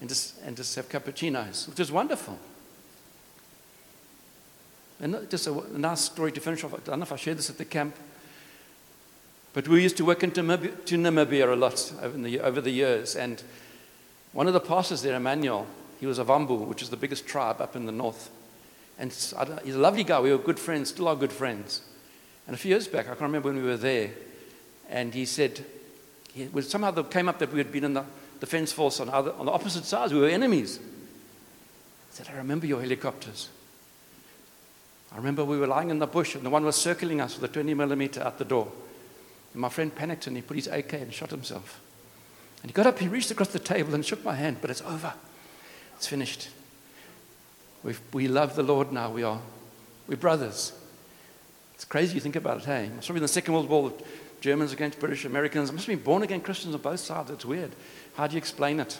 and 0.00 0.08
just, 0.08 0.40
and 0.42 0.56
just 0.56 0.74
have 0.76 0.88
cappuccinos, 0.88 1.68
which 1.68 1.80
is 1.80 1.90
wonderful. 1.90 2.38
And 5.00 5.28
just 5.30 5.46
a 5.46 5.78
nice 5.78 6.02
story 6.02 6.32
to 6.32 6.40
finish 6.40 6.62
off. 6.64 6.74
I 6.74 6.78
don't 6.84 6.98
know 6.98 7.02
if 7.02 7.12
I 7.12 7.16
shared 7.16 7.38
this 7.38 7.50
at 7.50 7.58
the 7.58 7.64
camp. 7.64 7.96
But 9.52 9.68
we 9.68 9.82
used 9.82 9.96
to 9.98 10.04
work 10.04 10.22
in 10.22 10.30
Namibia, 10.30 10.84
to 10.84 10.96
Namibia 10.96 11.52
a 11.52 11.56
lot 11.56 11.92
over 12.00 12.16
the, 12.16 12.40
over 12.40 12.60
the 12.60 12.70
years. 12.70 13.16
And 13.16 13.42
one 14.32 14.46
of 14.46 14.52
the 14.52 14.60
pastors 14.60 15.02
there, 15.02 15.16
Emmanuel, 15.16 15.66
he 16.00 16.06
was 16.06 16.18
a 16.18 16.24
Vambu, 16.24 16.66
which 16.66 16.82
is 16.82 16.90
the 16.90 16.96
biggest 16.96 17.26
tribe 17.26 17.60
up 17.60 17.76
in 17.76 17.86
the 17.86 17.92
north. 17.92 18.30
And 18.98 19.12
he's 19.12 19.74
a 19.74 19.78
lovely 19.78 20.04
guy. 20.04 20.20
We 20.20 20.32
were 20.32 20.38
good 20.38 20.58
friends, 20.58 20.90
still 20.90 21.08
are 21.08 21.16
good 21.16 21.32
friends. 21.32 21.82
And 22.46 22.54
a 22.54 22.58
few 22.58 22.70
years 22.70 22.88
back, 22.88 23.06
I 23.06 23.10
can't 23.10 23.22
remember 23.22 23.50
when 23.50 23.62
we 23.62 23.68
were 23.68 23.76
there, 23.76 24.10
and 24.88 25.14
he 25.14 25.24
said, 25.24 25.64
he, 26.32 26.48
somehow 26.62 26.90
there 26.90 27.04
came 27.04 27.28
up 27.28 27.38
that 27.38 27.52
we 27.52 27.58
had 27.58 27.70
been 27.70 27.84
in 27.84 27.94
the 27.94 28.04
defense 28.40 28.72
force 28.72 29.00
on, 29.00 29.08
other, 29.10 29.32
on 29.34 29.46
the 29.46 29.52
opposite 29.52 29.84
sides. 29.84 30.12
We 30.12 30.20
were 30.20 30.28
enemies. 30.28 30.78
He 30.78 32.16
said, 32.16 32.28
I 32.32 32.36
remember 32.36 32.66
your 32.66 32.80
helicopters. 32.80 33.48
I 35.12 35.16
remember 35.16 35.44
we 35.44 35.58
were 35.58 35.66
lying 35.66 35.90
in 35.90 35.98
the 35.98 36.06
bush, 36.06 36.34
and 36.34 36.44
the 36.44 36.50
one 36.50 36.64
was 36.64 36.76
circling 36.76 37.20
us 37.20 37.38
with 37.38 37.50
a 37.50 37.52
20 37.52 37.74
millimeter 37.74 38.22
out 38.22 38.38
the 38.38 38.46
door. 38.46 38.72
And 39.52 39.60
my 39.60 39.68
friend 39.68 39.94
panicked 39.94 40.26
and 40.26 40.36
he 40.36 40.42
put 40.42 40.56
his 40.56 40.66
AK 40.68 40.94
and 40.94 41.12
shot 41.12 41.30
himself. 41.30 41.81
And 42.62 42.70
he 42.70 42.74
got 42.74 42.86
up, 42.86 42.98
he 42.98 43.08
reached 43.08 43.30
across 43.30 43.48
the 43.48 43.58
table 43.58 43.94
and 43.94 44.04
shook 44.04 44.24
my 44.24 44.34
hand, 44.34 44.58
but 44.60 44.70
it's 44.70 44.82
over. 44.82 45.14
It's 45.96 46.06
finished. 46.06 46.48
we 47.82 47.94
we 48.12 48.28
love 48.28 48.56
the 48.56 48.62
Lord 48.62 48.92
now. 48.92 49.10
We 49.10 49.22
are 49.22 49.40
we're 50.06 50.16
brothers. 50.16 50.72
It's 51.74 51.84
crazy 51.84 52.14
you 52.14 52.20
think 52.20 52.36
about 52.36 52.58
it, 52.58 52.64
hey? 52.64 52.90
Must 52.94 53.08
have 53.08 53.14
been 53.14 53.22
the 53.22 53.28
Second 53.28 53.54
World 53.54 53.68
War, 53.68 53.92
Germans 54.40 54.72
against 54.72 55.00
British, 55.00 55.24
Americans. 55.24 55.72
Must 55.72 55.86
have 55.86 55.96
been 55.96 56.04
born 56.04 56.22
again 56.22 56.40
Christians 56.40 56.74
on 56.74 56.80
both 56.80 57.00
sides. 57.00 57.30
It's 57.30 57.44
weird. 57.44 57.72
How 58.14 58.26
do 58.26 58.34
you 58.34 58.38
explain 58.38 58.78
it? 58.78 58.98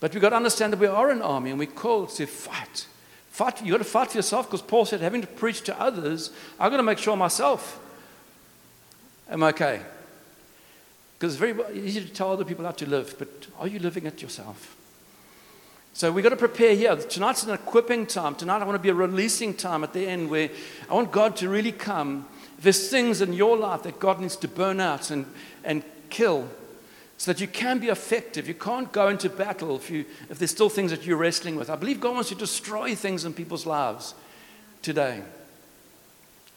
But 0.00 0.12
we've 0.12 0.22
got 0.22 0.30
to 0.30 0.36
understand 0.36 0.72
that 0.72 0.80
we 0.80 0.86
are 0.86 1.10
an 1.10 1.22
army 1.22 1.50
and 1.50 1.58
we're 1.58 1.66
called 1.66 2.10
to 2.10 2.26
fight. 2.26 2.86
Fight, 3.30 3.60
you've 3.60 3.70
got 3.70 3.78
to 3.78 3.84
fight 3.84 4.10
for 4.10 4.18
yourself 4.18 4.46
because 4.46 4.62
Paul 4.62 4.84
said, 4.84 5.00
having 5.00 5.20
to 5.20 5.26
preach 5.26 5.62
to 5.62 5.80
others, 5.80 6.30
I've 6.58 6.70
got 6.70 6.78
to 6.78 6.82
make 6.82 6.98
sure 6.98 7.16
myself 7.16 7.78
am 9.30 9.42
okay. 9.44 9.82
Because 11.22 11.40
it's 11.40 11.40
very 11.40 11.78
easy 11.78 12.00
to 12.00 12.08
tell 12.08 12.32
other 12.32 12.44
people 12.44 12.64
how 12.64 12.72
to 12.72 12.84
live, 12.88 13.14
but 13.16 13.28
are 13.60 13.68
you 13.68 13.78
living 13.78 14.06
it 14.06 14.20
yourself? 14.20 14.76
So 15.92 16.10
we've 16.10 16.24
got 16.24 16.30
to 16.30 16.36
prepare 16.36 16.74
here. 16.74 16.96
Tonight's 16.96 17.44
an 17.44 17.54
equipping 17.54 18.06
time. 18.06 18.34
Tonight 18.34 18.60
I 18.60 18.64
want 18.64 18.74
to 18.74 18.82
be 18.82 18.88
a 18.88 18.94
releasing 18.94 19.54
time 19.54 19.84
at 19.84 19.92
the 19.92 20.04
end 20.04 20.30
where 20.30 20.50
I 20.90 20.94
want 20.94 21.12
God 21.12 21.36
to 21.36 21.48
really 21.48 21.70
come. 21.70 22.26
If 22.58 22.64
there's 22.64 22.90
things 22.90 23.20
in 23.20 23.34
your 23.34 23.56
life 23.56 23.84
that 23.84 24.00
God 24.00 24.18
needs 24.18 24.34
to 24.38 24.48
burn 24.48 24.80
out 24.80 25.12
and, 25.12 25.26
and 25.62 25.84
kill 26.10 26.48
so 27.18 27.32
that 27.32 27.40
you 27.40 27.46
can 27.46 27.78
be 27.78 27.86
effective. 27.86 28.48
You 28.48 28.54
can't 28.54 28.90
go 28.90 29.06
into 29.06 29.30
battle 29.30 29.76
if, 29.76 29.92
you, 29.92 30.04
if 30.28 30.40
there's 30.40 30.50
still 30.50 30.70
things 30.70 30.90
that 30.90 31.06
you're 31.06 31.18
wrestling 31.18 31.54
with. 31.54 31.70
I 31.70 31.76
believe 31.76 32.00
God 32.00 32.14
wants 32.14 32.30
to 32.30 32.34
destroy 32.34 32.96
things 32.96 33.24
in 33.24 33.32
people's 33.32 33.64
lives 33.64 34.16
today. 34.82 35.22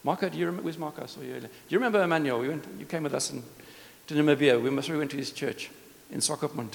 Marco, 0.03 0.27
do 0.27 0.39
you 0.39 0.47
remember? 0.47 0.63
Where's 0.63 0.79
Marco? 0.79 1.03
I 1.03 1.05
saw 1.05 1.21
you 1.21 1.33
earlier. 1.33 1.41
Do 1.41 1.49
you 1.69 1.77
remember 1.77 2.01
Emmanuel? 2.01 2.39
We 2.39 2.49
went, 2.49 2.65
you 2.79 2.87
came 2.87 3.03
with 3.03 3.13
us 3.13 3.31
in, 3.31 3.43
to 4.07 4.13
Namibia. 4.13 4.61
We 4.61 4.69
must 4.69 4.89
we 4.89 4.97
went 4.97 5.11
to 5.11 5.17
his 5.17 5.31
church 5.31 5.69
in 6.11 6.19
Swakopmund. 6.19 6.73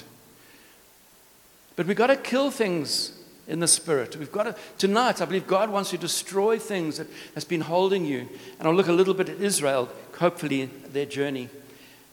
But 1.75 1.87
we've 1.87 1.97
got 1.97 2.07
to 2.07 2.15
kill 2.15 2.51
things 2.51 3.17
in 3.47 3.59
the 3.59 3.67
spirit. 3.67 4.15
We've 4.15 4.31
got 4.31 4.43
to, 4.43 4.55
tonight, 4.77 5.21
I 5.21 5.25
believe 5.25 5.47
God 5.47 5.69
wants 5.69 5.89
to 5.91 5.97
destroy 5.97 6.59
things 6.59 6.97
that 6.97 7.07
has 7.33 7.45
been 7.45 7.61
holding 7.61 8.05
you. 8.05 8.27
And 8.59 8.67
I'll 8.67 8.73
look 8.73 8.87
a 8.87 8.93
little 8.93 9.13
bit 9.13 9.29
at 9.29 9.41
Israel, 9.41 9.89
hopefully 10.19 10.65
their 10.65 11.05
journey, 11.05 11.49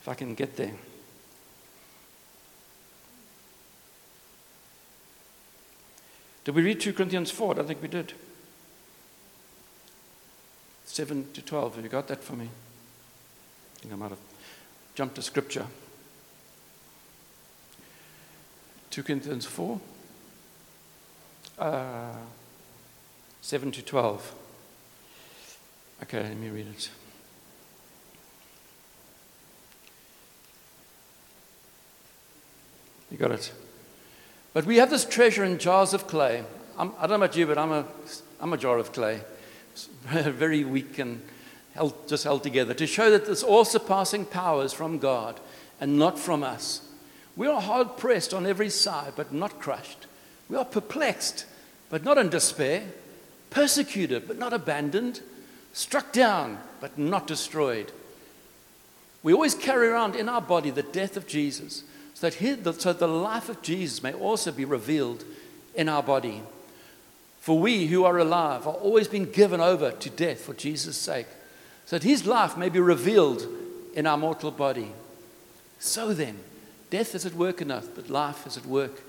if 0.00 0.08
I 0.08 0.14
can 0.14 0.34
get 0.34 0.56
there. 0.56 0.72
Did 6.44 6.54
we 6.54 6.62
read 6.62 6.80
2 6.80 6.94
Corinthians 6.94 7.30
4? 7.30 7.52
I 7.52 7.56
don't 7.56 7.66
think 7.66 7.82
we 7.82 7.88
did. 7.88 8.14
7 10.86 11.26
to 11.34 11.42
12. 11.42 11.74
Have 11.74 11.84
you 11.84 11.90
got 11.90 12.08
that 12.08 12.24
for 12.24 12.32
me? 12.32 12.46
I 12.46 13.80
think 13.80 13.92
I 13.92 13.96
might 13.96 14.10
have 14.10 14.27
jumped 14.98 15.14
to 15.14 15.22
scripture. 15.22 15.64
2 18.90 19.04
Corinthians 19.04 19.46
4, 19.46 19.80
uh, 21.60 22.16
7 23.40 23.70
to 23.70 23.82
12. 23.82 24.34
Okay, 26.02 26.20
let 26.20 26.36
me 26.36 26.48
read 26.48 26.66
it. 26.66 26.90
You 33.12 33.18
got 33.18 33.30
it? 33.30 33.52
But 34.52 34.66
we 34.66 34.78
have 34.78 34.90
this 34.90 35.04
treasure 35.04 35.44
in 35.44 35.58
jars 35.58 35.94
of 35.94 36.08
clay. 36.08 36.42
I'm, 36.76 36.92
I 36.98 37.06
do 37.06 37.10
not 37.10 37.10
know 37.10 37.14
about 37.26 37.36
you, 37.36 37.46
but 37.46 37.56
I'm 37.56 37.70
a, 37.70 37.84
I'm 38.40 38.52
a 38.52 38.58
jar 38.58 38.78
of 38.78 38.92
clay. 38.92 39.20
very 40.08 40.64
weak 40.64 40.98
and 40.98 41.22
held, 41.78 42.08
just 42.08 42.24
held 42.24 42.42
together, 42.42 42.74
to 42.74 42.86
show 42.86 43.10
that 43.10 43.26
this 43.26 43.42
all 43.42 43.64
surpassing 43.64 44.26
power 44.26 44.64
is 44.64 44.72
from 44.72 44.98
God 44.98 45.40
and 45.80 45.98
not 45.98 46.18
from 46.18 46.42
us. 46.42 46.82
We 47.36 47.46
are 47.46 47.60
hard 47.60 47.96
pressed 47.96 48.34
on 48.34 48.46
every 48.46 48.68
side, 48.68 49.12
but 49.16 49.32
not 49.32 49.60
crushed. 49.60 50.06
We 50.48 50.56
are 50.56 50.64
perplexed, 50.64 51.46
but 51.88 52.04
not 52.04 52.18
in 52.18 52.28
despair, 52.28 52.82
persecuted, 53.50 54.26
but 54.26 54.38
not 54.38 54.52
abandoned, 54.52 55.20
struck 55.72 56.12
down, 56.12 56.58
but 56.80 56.98
not 56.98 57.26
destroyed. 57.26 57.92
We 59.22 59.32
always 59.32 59.54
carry 59.54 59.88
around 59.88 60.16
in 60.16 60.28
our 60.28 60.40
body 60.40 60.70
the 60.70 60.82
death 60.82 61.16
of 61.16 61.26
Jesus, 61.26 61.84
so 62.14 62.28
that, 62.28 62.80
so 62.80 62.92
the 62.92 63.06
life 63.06 63.48
of 63.48 63.62
Jesus 63.62 64.02
may 64.02 64.12
also 64.12 64.50
be 64.50 64.64
revealed 64.64 65.24
in 65.74 65.88
our 65.88 66.02
body. 66.02 66.42
For 67.40 67.58
we 67.58 67.86
who 67.86 68.04
are 68.04 68.18
alive 68.18 68.66
are 68.66 68.74
always 68.74 69.08
being 69.08 69.30
given 69.30 69.60
over 69.60 69.92
to 69.92 70.10
death 70.10 70.40
for 70.40 70.54
Jesus' 70.54 70.96
sake, 70.96 71.28
so 71.88 71.96
that 71.96 72.06
his 72.06 72.26
life 72.26 72.54
may 72.54 72.68
be 72.68 72.80
revealed 72.80 73.46
in 73.94 74.06
our 74.06 74.18
mortal 74.18 74.50
body. 74.50 74.92
So 75.78 76.12
then, 76.12 76.38
death 76.90 77.14
is 77.14 77.24
at 77.24 77.32
work 77.32 77.62
in 77.62 77.70
us, 77.70 77.86
but 77.86 78.10
life 78.10 78.46
is 78.46 78.58
at 78.58 78.66
work 78.66 79.02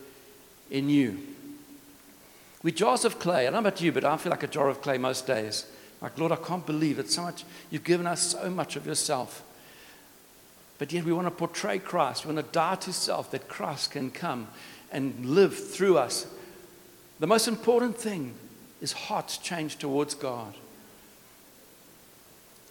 in 0.72 0.90
you. 0.90 1.20
We're 2.64 2.74
jars 2.74 3.04
of 3.04 3.20
clay. 3.20 3.42
I 3.42 3.52
don't 3.52 3.64
know 3.64 3.68
about 3.68 3.82
you, 3.82 3.92
but 3.92 4.06
I 4.06 4.16
feel 4.16 4.30
like 4.30 4.44
a 4.44 4.48
jar 4.48 4.70
of 4.70 4.82
clay 4.82 4.98
most 4.98 5.28
days. 5.28 5.66
Like, 6.02 6.18
Lord, 6.18 6.32
I 6.32 6.38
can't 6.38 6.66
believe 6.66 7.00
it. 7.00 7.12
So 7.12 7.24
much, 7.24 7.44
you've 7.70 7.84
given 7.84 8.08
us 8.08 8.22
so 8.22 8.50
much 8.50 8.78
of 8.78 8.86
yourself. 8.86 9.44
But 10.78 10.94
yet 10.94 11.04
we 11.04 11.12
want 11.12 11.28
to 11.28 11.32
portray 11.32 11.80
Christ. 11.80 12.26
We 12.26 12.34
want 12.34 12.48
to 12.48 12.54
die 12.54 12.76
to 12.76 12.94
self 12.94 13.30
that 13.32 13.50
Christ 13.50 13.92
can 13.92 14.10
come 14.10 14.48
and 14.90 15.26
live 15.26 15.54
through 15.54 15.98
us. 15.98 16.28
The 17.20 17.28
most 17.28 17.50
important 17.50 17.98
thing 17.98 18.36
is 18.80 18.94
hearts 18.94 19.38
changed 19.38 19.82
towards 19.82 20.16
God. 20.16 20.54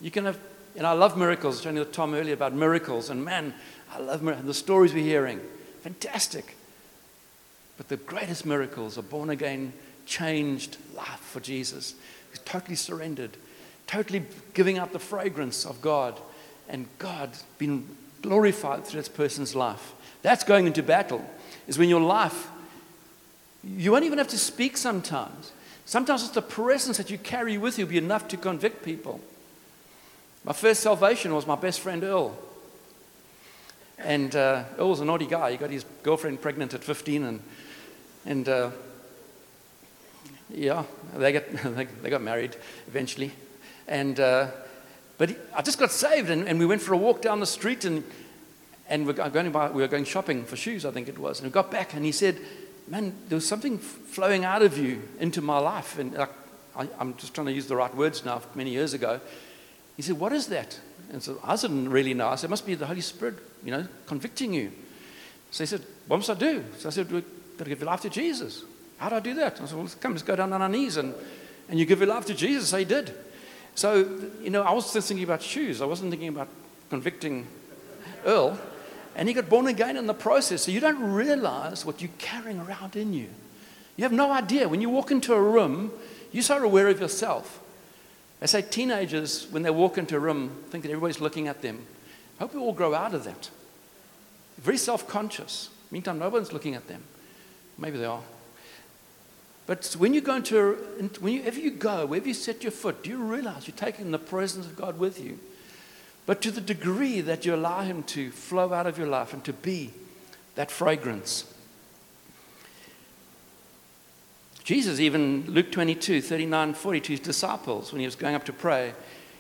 You 0.01 0.11
can 0.11 0.27
have, 0.27 0.39
and 0.77 0.87
I 0.87 0.93
love 0.93 1.17
miracles. 1.17 1.55
I 1.55 1.71
was 1.71 1.77
telling 1.77 1.93
Tom 1.93 2.15
earlier 2.15 2.35
about 2.35 2.55
miracles, 2.55 3.11
and 3.11 3.25
man, 3.25 3.55
I 3.93 3.99
love 3.99 4.47
the 4.47 4.55
stories 4.55 4.95
we're 4.95 5.05
hearing. 5.05 5.41
Fantastic. 5.83 6.57
But 7.77 7.89
the 7.89 7.97
greatest 7.97 8.45
miracles 8.45 8.99
are 8.99 9.03
born 9.03 9.31
again, 9.31 9.73
changed 10.07 10.77
life 10.95 11.21
for 11.21 11.41
Jesus, 11.41 11.95
who's 12.31 12.41
totally 12.41 12.77
surrendered, 12.77 13.37
totally 13.87 14.25
giving 14.55 14.79
up 14.79 14.93
the 14.93 14.99
fragrance 14.99 15.65
of 15.65 15.81
God, 15.81 16.19
and 16.69 16.87
God 16.99 17.31
being 17.57 17.89
glorified 18.21 18.85
through 18.85 19.01
this 19.01 19.09
person's 19.09 19.55
life. 19.55 19.95
That's 20.23 20.45
going 20.45 20.67
into 20.67 20.83
battle, 20.83 21.25
is 21.67 21.79
when 21.79 21.89
your 21.89 22.01
life, 22.01 22.49
you 23.65 23.93
won't 23.93 24.05
even 24.05 24.19
have 24.19 24.29
to 24.29 24.39
speak 24.39 24.77
sometimes. 24.77 25.53
Sometimes 25.87 26.23
it's 26.23 26.33
the 26.33 26.43
presence 26.43 26.99
that 26.99 27.11
you 27.11 27.19
carry 27.19 27.57
with 27.57 27.79
you 27.79 27.87
will 27.87 27.91
be 27.91 27.99
enough 27.99 28.29
to 28.29 28.37
convict 28.37 28.85
people. 28.85 29.21
My 30.49 30.55
first 30.55 30.81
salvation 30.81 31.35
was 31.35 31.47
my 31.47 31.57
best 31.57 31.81
friend 31.81 32.03
Earl. 32.03 32.35
And 33.99 34.35
uh, 34.35 34.65
Earl 34.79 34.89
was 34.89 35.01
a 35.01 35.05
naughty 35.05 35.27
guy. 35.27 35.51
He 35.51 35.59
got 35.59 35.69
his 35.69 35.85
girlfriend 36.03 36.41
pregnant 36.41 36.73
at 36.73 36.83
15 36.83 37.25
and 37.25 37.43
and 38.25 38.49
uh, 38.49 38.71
yeah, 40.49 40.85
they 41.15 41.33
got, 41.33 41.51
they 42.03 42.09
got 42.09 42.23
married 42.23 42.57
eventually. 42.87 43.33
And, 43.87 44.19
uh, 44.19 44.47
but 45.19 45.37
I 45.55 45.61
just 45.61 45.79
got 45.79 45.91
saved, 45.91 46.31
and, 46.31 46.49
and 46.49 46.59
we 46.59 46.65
went 46.65 46.81
for 46.81 46.95
a 46.95 46.97
walk 46.97 47.21
down 47.21 47.41
the 47.41 47.47
street, 47.47 47.85
and, 47.85 48.03
and 48.89 49.07
we, 49.07 49.13
were 49.13 49.29
going 49.29 49.53
by, 49.53 49.69
we 49.71 49.83
were 49.83 49.89
going 49.89 50.07
shopping 50.07 50.47
for 50.47 50.57
shoes, 50.57 50.87
I 50.87 50.93
think 50.93 51.09
it 51.09 51.19
was. 51.19 51.41
And 51.41 51.47
we 51.47 51.53
got 51.53 51.71
back, 51.71 51.93
and 51.93 52.07
he 52.07 52.13
said, 52.13 52.39
Man, 52.87 53.13
there 53.29 53.37
was 53.37 53.47
something 53.47 53.77
flowing 53.77 54.47
out 54.47 54.63
of 54.63 54.79
you 54.79 55.03
into 55.21 55.43
my 55.43 55.59
life. 55.59 55.99
And 55.99 56.17
I, 56.17 56.29
I, 56.75 56.89
I'm 56.99 57.15
just 57.19 57.35
trying 57.35 57.49
to 57.49 57.53
use 57.53 57.67
the 57.67 57.77
right 57.77 57.95
words 57.95 58.25
now, 58.25 58.41
many 58.55 58.71
years 58.71 58.95
ago. 58.95 59.21
He 59.99 60.03
said, 60.03 60.19
What 60.19 60.33
is 60.33 60.47
that? 60.47 60.79
And 61.13 61.21
so 61.23 61.41
I 61.43 61.57
didn't 61.57 61.91
really 61.91 62.15
know. 62.15 62.29
I 62.29 62.37
said, 62.37 62.47
It 62.47 62.51
must 62.51 62.65
be 62.65 62.77
the 62.77 62.87
Holy 62.87 63.01
Spirit, 63.03 63.35
you 63.65 63.73
know, 63.73 63.87
convicting 64.07 64.55
you. 64.55 64.71
So 65.51 65.65
he 65.65 65.67
said, 65.67 65.83
What 66.07 66.19
must 66.19 66.31
I 66.31 66.35
do? 66.35 66.65
So 66.79 66.89
I 66.89 66.93
said, 66.93 67.11
"We've 67.11 67.25
got 67.59 67.65
to 67.65 67.71
give 67.71 67.81
your 67.81 67.91
life 67.91 68.03
to 68.03 68.09
Jesus. 68.09 68.65
How 68.99 69.09
do 69.09 69.17
I 69.17 69.21
do 69.21 69.35
that? 69.35 69.61
I 69.61 69.65
said, 69.67 69.77
well, 69.77 69.89
come, 70.01 70.13
let's 70.13 70.23
go 70.23 70.37
down 70.37 70.53
on 70.53 70.63
our 70.63 70.69
knees 70.69 70.97
and, 70.97 71.15
and 71.69 71.79
you 71.79 71.85
give 71.85 71.99
your 71.99 72.09
life 72.09 72.27
to 72.27 72.35
Jesus. 72.35 72.69
So 72.69 72.79
he 72.79 72.85
did. 72.85 73.13
So, 73.75 74.09
you 74.41 74.51
know, 74.51 74.63
I 74.63 74.73
was 74.73 74.93
just 74.93 75.09
thinking 75.09 75.25
about 75.25 75.43
shoes. 75.43 75.83
I 75.83 75.85
wasn't 75.85 76.11
thinking 76.11 76.29
about 76.29 76.49
convicting 76.91 77.47
Earl. 78.25 78.59
And 79.15 79.29
he 79.29 79.35
got 79.35 79.49
born 79.49 79.67
again 79.67 79.97
in 79.97 80.07
the 80.07 80.15
process. 80.15 80.63
So 80.63 80.71
you 80.71 80.81
don't 80.81 81.13
realize 81.13 81.85
what 81.85 82.01
you're 82.01 82.11
carrying 82.19 82.61
around 82.61 82.97
in 82.97 83.13
you. 83.13 83.29
You 83.97 84.05
have 84.05 84.13
no 84.13 84.31
idea. 84.31 84.69
When 84.69 84.81
you 84.81 84.91
walk 84.91 85.11
into 85.11 85.35
a 85.35 85.43
room, 85.43 85.91
you're 86.31 86.43
so 86.43 86.63
aware 86.63 86.89
of 86.89 87.01
yourself. 87.01 87.61
They 88.41 88.47
say 88.47 88.63
teenagers, 88.63 89.47
when 89.51 89.63
they 89.63 89.71
walk 89.71 89.99
into 89.99 90.17
a 90.17 90.21
room, 90.21 90.65
think 90.71 90.85
that 90.85 90.91
everybody's 90.91 91.21
looking 91.21 91.49
at 91.49 91.63
them. 91.63 91.85
I 92.39 92.45
hope 92.45 92.55
we 92.55 92.61
all 92.61 92.73
grow 92.73 92.95
out 92.95 93.15
of 93.15 93.25
that. 93.25 93.51
Very 94.59 94.79
self 94.79 95.09
conscious. 95.09 95.71
Meantime, 95.91 96.19
no 96.19 96.29
one's 96.29 96.53
looking 96.53 96.75
at 96.75 96.87
them. 96.87 97.03
Maybe 97.79 97.99
they 97.99 98.05
are. 98.05 98.23
But 99.67 99.95
when 99.99 100.15
you 100.15 100.21
go 100.21 100.37
into, 100.37 100.75
whenever 101.21 101.61
you 101.61 101.71
go, 101.71 102.07
wherever 102.07 102.29
you 102.29 102.35
set 102.35 102.63
your 102.63 102.73
foot, 102.73 103.03
do 103.03 103.11
you 103.11 103.19
realize 103.19 103.67
you're 103.67 103.77
taking 103.77 104.11
the 104.11 104.19
presence 104.19 104.67
of 104.67 104.77
God 104.77 104.99
with 104.99 105.23
you? 105.23 105.39
But 106.27 106.41
to 106.43 106.51
the 106.51 106.61
degree 106.61 107.21
that 107.23 107.45
you 107.45 107.55
allow 107.55 107.83
Him 107.83 108.03
to 108.05 108.31
flow 108.31 108.73
out 108.73 108.87
of 108.87 108.99
your 108.99 109.09
life 109.09 109.33
and 109.33 109.45
to 109.45 109.53
be 109.53 109.93
that 110.55 110.71
fragrance. 110.71 111.45
Jesus, 114.69 115.01
even 115.01 115.47
Luke 115.47 115.73
22, 115.73 116.21
39, 116.21 116.75
40, 116.75 117.01
to 117.01 117.13
his 117.13 117.21
disciples 117.21 117.91
when 117.91 118.01
he 118.01 118.07
was 118.07 118.15
going 118.15 118.35
up 118.35 118.45
to 118.45 118.53
pray, 118.53 118.93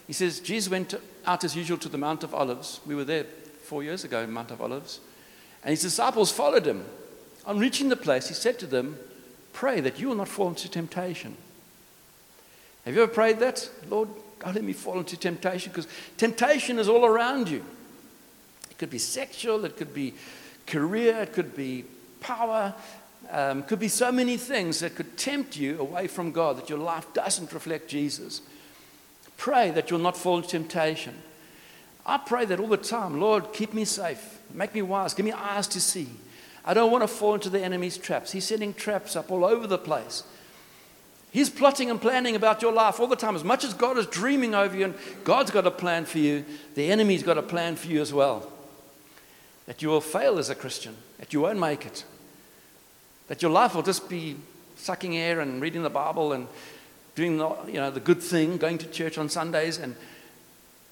he 0.06 0.14
says, 0.14 0.40
Jesus 0.40 0.70
went 0.70 0.94
out 1.26 1.44
as 1.44 1.54
usual 1.54 1.76
to 1.76 1.90
the 1.90 1.98
Mount 1.98 2.24
of 2.24 2.34
Olives. 2.34 2.80
We 2.86 2.94
were 2.94 3.04
there 3.04 3.24
four 3.62 3.82
years 3.82 4.04
ago 4.04 4.26
Mount 4.26 4.50
of 4.50 4.62
Olives. 4.62 5.00
And 5.62 5.68
his 5.68 5.82
disciples 5.82 6.32
followed 6.32 6.64
him. 6.64 6.82
On 7.44 7.58
reaching 7.58 7.90
the 7.90 7.94
place, 7.94 8.28
he 8.28 8.34
said 8.34 8.58
to 8.60 8.66
them, 8.66 8.96
Pray 9.52 9.82
that 9.82 10.00
you 10.00 10.08
will 10.08 10.14
not 10.14 10.28
fall 10.28 10.48
into 10.48 10.66
temptation. 10.66 11.36
Have 12.86 12.94
you 12.94 13.02
ever 13.02 13.12
prayed 13.12 13.38
that? 13.40 13.68
Lord, 13.90 14.08
don't 14.40 14.54
let 14.54 14.64
me 14.64 14.72
fall 14.72 14.98
into 14.98 15.18
temptation 15.18 15.70
because 15.70 15.88
temptation 16.16 16.78
is 16.78 16.88
all 16.88 17.04
around 17.04 17.50
you. 17.50 17.62
It 18.70 18.78
could 18.78 18.88
be 18.88 18.96
sexual, 18.96 19.66
it 19.66 19.76
could 19.76 19.92
be 19.92 20.14
career, 20.66 21.20
it 21.20 21.34
could 21.34 21.54
be 21.54 21.84
power, 22.20 22.74
um, 23.30 23.62
could 23.62 23.78
be 23.78 23.88
so 23.88 24.10
many 24.10 24.36
things 24.36 24.80
that 24.80 24.94
could 24.94 25.16
tempt 25.16 25.56
you 25.56 25.78
away 25.80 26.06
from 26.06 26.32
God, 26.32 26.56
that 26.56 26.68
your 26.68 26.78
life 26.78 27.12
doesn't 27.12 27.52
reflect 27.52 27.88
Jesus. 27.88 28.40
Pray 29.36 29.70
that 29.70 29.90
you'll 29.90 30.00
not 30.00 30.16
fall 30.16 30.38
into 30.38 30.48
temptation. 30.48 31.14
I 32.04 32.16
pray 32.16 32.44
that 32.46 32.58
all 32.58 32.68
the 32.68 32.76
time. 32.76 33.20
Lord, 33.20 33.52
keep 33.52 33.74
me 33.74 33.84
safe. 33.84 34.38
Make 34.52 34.74
me 34.74 34.82
wise. 34.82 35.14
Give 35.14 35.26
me 35.26 35.32
eyes 35.32 35.66
to 35.68 35.80
see. 35.80 36.08
I 36.64 36.74
don't 36.74 36.90
want 36.90 37.02
to 37.02 37.08
fall 37.08 37.34
into 37.34 37.50
the 37.50 37.62
enemy's 37.62 37.98
traps. 37.98 38.32
He's 38.32 38.44
setting 38.44 38.74
traps 38.74 39.14
up 39.14 39.30
all 39.30 39.44
over 39.44 39.66
the 39.66 39.78
place. 39.78 40.24
He's 41.30 41.50
plotting 41.50 41.90
and 41.90 42.00
planning 42.00 42.34
about 42.34 42.62
your 42.62 42.72
life 42.72 42.98
all 42.98 43.06
the 43.06 43.16
time. 43.16 43.36
As 43.36 43.44
much 43.44 43.62
as 43.62 43.74
God 43.74 43.98
is 43.98 44.06
dreaming 44.06 44.54
over 44.54 44.76
you 44.76 44.86
and 44.86 44.94
God's 45.24 45.50
got 45.50 45.66
a 45.66 45.70
plan 45.70 46.06
for 46.06 46.18
you, 46.18 46.44
the 46.74 46.90
enemy's 46.90 47.22
got 47.22 47.36
a 47.36 47.42
plan 47.42 47.76
for 47.76 47.88
you 47.88 48.00
as 48.00 48.12
well. 48.12 48.50
That 49.66 49.82
you 49.82 49.88
will 49.88 50.00
fail 50.00 50.38
as 50.38 50.48
a 50.48 50.54
Christian, 50.54 50.96
that 51.18 51.34
you 51.34 51.42
won't 51.42 51.58
make 51.58 51.84
it, 51.84 52.04
that 53.28 53.42
your 53.42 53.50
life 53.50 53.74
will 53.74 53.82
just 53.82 54.08
be 54.08 54.36
sucking 54.76 55.16
air 55.16 55.40
and 55.40 55.60
reading 55.60 55.82
the 55.82 55.90
Bible 55.90 56.32
and 56.32 56.48
doing 57.14 57.36
the, 57.38 57.56
you 57.66 57.74
know, 57.74 57.90
the 57.90 58.00
good 58.00 58.22
thing, 58.22 58.56
going 58.56 58.78
to 58.78 58.86
church 58.86 59.18
on 59.18 59.28
Sundays, 59.28 59.78
and, 59.78 59.96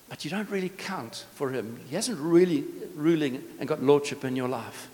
but 0.09 0.25
you 0.25 0.31
don't 0.31 0.49
really 0.51 0.69
count 0.69 1.25
for 1.35 1.51
Him. 1.51 1.81
He 1.89 1.95
hasn't 1.95 2.19
really 2.19 2.65
ruling 2.95 3.43
and 3.59 3.69
got 3.69 3.83
lordship 3.83 4.25
in 4.25 4.37
your 4.37 4.49
life. 4.49 4.89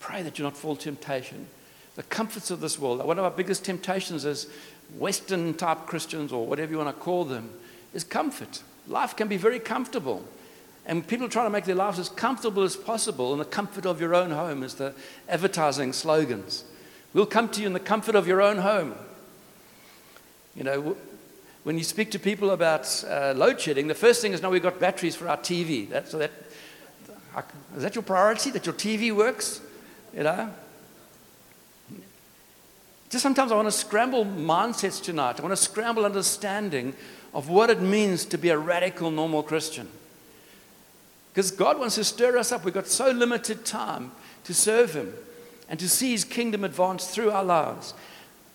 Pray 0.00 0.22
that 0.22 0.38
you 0.38 0.44
not 0.44 0.56
fall 0.56 0.74
to 0.76 0.84
temptation. 0.84 1.46
The 1.94 2.02
comforts 2.04 2.50
of 2.50 2.60
this 2.60 2.78
world, 2.78 3.04
one 3.04 3.18
of 3.18 3.24
our 3.24 3.30
biggest 3.30 3.64
temptations 3.64 4.24
as 4.24 4.48
Western 4.98 5.54
type 5.54 5.86
Christians 5.86 6.32
or 6.32 6.46
whatever 6.46 6.72
you 6.72 6.78
want 6.78 6.96
to 6.96 7.02
call 7.02 7.24
them, 7.24 7.50
is 7.92 8.02
comfort. 8.04 8.62
Life 8.88 9.14
can 9.14 9.28
be 9.28 9.36
very 9.36 9.60
comfortable. 9.60 10.24
And 10.84 11.06
people 11.06 11.28
try 11.28 11.44
to 11.44 11.50
make 11.50 11.64
their 11.64 11.76
lives 11.76 11.98
as 11.98 12.08
comfortable 12.08 12.62
as 12.64 12.74
possible 12.74 13.32
in 13.32 13.38
the 13.38 13.44
comfort 13.44 13.86
of 13.86 14.00
your 14.00 14.14
own 14.14 14.30
home, 14.30 14.62
as 14.62 14.74
the 14.74 14.94
advertising 15.28 15.92
slogans. 15.92 16.64
We'll 17.14 17.26
come 17.26 17.48
to 17.50 17.60
you 17.60 17.66
in 17.66 17.72
the 17.72 17.80
comfort 17.80 18.14
of 18.14 18.26
your 18.26 18.42
own 18.42 18.58
home. 18.58 18.94
You 20.56 20.64
know, 20.64 20.96
when 21.62 21.78
you 21.78 21.84
speak 21.84 22.10
to 22.12 22.18
people 22.18 22.50
about 22.50 23.04
uh, 23.06 23.32
load 23.36 23.60
shedding, 23.60 23.86
the 23.86 23.94
first 23.94 24.20
thing 24.20 24.32
is, 24.32 24.42
no, 24.42 24.50
we've 24.50 24.62
got 24.62 24.80
batteries 24.80 25.14
for 25.14 25.28
our 25.28 25.36
TV. 25.36 25.88
That, 25.88 26.08
so 26.08 26.18
that, 26.18 26.32
is 27.76 27.82
that 27.82 27.94
your 27.94 28.02
priority, 28.02 28.50
that 28.50 28.66
your 28.66 28.74
TV 28.74 29.14
works? 29.14 29.60
You 30.14 30.24
know? 30.24 30.52
Just 33.08 33.22
sometimes 33.22 33.52
I 33.52 33.56
want 33.56 33.68
to 33.68 33.72
scramble 33.72 34.24
mindsets 34.24 35.02
tonight. 35.02 35.38
I 35.38 35.42
want 35.42 35.52
to 35.52 35.62
scramble 35.62 36.04
understanding 36.04 36.94
of 37.34 37.48
what 37.48 37.70
it 37.70 37.80
means 37.80 38.24
to 38.26 38.38
be 38.38 38.48
a 38.48 38.58
radical, 38.58 39.10
normal 39.10 39.42
Christian. 39.42 39.88
Because 41.32 41.50
God 41.50 41.78
wants 41.78 41.94
to 41.94 42.04
stir 42.04 42.36
us 42.36 42.52
up. 42.52 42.64
We've 42.64 42.74
got 42.74 42.86
so 42.86 43.10
limited 43.10 43.64
time 43.64 44.12
to 44.44 44.52
serve 44.52 44.94
Him 44.94 45.14
and 45.68 45.80
to 45.80 45.88
see 45.88 46.12
His 46.12 46.24
kingdom 46.24 46.64
advance 46.64 47.14
through 47.14 47.30
our 47.30 47.44
lives. 47.44 47.94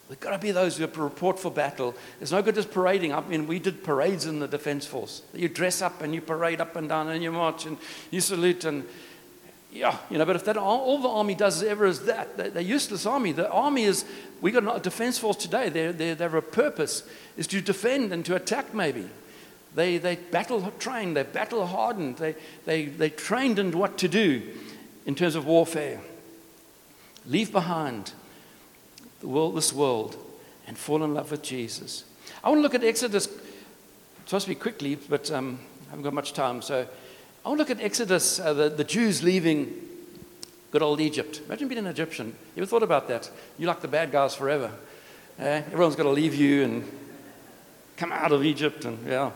We've 0.10 0.20
got 0.20 0.32
to 0.32 0.38
be 0.38 0.52
those 0.52 0.78
who 0.78 0.86
report 0.86 1.38
for 1.38 1.52
battle. 1.52 1.96
It's 2.22 2.32
no 2.32 2.42
good 2.42 2.56
just 2.56 2.72
parading. 2.72 3.13
I 3.13 3.22
mean, 3.22 3.46
we 3.46 3.60
did 3.60 3.84
parades 3.84 4.26
in 4.26 4.40
the 4.40 4.48
Defense 4.48 4.86
Force. 4.86 5.22
You 5.34 5.50
dress 5.50 5.82
up 5.82 6.02
and 6.02 6.13
you 6.13 6.22
parade 6.22 6.62
up 6.62 6.76
and 6.76 6.88
down 6.88 7.10
and 7.10 7.22
you 7.22 7.32
march 7.32 7.66
and 7.66 7.78
you 8.10 8.22
salute 8.22 8.63
and 8.63 8.86
yeah, 9.70 9.98
you 10.10 10.18
know, 10.18 10.26
but 10.26 10.38
if 10.38 10.46
that 10.46 10.56
all 10.56 10.98
the 11.00 11.10
army 11.10 11.36
does 11.36 11.62
ever 11.62 11.86
is 11.86 12.06
that, 12.06 12.38
they're 12.38 12.62
useless 12.62 13.06
army. 13.06 13.34
The 13.34 13.52
army 13.52 13.84
is, 13.84 14.06
we 14.40 14.52
got 14.52 14.78
a 14.78 14.80
defense 14.80 15.20
force 15.20 15.36
today. 15.36 15.68
They 15.70 16.16
have 16.16 16.34
a 16.34 16.42
purpose 16.42 17.04
is 17.36 17.48
to 17.48 17.60
defend 17.60 18.13
and 18.13 18.26
to 18.26 18.36
attack 18.36 18.74
maybe. 18.74 19.10
They, 19.78 20.00
they 20.00 20.16
battle 20.16 20.74
trained, 20.80 21.16
they 21.16 21.22
battle 21.22 21.68
hardened, 21.68 22.18
they, 22.18 22.34
they, 22.66 22.86
they 22.86 23.12
trained 23.12 23.60
in 23.60 23.78
what 23.78 24.00
to 24.00 24.08
do 24.08 24.42
in 25.06 25.13
terms 25.13 25.36
of 25.36 25.46
warfare. 25.46 26.02
Leave 27.28 27.52
behind 27.52 28.13
the 29.20 29.28
world, 29.28 29.56
this 29.56 29.72
world 29.72 30.18
and 30.66 30.76
fall 30.76 31.04
in 31.04 31.13
love 31.13 31.30
with 31.30 31.44
Jesus. 31.44 32.06
I 32.44 32.50
want 32.50 32.58
to 32.58 32.63
look 32.63 32.74
at 32.74 32.84
Exodus. 32.84 33.28
It's 33.28 33.36
supposed 34.26 34.46
to 34.46 34.50
be 34.50 34.56
quickly, 34.56 34.96
but 34.96 35.30
um, 35.30 35.60
I 35.86 35.90
haven't 35.92 36.06
got 36.06 36.13
much 36.16 36.34
time. 36.34 36.63
So 36.63 36.88
I 37.46 37.48
want 37.48 37.60
to 37.60 37.62
look 37.62 37.70
at 37.70 37.80
Exodus, 37.80 38.40
uh, 38.40 38.54
the, 38.54 38.70
the 38.70 38.84
Jews 38.84 39.22
leaving 39.22 39.72
good 40.72 40.82
old 40.82 41.00
Egypt. 41.00 41.42
Imagine 41.46 41.68
being 41.68 41.78
an 41.78 41.86
Egyptian. 41.86 42.34
You 42.56 42.63
ever 42.63 42.66
thought 42.66 42.82
about 42.82 43.08
that? 43.10 43.30
You're 43.60 43.68
like 43.68 43.82
the 43.82 43.88
bad 43.88 44.12
guys 44.12 44.34
forever. 44.34 44.72
Eh? 45.38 45.62
Everyone's 45.68 45.96
got 45.96 46.04
to 46.04 46.10
leave 46.10 46.34
you 46.34 46.63
and 46.63 46.92
come 47.96 48.12
out 48.12 48.32
of 48.32 48.44
Egypt, 48.44 48.84
and 48.84 49.08
yeah. 49.08 49.30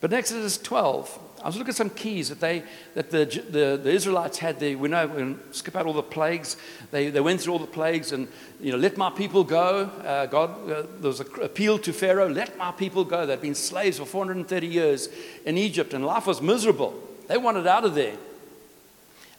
But 0.00 0.12
in 0.12 0.18
Exodus 0.18 0.58
12, 0.58 1.18
I 1.42 1.46
was 1.46 1.56
looking 1.56 1.70
at 1.70 1.76
some 1.76 1.90
keys 1.90 2.28
that, 2.30 2.40
they, 2.40 2.62
that 2.94 3.10
the, 3.10 3.24
the, 3.24 3.80
the 3.82 3.90
Israelites 3.90 4.38
had. 4.38 4.60
We 4.60 4.88
know, 4.88 5.06
we 5.06 5.36
skip 5.52 5.76
out 5.76 5.86
all 5.86 5.92
the 5.92 6.02
plagues. 6.02 6.56
They, 6.90 7.10
they 7.10 7.20
went 7.20 7.40
through 7.40 7.52
all 7.52 7.58
the 7.58 7.66
plagues 7.66 8.12
and, 8.12 8.28
you 8.60 8.72
know, 8.72 8.78
let 8.78 8.96
my 8.96 9.10
people 9.10 9.44
go. 9.44 9.84
Uh, 10.04 10.26
God, 10.26 10.50
uh, 10.70 10.82
there 11.00 11.08
was 11.08 11.20
an 11.20 11.28
appeal 11.42 11.78
to 11.78 11.92
Pharaoh, 11.92 12.28
let 12.28 12.56
my 12.58 12.72
people 12.72 13.04
go. 13.04 13.24
They'd 13.24 13.40
been 13.40 13.54
slaves 13.54 13.98
for 13.98 14.04
430 14.04 14.66
years 14.66 15.08
in 15.44 15.56
Egypt 15.56 15.94
and 15.94 16.04
life 16.04 16.26
was 16.26 16.42
miserable. 16.42 16.94
They 17.28 17.38
wanted 17.38 17.66
out 17.66 17.84
of 17.84 17.94
there. 17.94 18.16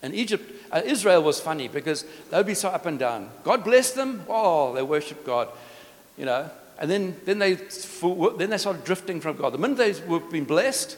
And 0.01 0.15
Egypt, 0.15 0.49
uh, 0.71 0.81
Israel 0.85 1.21
was 1.21 1.41
funny 1.41 1.67
because 1.67 2.05
they'd 2.31 2.45
be 2.45 2.53
so 2.53 2.69
up 2.69 2.85
and 2.85 2.97
down. 2.97 3.29
God 3.43 3.65
blessed 3.65 3.95
them. 3.95 4.23
Oh, 4.29 4.73
they 4.73 4.81
worshiped 4.81 5.25
God, 5.25 5.49
you 6.17 6.25
know. 6.25 6.49
And 6.79 6.89
then, 6.89 7.15
then, 7.25 7.39
they, 7.39 7.53
then 7.53 8.49
they 8.49 8.57
started 8.57 8.85
drifting 8.85 9.19
from 9.19 9.35
God. 9.35 9.53
The 9.53 9.57
minute 9.57 9.77
they 9.77 9.93
were 10.07 10.21
being 10.21 10.45
blessed, 10.45 10.97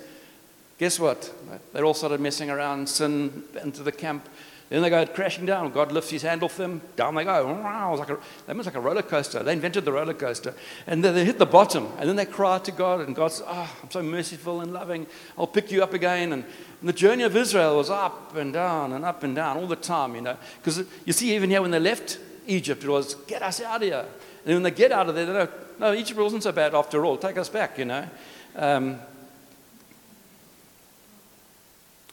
guess 0.78 1.00
what? 1.00 1.34
They 1.74 1.82
all 1.82 1.96
started 1.96 2.22
messing 2.22 2.52
around, 2.52 2.88
sin 2.88 3.44
into 3.64 3.82
the 3.82 3.92
camp. 3.92 4.30
Then 4.70 4.84
they 4.84 4.90
go 4.90 5.06
crashing 5.06 5.46
down. 5.46 5.70
God 5.74 5.92
lifts 5.92 6.12
his 6.12 6.22
hand 6.22 6.44
off 6.44 6.56
them. 6.56 6.82
Down 6.96 7.14
they 7.16 7.26
go. 7.26 7.50
It 7.50 7.92
was 7.92 8.00
like 8.00 8.10
a, 8.10 8.18
that 8.46 8.56
was 8.56 8.66
like 8.68 8.76
a 8.76 8.80
roller 8.80 9.02
coaster. 9.02 9.44
They 9.44 9.52
invented 9.52 9.84
the 9.84 9.92
roller 9.92 10.14
coaster. 10.14 10.54
And 10.88 11.04
then 11.04 11.14
they 11.14 11.26
hit 11.26 11.40
the 11.40 11.46
bottom. 11.46 11.90
And 11.98 12.08
then 12.08 12.16
they 12.16 12.26
cry 12.26 12.58
to 12.60 12.72
God. 12.72 13.02
And 13.02 13.14
God 13.14 13.34
says, 13.34 13.44
Oh, 13.48 13.52
ah, 13.52 13.76
I'm 13.84 13.92
so 13.92 14.02
merciful 14.02 14.62
and 14.62 14.72
loving. 14.72 15.08
I'll 15.38 15.46
pick 15.46 15.72
you 15.72 15.84
up 15.84 15.94
again. 15.94 16.32
And, 16.32 16.46
and 16.80 16.88
the 16.88 16.94
journey 16.94 17.24
of 17.24 17.36
Israel 17.36 17.76
was 17.76 17.90
up 17.90 18.34
and 18.38 18.54
down 18.54 18.94
and 18.94 19.04
up 19.04 19.24
and 19.24 19.36
down 19.36 19.58
all 19.58 19.68
the 19.68 19.76
time, 19.76 20.16
you 20.16 20.22
know. 20.22 20.38
Because 20.64 20.86
you 21.04 21.12
see, 21.12 21.36
even 21.36 21.50
here 21.50 21.62
when 21.62 21.72
they 21.72 21.80
left 21.80 22.20
Egypt, 22.48 22.86
it 22.86 22.90
was, 22.90 23.16
Get 23.16 23.42
us 23.42 23.60
out 23.60 23.78
of 23.78 23.82
here. 23.82 24.06
And 24.46 24.56
when 24.56 24.64
they 24.64 24.72
get 24.72 24.92
out 24.92 25.08
of 25.08 25.16
there, 25.16 25.26
they 25.26 25.34
don't 25.34 25.52
no, 25.82 25.94
Egypt 25.94 26.20
wasn't 26.20 26.44
so 26.44 26.52
bad 26.52 26.76
after 26.76 27.04
all. 27.04 27.18
Take 27.18 27.40
us 27.40 27.50
back, 27.50 27.80
you 27.80 27.86
know. 27.86 28.08
Um, 28.56 29.00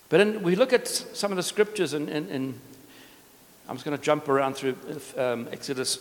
but 0.08 0.16
then 0.16 0.42
we 0.42 0.56
look 0.56 0.72
at 0.72 0.88
some 0.88 1.30
of 1.32 1.36
the 1.36 1.42
scriptures, 1.42 1.92
and, 1.92 2.08
I'm 3.68 3.74
just 3.76 3.84
going 3.84 3.96
to 3.96 4.02
jump 4.02 4.26
around 4.26 4.54
through 4.54 4.74
um, 5.18 5.48
Exodus 5.52 5.98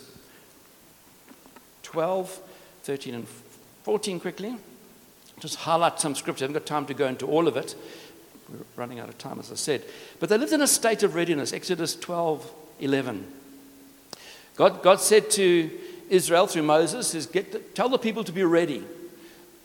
12, 1.83 2.39
13, 2.83 3.15
and 3.15 3.27
14 3.83 4.21
quickly. 4.21 4.55
Just 5.41 5.57
highlight 5.57 5.99
some 5.99 6.15
scripture. 6.15 6.45
I 6.45 6.47
haven't 6.47 6.61
got 6.61 6.65
time 6.65 6.85
to 6.85 6.93
go 6.93 7.07
into 7.07 7.27
all 7.27 7.49
of 7.49 7.57
it. 7.57 7.75
We're 8.49 8.59
running 8.77 9.01
out 9.01 9.09
of 9.09 9.17
time, 9.17 9.39
as 9.39 9.51
I 9.51 9.55
said. 9.55 9.83
But 10.21 10.29
they 10.29 10.37
lived 10.37 10.53
in 10.53 10.61
a 10.61 10.67
state 10.67 11.03
of 11.03 11.15
readiness. 11.15 11.51
Exodus 11.51 11.97
12, 11.97 12.49
11. 12.79 13.27
God, 14.55 14.81
God 14.81 15.01
said 15.01 15.29
to 15.31 15.69
Israel 16.09 16.47
through 16.47 16.63
Moses 16.63 17.13
is 17.13 17.25
get 17.25 17.51
the, 17.51 17.59
tell 17.59 17.89
the 17.89 17.97
people 17.97 18.23
to 18.23 18.31
be 18.31 18.43
ready. 18.43 18.83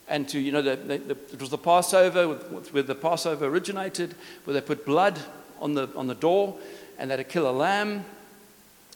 And 0.09 0.29
to, 0.29 0.39
you 0.39 0.53
know, 0.53 0.63
the, 0.63 0.77
the, 0.77 1.17
it 1.33 1.41
was 1.41 1.51
the 1.51 1.59
Passover, 1.59 2.29
with, 2.29 2.73
where 2.73 2.83
the 2.83 2.95
Passover 2.95 3.47
originated, 3.47 4.15
where 4.45 4.55
they 4.55 4.61
put 4.61 4.85
blood 4.85 5.19
on 5.61 5.75
the, 5.75 5.89
on 5.97 6.07
the 6.07 6.15
door 6.15 6.57
and 6.99 7.11
they 7.11 7.17
had 7.17 7.27
to 7.27 7.33
kill 7.33 7.49
a 7.49 7.53
lamb 7.53 8.05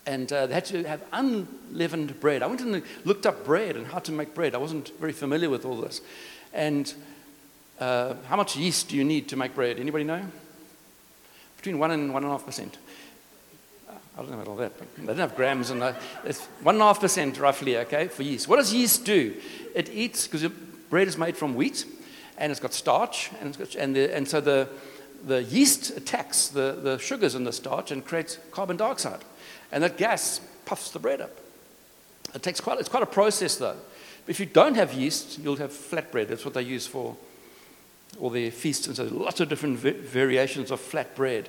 and 0.06 0.32
uh, 0.32 0.46
they 0.46 0.54
had 0.54 0.64
to 0.66 0.85
have 0.85 1.02
unleavened 1.12 2.20
bread. 2.20 2.42
I 2.42 2.46
went 2.46 2.61
and 2.61 2.82
looked 3.04 3.26
up 3.26 3.44
bread 3.44 3.76
and 3.76 3.87
how 3.87 3.98
to 4.00 4.12
make 4.12 4.35
bread. 4.35 4.54
I 4.54 4.59
wasn't 4.59 4.92
very 5.00 5.12
familiar 5.12 5.50
with 5.50 5.64
all 5.64 5.76
this. 5.76 6.00
And 6.52 6.92
uh, 7.80 8.14
how 8.28 8.37
much 8.37 8.56
yeast 8.56 8.88
do 8.88 8.96
you 8.96 9.04
need 9.04 9.28
to 9.28 9.37
make 9.37 9.54
bread? 9.54 9.80
Anybody 9.80 10.04
know? 10.04 10.24
Between 11.56 11.78
1 11.78 11.90
and 11.90 12.12
1.5%. 12.12 12.74
I 14.16 14.20
don't 14.22 14.31
know 14.31 14.37
about 14.37 14.48
all 14.48 14.57
that, 14.57 14.79
but 14.79 14.96
they 14.96 15.07
don't 15.07 15.18
have 15.18 15.37
grams 15.37 15.68
and 15.68 15.83
uh, 15.83 15.92
it's 16.24 16.40
one 16.62 16.76
and 16.76 16.83
a 16.83 16.87
half 16.87 17.00
percent 17.00 17.38
roughly, 17.38 17.76
okay, 17.79 18.09
for 18.09 18.22
yeast. 18.22 18.48
What 18.48 18.57
does 18.57 18.72
yeast 18.72 19.05
do? 19.05 19.35
It 19.74 19.90
eats 19.92 20.26
because 20.26 20.50
bread 20.88 21.07
is 21.07 21.18
made 21.18 21.37
from 21.37 21.55
wheat, 21.55 21.85
and 22.38 22.50
it's 22.50 22.61
got 22.61 22.72
starch, 22.72 23.31
and, 23.40 23.57
got, 23.59 23.74
and, 23.74 23.94
the, 23.94 24.14
and 24.14 24.26
so 24.26 24.40
the 24.40 24.68
the 25.26 25.42
yeast 25.42 25.96
attacks 25.96 26.48
the, 26.48 26.79
the 26.81 26.98
sugars 26.98 27.35
in 27.35 27.44
the 27.44 27.52
starch 27.52 27.90
and 27.90 28.05
creates 28.05 28.38
carbon 28.52 28.76
dioxide, 28.76 29.20
and 29.70 29.83
that 29.83 29.96
gas 29.96 30.40
puffs 30.64 30.90
the 30.90 30.98
bread 30.98 31.20
up. 31.20 31.37
It 32.35 32.42
takes 32.42 32.61
quite 32.61 32.79
it's 32.81 32.88
quite 32.88 33.02
a 33.02 33.07
process 33.07 33.57
though. 33.57 33.76
If 34.26 34.40
you 34.40 34.46
don't 34.46 34.76
have 34.76 34.94
yeast, 34.94 35.38
you'll 35.38 35.57
have 35.57 35.72
flat 35.72 36.11
bread. 36.11 36.29
That's 36.29 36.44
what 36.44 36.55
they 36.55 36.62
use 36.62 36.87
for 36.87 37.16
all 38.18 38.31
their 38.31 38.50
feasts, 38.50 38.87
and 38.87 38.96
so 38.96 39.05
lots 39.05 39.40
of 39.40 39.48
different 39.50 39.79
variations 39.79 40.70
of 40.70 40.81
flat 40.81 41.14
bread. 41.14 41.48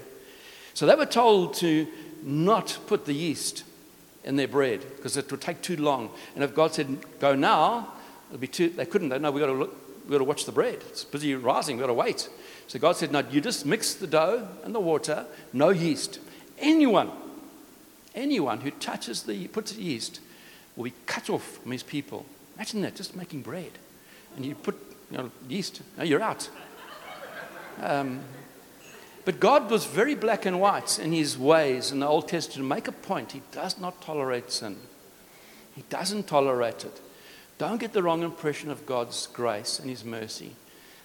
So 0.73 0.85
they 0.85 0.95
were 0.95 1.07
told 1.07 1.55
to 1.55 1.87
not 2.27 2.77
put 2.87 3.05
the 3.05 3.13
yeast 3.13 3.63
in 4.23 4.35
their 4.35 4.47
bread 4.47 4.81
because 4.97 5.15
it 5.15 5.31
would 5.31 5.41
take 5.41 5.61
too 5.61 5.77
long. 5.77 6.09
And 6.35 6.43
if 6.43 6.53
God 6.53 6.73
said, 6.73 6.97
go 7.19 7.33
now, 7.33 7.93
it'll 8.29 8.39
be 8.39 8.47
too, 8.47 8.69
they 8.69 8.85
couldn't. 8.85 9.09
They 9.09 9.17
know 9.17 9.31
we've 9.31 9.41
got 9.41 9.47
to, 9.47 9.53
look, 9.53 9.75
we've 10.03 10.11
got 10.11 10.17
to 10.17 10.23
watch 10.25 10.45
the 10.45 10.51
bread. 10.51 10.79
It's 10.89 11.05
busy 11.05 11.33
rising, 11.35 11.77
we've 11.77 11.83
got 11.83 11.87
to 11.87 11.93
wait. 11.93 12.29
So 12.67 12.77
God 12.77 12.97
said, 12.97 13.11
no, 13.11 13.19
you 13.31 13.39
just 13.39 13.65
mix 13.65 13.93
the 13.93 14.07
dough 14.07 14.47
and 14.65 14.75
the 14.75 14.79
water, 14.79 15.25
no 15.53 15.69
yeast. 15.69 16.19
Anyone, 16.59 17.11
anyone 18.13 18.59
who 18.59 18.71
touches 18.71 19.23
the, 19.23 19.47
puts 19.47 19.71
the 19.71 19.81
yeast 19.81 20.19
will 20.75 20.83
be 20.83 20.93
cut 21.05 21.29
off 21.29 21.59
from 21.59 21.71
his 21.71 21.83
people. 21.83 22.25
Imagine 22.55 22.81
that, 22.81 22.95
just 22.95 23.15
making 23.15 23.41
bread. 23.41 23.71
And 24.35 24.45
you 24.45 24.55
put 24.55 24.75
you 25.09 25.17
know, 25.17 25.31
yeast, 25.47 25.81
no, 25.97 26.03
you're 26.03 26.21
out. 26.21 26.49
Um, 27.81 28.19
but 29.27 29.41
God 29.41 29.69
was 29.69 29.83
very 29.83 30.15
black 30.15 30.45
and 30.45 30.61
white 30.61 30.99
in 30.99 31.11
his 31.11 31.37
ways 31.37 31.91
in 31.91 31.99
the 31.99 32.07
Old 32.07 32.29
Testament 32.29 32.69
make 32.69 32.87
a 32.87 32.93
point. 32.93 33.33
He 33.33 33.41
does 33.51 33.77
not 33.77 34.01
tolerate 34.01 34.53
sin, 34.53 34.77
he 35.75 35.83
doesn't 35.89 36.27
tolerate 36.27 36.85
it. 36.85 37.01
Don't 37.57 37.77
get 37.77 37.91
the 37.91 38.01
wrong 38.01 38.23
impression 38.23 38.71
of 38.71 38.85
God's 38.85 39.27
grace 39.27 39.79
and 39.79 39.89
his 39.89 40.05
mercy. 40.05 40.55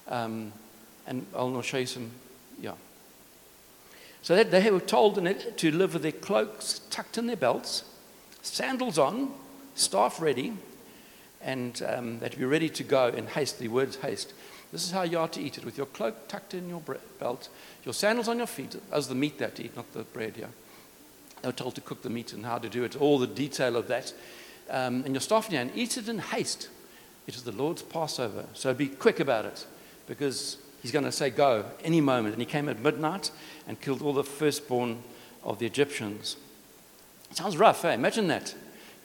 Um, 0.06 0.52
and 1.04 1.26
I'll 1.34 1.62
show 1.62 1.78
you 1.78 1.86
some, 1.86 2.12
yeah. 2.60 2.74
So 4.22 4.36
that 4.36 4.52
they 4.52 4.70
were 4.70 4.78
told 4.78 5.16
to 5.16 5.70
live 5.72 5.94
with 5.94 6.02
their 6.04 6.12
cloaks 6.12 6.80
tucked 6.90 7.18
in 7.18 7.26
their 7.26 7.34
belts, 7.34 7.82
sandals 8.40 8.98
on, 8.98 9.32
staff 9.74 10.22
ready, 10.22 10.52
and 11.40 11.82
um, 11.88 12.20
they 12.20 12.28
to 12.28 12.38
be 12.38 12.44
ready 12.44 12.68
to 12.68 12.84
go 12.84 13.08
in 13.08 13.26
haste. 13.26 13.58
The 13.58 13.66
word 13.66 13.96
haste. 13.96 14.32
This 14.72 14.84
is 14.84 14.90
how 14.90 15.02
you 15.02 15.18
are 15.18 15.28
to 15.28 15.40
eat 15.40 15.58
it 15.58 15.64
with 15.66 15.76
your 15.76 15.86
cloak 15.86 16.28
tucked 16.28 16.54
in 16.54 16.68
your 16.68 16.82
belt, 17.20 17.50
your 17.84 17.92
sandals 17.92 18.26
on 18.26 18.38
your 18.38 18.46
feet, 18.46 18.74
as 18.90 19.06
the 19.06 19.14
meat 19.14 19.38
that 19.38 19.56
to 19.56 19.64
eat, 19.64 19.76
not 19.76 19.92
the 19.92 20.02
bread 20.02 20.36
here. 20.36 20.48
They 21.42 21.48
were 21.48 21.52
told 21.52 21.74
to 21.74 21.82
cook 21.82 22.02
the 22.02 22.10
meat 22.10 22.32
and 22.32 22.46
how 22.46 22.58
to 22.58 22.68
do 22.68 22.82
it, 22.82 22.96
all 22.96 23.18
the 23.18 23.26
detail 23.26 23.76
of 23.76 23.88
that. 23.88 24.14
Um, 24.70 25.02
and 25.04 25.12
your 25.12 25.20
staff 25.20 25.46
in 25.46 25.52
your 25.52 25.58
hand, 25.58 25.72
eat 25.74 25.98
it 25.98 26.08
in 26.08 26.18
haste. 26.18 26.70
It 27.26 27.36
is 27.36 27.42
the 27.42 27.52
Lord's 27.52 27.82
Passover. 27.82 28.46
So 28.54 28.72
be 28.72 28.88
quick 28.88 29.20
about 29.20 29.44
it 29.44 29.66
because 30.06 30.56
he's 30.80 30.92
going 30.92 31.04
to 31.04 31.12
say 31.12 31.30
go 31.30 31.66
any 31.84 32.00
moment. 32.00 32.34
And 32.34 32.40
he 32.40 32.46
came 32.46 32.68
at 32.68 32.78
midnight 32.80 33.30
and 33.68 33.80
killed 33.80 34.00
all 34.00 34.14
the 34.14 34.24
firstborn 34.24 35.02
of 35.44 35.58
the 35.58 35.66
Egyptians. 35.66 36.36
It 37.30 37.36
sounds 37.36 37.56
rough, 37.56 37.84
eh? 37.84 37.92
Imagine 37.92 38.28
that. 38.28 38.54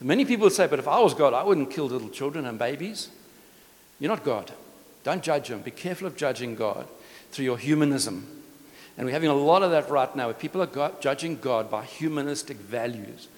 Many 0.00 0.24
people 0.24 0.44
would 0.44 0.52
say, 0.52 0.66
but 0.68 0.78
if 0.78 0.86
I 0.86 1.00
was 1.00 1.12
God, 1.12 1.34
I 1.34 1.42
wouldn't 1.42 1.70
kill 1.70 1.86
little 1.86 2.08
children 2.08 2.46
and 2.46 2.58
babies. 2.58 3.08
You're 3.98 4.10
not 4.10 4.24
God. 4.24 4.52
Don't 5.08 5.22
judge 5.22 5.48
him. 5.48 5.62
Be 5.62 5.70
careful 5.70 6.06
of 6.06 6.16
judging 6.16 6.54
God 6.54 6.86
through 7.30 7.46
your 7.46 7.56
humanism. 7.56 8.26
And 8.98 9.06
we're 9.06 9.12
having 9.12 9.30
a 9.30 9.34
lot 9.34 9.62
of 9.62 9.70
that 9.70 9.88
right 9.88 10.14
now 10.14 10.26
where 10.26 10.34
people 10.34 10.60
are 10.60 10.92
judging 11.00 11.38
God 11.38 11.70
by 11.70 11.86
humanistic 11.86 12.58
values. 12.58 13.28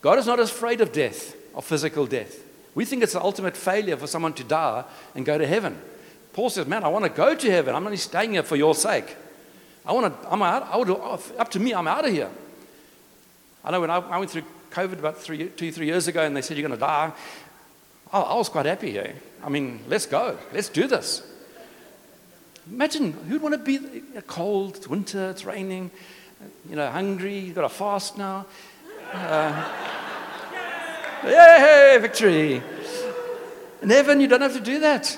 God 0.00 0.16
is 0.16 0.28
not 0.28 0.38
afraid 0.38 0.80
of 0.80 0.92
death, 0.92 1.34
of 1.56 1.64
physical 1.64 2.06
death. 2.06 2.38
We 2.76 2.84
think 2.84 3.02
it's 3.02 3.14
the 3.14 3.20
ultimate 3.20 3.56
failure 3.56 3.96
for 3.96 4.06
someone 4.06 4.32
to 4.34 4.44
die 4.44 4.84
and 5.16 5.26
go 5.26 5.36
to 5.36 5.44
heaven. 5.44 5.76
Paul 6.32 6.50
says, 6.50 6.68
Man, 6.68 6.84
I 6.84 6.88
want 6.88 7.04
to 7.04 7.10
go 7.10 7.34
to 7.34 7.50
heaven. 7.50 7.74
I'm 7.74 7.84
only 7.84 7.96
staying 7.96 8.34
here 8.34 8.44
for 8.44 8.54
your 8.54 8.76
sake. 8.76 9.16
I 9.84 9.92
want 9.92 10.22
to, 10.22 10.32
I'm 10.32 10.40
out, 10.40 10.68
I 10.70 10.76
would, 10.76 10.90
oh, 10.90 11.20
up 11.36 11.50
to 11.50 11.58
me, 11.58 11.74
I'm 11.74 11.88
out 11.88 12.06
of 12.06 12.12
here. 12.12 12.30
I 13.64 13.72
know 13.72 13.80
when 13.80 13.90
I, 13.90 13.96
I 13.96 14.18
went 14.18 14.30
through 14.30 14.44
COVID 14.70 15.00
about 15.00 15.18
three, 15.18 15.48
two, 15.48 15.72
three 15.72 15.86
years 15.86 16.06
ago 16.06 16.22
and 16.22 16.36
they 16.36 16.42
said, 16.42 16.56
You're 16.56 16.68
going 16.68 16.78
to 16.78 16.86
die. 16.86 17.12
I, 18.12 18.20
I 18.20 18.34
was 18.34 18.48
quite 18.48 18.66
happy. 18.66 18.98
Eh? 18.98 19.12
I 19.42 19.48
mean, 19.48 19.80
let's 19.88 20.06
go. 20.06 20.38
Let's 20.52 20.68
do 20.68 20.86
this. 20.86 21.22
Imagine 22.70 23.12
who'd 23.12 23.42
want 23.42 23.54
to 23.54 23.58
be 23.58 24.02
cold, 24.26 24.76
it's 24.76 24.88
winter, 24.88 25.30
it's 25.30 25.44
raining, 25.44 25.90
you 26.68 26.74
know, 26.74 26.90
hungry, 26.90 27.38
you've 27.38 27.54
got 27.54 27.64
a 27.64 27.68
fast 27.68 28.18
now. 28.18 28.44
Uh, 29.12 29.72
yay, 31.24 31.96
victory. 32.00 32.60
In 33.82 33.90
heaven, 33.90 34.20
you 34.20 34.26
don't 34.26 34.40
have 34.40 34.54
to 34.54 34.60
do 34.60 34.80
that. 34.80 35.16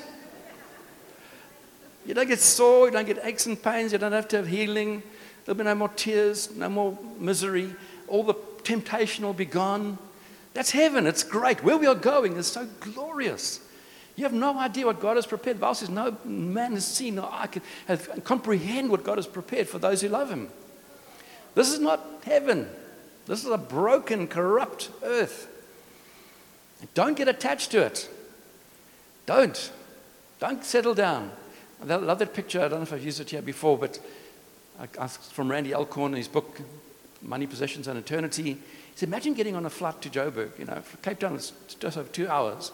You 2.05 2.13
don't 2.13 2.29
get 2.29 2.41
sore, 2.41 2.87
you 2.87 2.93
don't 2.93 3.07
get 3.07 3.19
aches 3.23 3.47
and 3.47 3.63
pains, 3.63 3.93
you 3.93 3.99
don't 3.99 4.13
have 4.13 4.29
to 4.29 4.37
have 4.37 4.47
healing. 4.47 5.03
There'll 5.45 5.57
be 5.57 5.65
no 5.65 5.75
more 5.75 5.89
tears, 5.89 6.55
no 6.55 6.69
more 6.69 6.99
misery. 7.19 7.75
All 8.09 8.25
the 8.25 8.35
temptation 8.63 9.25
will 9.25 9.33
be 9.33 9.47
gone. 9.47 9.97
That's 10.59 10.73
heaven. 10.73 11.07
It's 11.07 11.23
great. 11.23 11.63
Where 11.63 11.79
we 11.79 11.87
are 11.87 11.95
going 11.95 12.37
is 12.37 12.49
so 12.49 12.67
glorious. 12.81 13.61
You 14.17 14.25
have 14.25 14.33
no 14.33 14.59
idea 14.59 14.87
what 14.87 15.01
God 15.01 15.15
has 15.15 15.25
prepared. 15.25 15.59
The 15.59 15.61
Bible 15.61 15.77
says, 15.77 15.89
No 15.89 16.17
man 16.25 16.73
has 16.73 16.85
seen, 16.85 17.15
no 17.15 17.29
eye 17.31 17.47
can 17.47 17.63
have, 17.87 18.25
comprehend 18.25 18.91
what 18.91 19.05
God 19.05 19.19
has 19.19 19.27
prepared 19.29 19.69
for 19.69 19.79
those 19.79 20.01
who 20.01 20.09
love 20.09 20.29
Him. 20.31 20.49
This 21.55 21.73
is 21.73 21.79
not 21.79 22.05
heaven. 22.25 22.69
This 23.27 23.45
is 23.45 23.51
a 23.53 23.57
broken, 23.57 24.27
corrupt 24.27 24.91
earth. 25.05 25.47
Don't 26.93 27.17
get 27.17 27.29
attached 27.29 27.71
to 27.71 27.87
it. 27.87 28.11
Don't. 29.27 29.71
Don't 30.41 30.65
settle 30.65 30.95
down. 30.95 31.31
I 31.81 31.95
love 31.95 32.19
that 32.19 32.35
picture. 32.35 32.59
I 32.59 32.67
don't 32.67 32.81
know 32.81 32.83
if 32.83 32.93
I've 32.93 33.05
used 33.05 33.21
it 33.21 33.31
here 33.31 33.43
before, 33.43 33.79
but 33.79 34.01
it's 34.83 35.17
from 35.29 35.53
Randy 35.53 35.73
Alcorn 35.73 36.15
in 36.15 36.17
his 36.17 36.27
book, 36.27 36.61
Money, 37.23 37.47
Possessions, 37.47 37.87
and 37.87 37.97
Eternity. 37.97 38.59
Said, 38.99 39.11
Imagine 39.11 39.35
getting 39.35 39.55
on 39.55 39.65
a 39.65 39.71
flight 39.71 40.03
to 40.03 40.11
Joburg. 40.11 40.59
You 40.59 40.65
know, 40.65 40.83
Cape 41.03 41.21
Town 41.21 41.37
is 41.37 41.53
just 41.79 41.97
over 41.97 42.09
two 42.09 42.27
hours. 42.27 42.73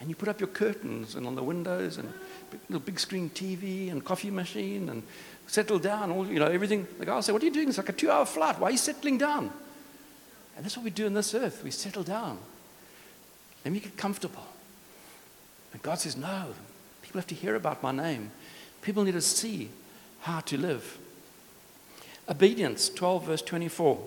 And 0.00 0.08
you 0.08 0.16
put 0.16 0.26
up 0.26 0.40
your 0.40 0.48
curtains 0.48 1.16
and 1.16 1.26
on 1.26 1.34
the 1.34 1.42
windows 1.42 1.98
and 1.98 2.10
little 2.70 2.80
big 2.80 2.98
screen 2.98 3.28
TV 3.28 3.92
and 3.92 4.02
coffee 4.02 4.30
machine 4.30 4.88
and 4.88 5.02
settle 5.46 5.78
down, 5.78 6.10
all, 6.10 6.26
you 6.26 6.38
know, 6.38 6.46
everything. 6.46 6.86
The 6.98 7.04
guy 7.04 7.20
say, 7.20 7.32
What 7.32 7.42
are 7.42 7.44
you 7.44 7.52
doing? 7.52 7.68
It's 7.68 7.76
like 7.76 7.90
a 7.90 7.92
two 7.92 8.10
hour 8.10 8.24
flight. 8.24 8.58
Why 8.58 8.68
are 8.68 8.70
you 8.70 8.78
settling 8.78 9.18
down? 9.18 9.52
And 10.56 10.64
that's 10.64 10.78
what 10.78 10.84
we 10.84 10.88
do 10.88 11.04
on 11.04 11.12
this 11.12 11.34
earth. 11.34 11.62
We 11.62 11.72
settle 11.72 12.04
down. 12.04 12.38
Let 13.66 13.74
me 13.74 13.80
get 13.80 13.98
comfortable. 13.98 14.46
And 15.74 15.82
God 15.82 15.98
says, 15.98 16.16
No, 16.16 16.54
people 17.02 17.18
have 17.18 17.28
to 17.28 17.34
hear 17.34 17.54
about 17.54 17.82
my 17.82 17.92
name. 17.92 18.30
People 18.80 19.04
need 19.04 19.12
to 19.12 19.20
see 19.20 19.68
how 20.22 20.40
to 20.40 20.56
live. 20.56 20.96
Obedience, 22.30 22.88
12, 22.88 23.26
verse 23.26 23.42
24. 23.42 23.98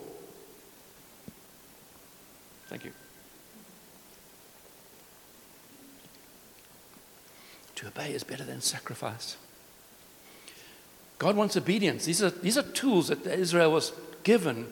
Thank 2.72 2.86
you. 2.86 2.92
To 7.76 7.88
obey 7.88 8.14
is 8.14 8.24
better 8.24 8.46
than 8.46 8.62
sacrifice. 8.62 9.36
God 11.20 11.36
wants 11.36 11.58
obedience. 11.58 12.06
These 12.06 12.24
are, 12.24 12.30
these 12.30 12.58
are 12.58 12.64
tools 12.64 13.10
that 13.10 13.28
Israel 13.28 13.74
was 13.74 13.92
given 14.24 14.68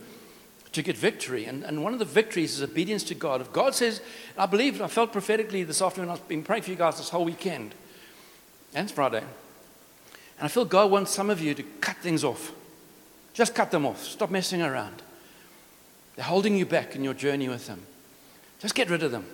to 0.72 0.82
get 0.82 0.96
victory. 0.96 1.44
And, 1.44 1.62
and 1.66 1.84
one 1.84 1.92
of 1.92 2.00
the 2.00 2.06
victories 2.06 2.54
is 2.54 2.64
obedience 2.64 3.04
to 3.04 3.16
God. 3.16 3.42
If 3.42 3.52
God 3.52 3.76
says, 3.76 4.02
I 4.38 4.46
believe, 4.46 4.82
I 4.82 4.88
felt 4.88 5.12
prophetically 5.12 5.66
this 5.66 5.82
afternoon, 5.82 6.10
I've 6.10 6.26
been 6.30 6.44
praying 6.44 6.64
for 6.64 6.70
you 6.70 6.78
guys 6.78 7.00
this 7.00 7.10
whole 7.10 7.26
weekend, 7.26 7.76
and 8.74 8.86
it's 8.86 8.94
Friday. 8.94 9.18
And 10.38 10.46
I 10.46 10.48
feel 10.48 10.64
God 10.64 10.90
wants 10.90 11.12
some 11.12 11.30
of 11.30 11.42
you 11.42 11.54
to 11.54 11.64
cut 11.82 11.98
things 11.98 12.24
off. 12.24 12.54
Just 13.34 13.54
cut 13.54 13.72
them 13.72 13.86
off. 13.86 14.02
Stop 14.02 14.32
messing 14.32 14.62
around. 14.62 15.02
They're 16.16 16.24
holding 16.24 16.56
you 16.56 16.66
back 16.66 16.96
in 16.96 17.04
your 17.04 17.14
journey 17.14 17.50
with 17.50 17.68
Him. 17.68 17.82
Just 18.60 18.76
get 18.76 18.90
rid 18.90 19.04
of 19.04 19.12
them. 19.12 19.26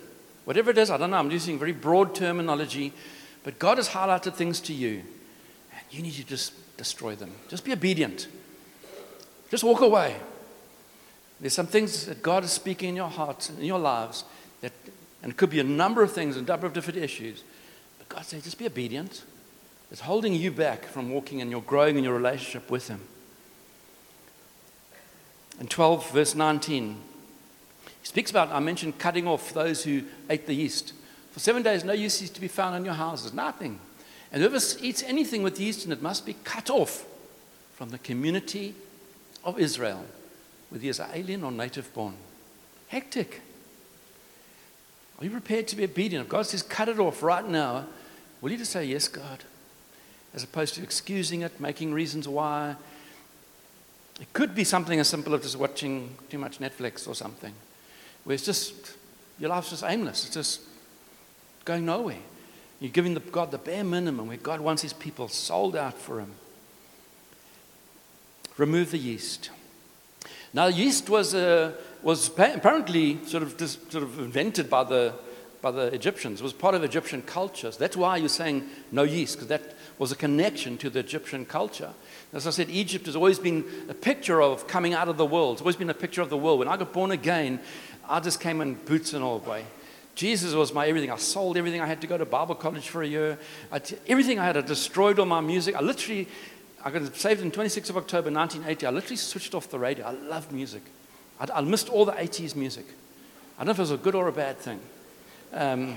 Whatever 0.44 0.70
it 0.70 0.78
is, 0.78 0.90
I 0.90 0.96
don't 0.96 1.10
know, 1.10 1.16
I'm 1.16 1.30
using 1.30 1.58
very 1.58 1.72
broad 1.72 2.14
terminology, 2.14 2.92
but 3.42 3.58
God 3.58 3.78
has 3.78 3.88
highlighted 3.88 4.34
things 4.34 4.60
to 4.60 4.72
you, 4.72 5.02
and 5.72 5.82
you 5.90 6.02
need 6.02 6.14
to 6.14 6.24
just 6.24 6.52
destroy 6.76 7.16
them. 7.16 7.32
Just 7.48 7.64
be 7.64 7.72
obedient. 7.72 8.28
Just 9.50 9.64
walk 9.64 9.80
away. 9.80 10.16
There's 11.40 11.52
some 11.52 11.66
things 11.66 12.06
that 12.06 12.22
God 12.22 12.44
is 12.44 12.52
speaking 12.52 12.90
in 12.90 12.96
your 12.96 13.08
hearts, 13.08 13.48
and 13.48 13.58
in 13.58 13.64
your 13.64 13.78
lives, 13.78 14.24
that, 14.60 14.72
and 15.22 15.32
it 15.32 15.36
could 15.36 15.50
be 15.50 15.60
a 15.60 15.64
number 15.64 16.02
of 16.02 16.12
things, 16.12 16.36
a 16.36 16.42
number 16.42 16.66
of 16.66 16.72
different 16.72 16.98
issues. 16.98 17.42
But 17.98 18.08
God 18.08 18.24
says, 18.24 18.44
just 18.44 18.58
be 18.58 18.66
obedient. 18.66 19.24
It's 19.90 20.00
holding 20.00 20.34
you 20.34 20.50
back 20.50 20.84
from 20.84 21.10
walking 21.10 21.40
and 21.40 21.50
you're 21.50 21.60
growing 21.60 21.96
in 21.96 22.04
your 22.04 22.14
relationship 22.14 22.70
with 22.70 22.88
Him. 22.88 23.00
In 25.60 25.68
12, 25.68 26.10
verse 26.10 26.34
19, 26.34 27.00
speaks 28.06 28.30
about, 28.30 28.50
I 28.50 28.60
mentioned 28.60 28.98
cutting 28.98 29.26
off 29.26 29.52
those 29.52 29.82
who 29.82 30.02
ate 30.30 30.46
the 30.46 30.54
yeast. 30.54 30.92
For 31.32 31.40
seven 31.40 31.62
days, 31.62 31.84
no 31.84 31.92
yeast 31.92 32.22
is 32.22 32.30
to 32.30 32.40
be 32.40 32.48
found 32.48 32.76
in 32.76 32.84
your 32.84 32.94
houses, 32.94 33.34
nothing. 33.34 33.80
And 34.30 34.42
whoever 34.42 34.64
eats 34.80 35.02
anything 35.02 35.42
with 35.42 35.58
yeast 35.58 35.84
in 35.84 35.92
it 35.92 36.00
must 36.00 36.24
be 36.24 36.34
cut 36.44 36.70
off 36.70 37.04
from 37.74 37.90
the 37.90 37.98
community 37.98 38.74
of 39.44 39.58
Israel, 39.58 40.04
whether 40.70 40.82
he 40.82 40.88
is 40.88 41.00
alien 41.00 41.42
or 41.42 41.50
native 41.50 41.92
born. 41.94 42.14
Hectic. 42.88 43.42
Are 45.18 45.24
you 45.24 45.30
prepared 45.30 45.66
to 45.68 45.76
be 45.76 45.84
obedient? 45.84 46.26
If 46.26 46.30
God 46.30 46.46
says, 46.46 46.62
cut 46.62 46.88
it 46.88 47.00
off 47.00 47.22
right 47.22 47.46
now, 47.46 47.86
will 48.40 48.52
you 48.52 48.58
just 48.58 48.70
say, 48.72 48.84
Yes, 48.84 49.08
God? 49.08 49.42
As 50.32 50.44
opposed 50.44 50.74
to 50.74 50.82
excusing 50.82 51.40
it, 51.42 51.60
making 51.60 51.92
reasons 51.92 52.28
why. 52.28 52.76
It 54.20 54.32
could 54.32 54.54
be 54.54 54.64
something 54.64 55.00
as 55.00 55.08
simple 55.08 55.34
as 55.34 55.42
just 55.42 55.58
watching 55.58 56.16
too 56.30 56.38
much 56.38 56.58
Netflix 56.58 57.08
or 57.08 57.14
something, 57.14 57.52
where 58.26 58.34
it's 58.34 58.44
just, 58.44 58.74
your 59.38 59.50
life's 59.50 59.70
just 59.70 59.84
aimless. 59.84 60.26
It's 60.26 60.34
just 60.34 60.60
going 61.64 61.86
nowhere. 61.86 62.18
You're 62.80 62.90
giving 62.90 63.14
the, 63.14 63.20
God 63.20 63.52
the 63.52 63.58
bare 63.58 63.84
minimum 63.84 64.26
where 64.26 64.36
God 64.36 64.60
wants 64.60 64.82
his 64.82 64.92
people 64.92 65.28
sold 65.28 65.76
out 65.76 65.94
for 65.94 66.18
him. 66.18 66.32
Remove 68.58 68.90
the 68.90 68.98
yeast. 68.98 69.50
Now, 70.52 70.66
yeast 70.66 71.08
was, 71.08 71.36
uh, 71.36 71.72
was 72.02 72.26
apparently 72.26 73.24
sort 73.26 73.44
of, 73.44 73.60
sort 73.60 74.02
of 74.02 74.18
invented 74.18 74.68
by 74.68 74.82
the, 74.82 75.14
by 75.62 75.70
the 75.70 75.94
Egyptians. 75.94 76.40
It 76.40 76.42
was 76.42 76.52
part 76.52 76.74
of 76.74 76.82
Egyptian 76.82 77.22
culture. 77.22 77.70
So 77.70 77.78
that's 77.78 77.96
why 77.96 78.16
you're 78.16 78.28
saying 78.28 78.68
no 78.90 79.04
yeast, 79.04 79.36
because 79.36 79.48
that 79.48 79.76
was 79.98 80.10
a 80.10 80.16
connection 80.16 80.78
to 80.78 80.90
the 80.90 80.98
Egyptian 80.98 81.46
culture. 81.46 81.90
As 82.32 82.46
I 82.46 82.50
said, 82.50 82.70
Egypt 82.70 83.06
has 83.06 83.14
always 83.14 83.38
been 83.38 83.64
a 83.88 83.94
picture 83.94 84.42
of 84.42 84.66
coming 84.66 84.94
out 84.94 85.08
of 85.08 85.16
the 85.16 85.24
world. 85.24 85.54
It's 85.54 85.62
always 85.62 85.76
been 85.76 85.90
a 85.90 85.94
picture 85.94 86.22
of 86.22 86.28
the 86.28 86.36
world. 86.36 86.58
When 86.58 86.68
I 86.68 86.76
got 86.76 86.92
born 86.92 87.12
again, 87.12 87.60
I 88.08 88.20
just 88.20 88.40
came 88.40 88.60
in 88.60 88.74
boots 88.74 89.12
and 89.12 89.22
all 89.22 89.38
the 89.38 89.50
way. 89.50 89.64
Jesus 90.14 90.54
was 90.54 90.72
my 90.72 90.86
everything. 90.86 91.10
I 91.10 91.16
sold 91.16 91.58
everything. 91.58 91.82
I 91.82 91.86
had 91.86 92.00
to 92.00 92.06
go 92.06 92.16
to 92.16 92.24
Bible 92.24 92.54
college 92.54 92.88
for 92.88 93.02
a 93.02 93.06
year. 93.06 93.38
everything 94.08 94.38
I 94.38 94.46
had, 94.46 94.56
I 94.56 94.62
destroyed 94.62 95.18
all 95.18 95.26
my 95.26 95.42
music. 95.42 95.76
I 95.76 95.82
literally, 95.82 96.26
I 96.82 96.90
got 96.90 97.14
saved 97.14 97.42
in 97.42 97.50
26th 97.50 97.90
of 97.90 97.98
October 97.98 98.30
1980. 98.30 98.86
I 98.86 98.90
literally 98.90 99.16
switched 99.16 99.54
off 99.54 99.68
the 99.68 99.78
radio. 99.78 100.06
I 100.06 100.12
loved 100.12 100.52
music. 100.52 100.82
I, 101.38 101.46
I 101.56 101.60
missed 101.60 101.90
all 101.90 102.06
the 102.06 102.12
80s 102.12 102.56
music. 102.56 102.86
I 103.58 103.60
don't 103.60 103.66
know 103.66 103.72
if 103.72 103.78
it 103.78 103.82
was 103.82 103.90
a 103.90 103.98
good 103.98 104.14
or 104.14 104.28
a 104.28 104.32
bad 104.32 104.58
thing. 104.58 104.80
Um, 105.52 105.96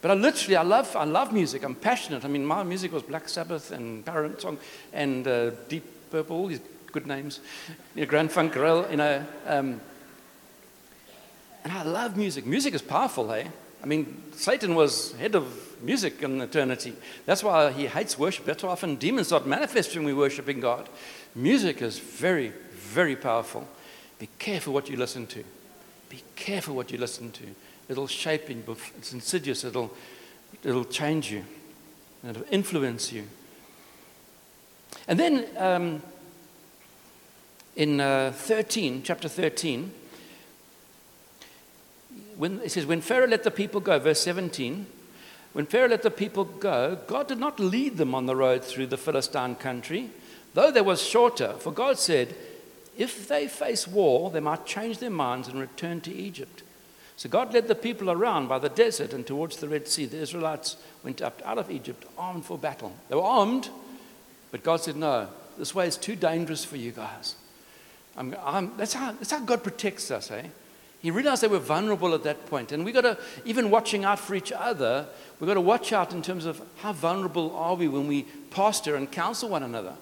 but 0.00 0.10
I 0.10 0.14
literally, 0.14 0.56
I 0.56 0.62
love, 0.62 0.96
I 0.96 1.04
love 1.04 1.32
music. 1.32 1.62
I'm 1.62 1.76
passionate. 1.76 2.24
I 2.24 2.28
mean, 2.28 2.44
my 2.44 2.64
music 2.64 2.92
was 2.92 3.04
Black 3.04 3.28
Sabbath 3.28 3.70
and 3.70 4.04
Parent 4.04 4.40
Song 4.40 4.58
and 4.92 5.28
uh, 5.28 5.50
Deep 5.68 5.84
Purple, 6.10 6.36
all 6.36 6.46
these 6.48 6.60
good 6.90 7.06
names. 7.06 7.38
You 7.94 8.02
know, 8.02 8.08
Grand 8.08 8.32
Funk 8.32 8.56
Rail, 8.56 8.84
you 8.90 8.96
know. 8.96 9.24
Um, 9.46 9.80
and 11.64 11.72
I 11.72 11.82
love 11.82 12.16
music. 12.16 12.46
Music 12.46 12.74
is 12.74 12.82
powerful, 12.82 13.30
hey? 13.30 13.48
I 13.82 13.86
mean, 13.86 14.22
Satan 14.34 14.74
was 14.74 15.12
head 15.12 15.34
of 15.34 15.46
music 15.82 16.22
in 16.22 16.40
eternity. 16.40 16.94
That's 17.26 17.42
why 17.42 17.72
he 17.72 17.86
hates 17.86 18.18
worship. 18.18 18.44
That's 18.44 18.62
why 18.62 18.70
often 18.70 18.96
demons 18.96 19.28
start 19.28 19.46
manifesting 19.46 20.04
when 20.04 20.14
we're 20.14 20.20
worshiping 20.20 20.60
God. 20.60 20.88
Music 21.34 21.82
is 21.82 21.98
very, 21.98 22.52
very 22.74 23.16
powerful. 23.16 23.66
Be 24.18 24.28
careful 24.38 24.72
what 24.72 24.88
you 24.88 24.96
listen 24.96 25.26
to. 25.28 25.44
Be 26.08 26.22
careful 26.36 26.76
what 26.76 26.92
you 26.92 26.98
listen 26.98 27.32
to. 27.32 27.44
It'll 27.88 28.06
shape 28.06 28.48
you. 28.48 28.62
It's 28.98 29.12
insidious. 29.12 29.64
It'll, 29.64 29.92
it'll 30.62 30.84
change 30.84 31.32
you. 31.32 31.44
It'll 32.28 32.44
influence 32.50 33.12
you. 33.12 33.24
And 35.08 35.18
then 35.18 35.46
um, 35.56 36.02
in 37.74 38.00
uh, 38.00 38.32
13, 38.34 39.02
chapter 39.02 39.28
13, 39.28 39.90
when 42.36 42.60
it 42.60 42.72
says, 42.72 42.86
when 42.86 43.00
Pharaoh 43.00 43.26
let 43.26 43.44
the 43.44 43.50
people 43.50 43.80
go, 43.80 43.98
verse 43.98 44.20
17, 44.20 44.86
when 45.52 45.66
Pharaoh 45.66 45.88
let 45.88 46.02
the 46.02 46.10
people 46.10 46.44
go, 46.44 46.98
God 47.06 47.28
did 47.28 47.38
not 47.38 47.60
lead 47.60 47.96
them 47.96 48.14
on 48.14 48.26
the 48.26 48.36
road 48.36 48.64
through 48.64 48.86
the 48.86 48.96
Philistine 48.96 49.54
country, 49.54 50.10
though 50.54 50.70
there 50.70 50.84
was 50.84 51.02
shorter. 51.02 51.54
For 51.58 51.72
God 51.72 51.98
said, 51.98 52.34
if 52.96 53.28
they 53.28 53.48
face 53.48 53.86
war, 53.86 54.30
they 54.30 54.40
might 54.40 54.66
change 54.66 54.98
their 54.98 55.10
minds 55.10 55.48
and 55.48 55.60
return 55.60 56.00
to 56.02 56.14
Egypt. 56.14 56.62
So 57.16 57.28
God 57.28 57.52
led 57.54 57.68
the 57.68 57.74
people 57.74 58.10
around 58.10 58.48
by 58.48 58.58
the 58.58 58.68
desert 58.68 59.12
and 59.12 59.26
towards 59.26 59.58
the 59.58 59.68
Red 59.68 59.86
Sea. 59.86 60.06
The 60.06 60.18
Israelites 60.18 60.76
went 61.04 61.22
up 61.22 61.40
out 61.44 61.58
of 61.58 61.70
Egypt 61.70 62.04
armed 62.18 62.44
for 62.44 62.58
battle. 62.58 62.94
They 63.08 63.14
were 63.14 63.22
armed, 63.22 63.68
but 64.50 64.62
God 64.62 64.80
said, 64.80 64.96
No, 64.96 65.28
this 65.58 65.74
way 65.74 65.86
is 65.86 65.96
too 65.96 66.16
dangerous 66.16 66.64
for 66.64 66.76
you 66.76 66.90
guys. 66.90 67.36
I'm, 68.16 68.34
I'm, 68.42 68.76
that's, 68.76 68.94
how, 68.94 69.12
that's 69.12 69.30
how 69.30 69.40
God 69.40 69.62
protects 69.62 70.10
us, 70.10 70.30
eh? 70.30 70.48
He 71.02 71.10
realized 71.10 71.42
they 71.42 71.48
were 71.48 71.58
vulnerable 71.58 72.14
at 72.14 72.22
that 72.22 72.46
point. 72.46 72.70
And 72.70 72.84
we've 72.84 72.94
got 72.94 73.00
to, 73.00 73.18
even 73.44 73.70
watching 73.70 74.04
out 74.04 74.20
for 74.20 74.36
each 74.36 74.52
other, 74.52 75.06
we've 75.40 75.48
got 75.48 75.54
to 75.54 75.60
watch 75.60 75.92
out 75.92 76.12
in 76.12 76.22
terms 76.22 76.46
of 76.46 76.62
how 76.76 76.92
vulnerable 76.92 77.54
are 77.56 77.74
we 77.74 77.88
when 77.88 78.06
we 78.06 78.22
pastor 78.50 78.94
and 78.94 79.10
counsel 79.10 79.48
one 79.48 79.64
another. 79.64 79.94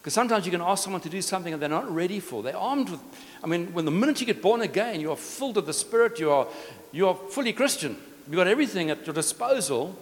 Because 0.00 0.14
sometimes 0.14 0.46
you 0.46 0.52
can 0.52 0.60
ask 0.60 0.84
someone 0.84 1.02
to 1.02 1.08
do 1.08 1.20
something 1.20 1.52
and 1.52 1.60
they're 1.60 1.68
not 1.68 1.92
ready 1.92 2.20
for. 2.20 2.44
They're 2.44 2.56
armed 2.56 2.90
with, 2.90 3.00
I 3.42 3.48
mean, 3.48 3.74
when 3.74 3.84
the 3.84 3.90
minute 3.90 4.20
you 4.20 4.26
get 4.26 4.40
born 4.40 4.60
again, 4.60 5.00
you 5.00 5.10
are 5.10 5.16
filled 5.16 5.56
with 5.56 5.66
the 5.66 5.72
Spirit, 5.72 6.20
you 6.20 6.30
are, 6.30 6.46
you 6.92 7.08
are 7.08 7.14
fully 7.14 7.52
Christian. 7.52 7.96
You've 8.26 8.36
got 8.36 8.46
everything 8.46 8.90
at 8.90 9.04
your 9.04 9.14
disposal, 9.14 9.98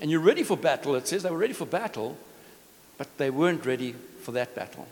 and 0.00 0.10
you're 0.10 0.20
ready 0.20 0.42
for 0.42 0.56
battle. 0.56 0.94
It 0.96 1.08
says 1.08 1.22
they 1.22 1.30
were 1.30 1.38
ready 1.38 1.54
for 1.54 1.64
battle, 1.64 2.18
but 2.98 3.16
they 3.16 3.30
weren't 3.30 3.64
ready 3.64 3.94
for 4.20 4.32
that 4.32 4.54
battle. 4.54 4.86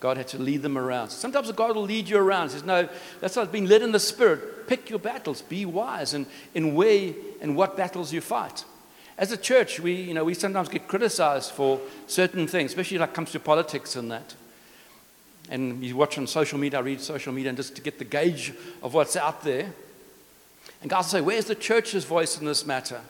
God 0.00 0.16
had 0.16 0.28
to 0.28 0.38
lead 0.38 0.62
them 0.62 0.78
around. 0.78 1.10
Sometimes 1.10 1.52
God 1.52 1.76
will 1.76 1.82
lead 1.82 2.08
you 2.08 2.16
around. 2.16 2.48
He 2.48 2.52
says, 2.54 2.64
No, 2.64 2.88
that's 3.20 3.36
not 3.36 3.52
being 3.52 3.66
led 3.66 3.82
in 3.82 3.92
the 3.92 4.00
Spirit. 4.00 4.66
Pick 4.66 4.88
your 4.88 4.98
battles. 4.98 5.42
Be 5.42 5.66
wise 5.66 6.14
in, 6.14 6.26
in 6.54 6.74
where 6.74 7.12
and 7.42 7.54
what 7.54 7.76
battles 7.76 8.12
you 8.12 8.22
fight. 8.22 8.64
As 9.18 9.30
a 9.30 9.36
church, 9.36 9.78
we, 9.78 9.92
you 9.92 10.14
know, 10.14 10.24
we 10.24 10.32
sometimes 10.32 10.70
get 10.70 10.88
criticized 10.88 11.52
for 11.52 11.78
certain 12.06 12.46
things, 12.46 12.70
especially 12.70 12.98
when 12.98 13.08
it 13.10 13.14
comes 13.14 13.30
to 13.32 13.40
politics 13.40 13.94
and 13.94 14.10
that. 14.10 14.34
And 15.50 15.84
you 15.84 15.96
watch 15.96 16.16
on 16.16 16.26
social 16.26 16.58
media, 16.58 16.78
I 16.78 16.82
read 16.82 17.02
social 17.02 17.32
media, 17.32 17.50
and 17.50 17.56
just 17.56 17.76
to 17.76 17.82
get 17.82 17.98
the 17.98 18.04
gauge 18.04 18.54
of 18.82 18.94
what's 18.94 19.16
out 19.16 19.42
there. 19.42 19.70
And 20.80 20.88
God 20.88 20.98
will 20.98 21.04
say, 21.04 21.20
Where's 21.20 21.44
the 21.44 21.54
church's 21.54 22.06
voice 22.06 22.40
in 22.40 22.46
this 22.46 22.64
matter? 22.64 23.02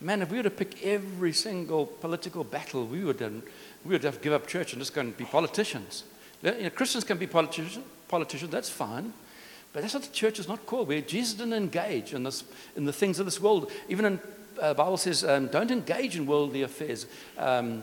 Man, 0.00 0.22
if 0.22 0.30
we 0.30 0.38
were 0.38 0.44
to 0.44 0.50
pick 0.50 0.82
every 0.82 1.34
single 1.34 1.84
political 1.84 2.42
battle, 2.42 2.86
we 2.86 3.04
would, 3.04 3.20
we 3.84 3.90
would 3.90 4.02
have 4.02 4.16
to 4.16 4.20
give 4.22 4.32
up 4.32 4.46
church 4.46 4.72
and 4.72 4.80
just 4.80 4.94
go 4.94 5.02
and 5.02 5.14
be 5.14 5.24
politicians. 5.24 6.04
You 6.42 6.64
know, 6.64 6.70
Christians 6.70 7.04
can 7.04 7.18
be 7.18 7.26
politicians, 7.26 7.84
politicians, 8.08 8.50
that's 8.50 8.70
fine. 8.70 9.12
But 9.72 9.82
that's 9.82 9.94
what 9.94 10.02
the 10.02 10.12
church 10.12 10.38
is 10.38 10.48
not 10.48 10.66
called. 10.66 10.88
Where 10.88 11.00
Jesus 11.00 11.34
didn't 11.34 11.54
engage 11.54 12.12
in, 12.12 12.24
this, 12.24 12.44
in 12.76 12.84
the 12.84 12.92
things 12.92 13.18
of 13.18 13.24
this 13.24 13.40
world. 13.40 13.70
Even 13.88 14.04
in 14.04 14.20
uh, 14.60 14.74
Bible 14.74 14.96
says, 14.96 15.24
um, 15.24 15.46
don't 15.48 15.70
engage 15.70 16.16
in 16.16 16.26
worldly 16.26 16.62
affairs, 16.62 17.06
um, 17.38 17.82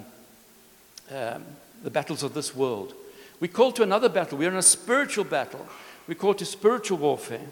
um, 1.12 1.43
the 1.84 1.89
battles 1.89 2.22
of 2.22 2.34
this 2.34 2.55
world. 2.55 2.93
We 3.39 3.47
call 3.47 3.72
to 3.72 3.84
another 3.84 4.10
battle. 4.10 4.38
We're 4.38 4.51
in 4.51 4.57
a 4.57 4.62
spiritual 4.62 5.24
battle. 5.24 5.66
We 6.07 6.16
call 6.16 6.34
to 6.36 6.45
spiritual 6.45 6.97
warfare. 6.97 7.47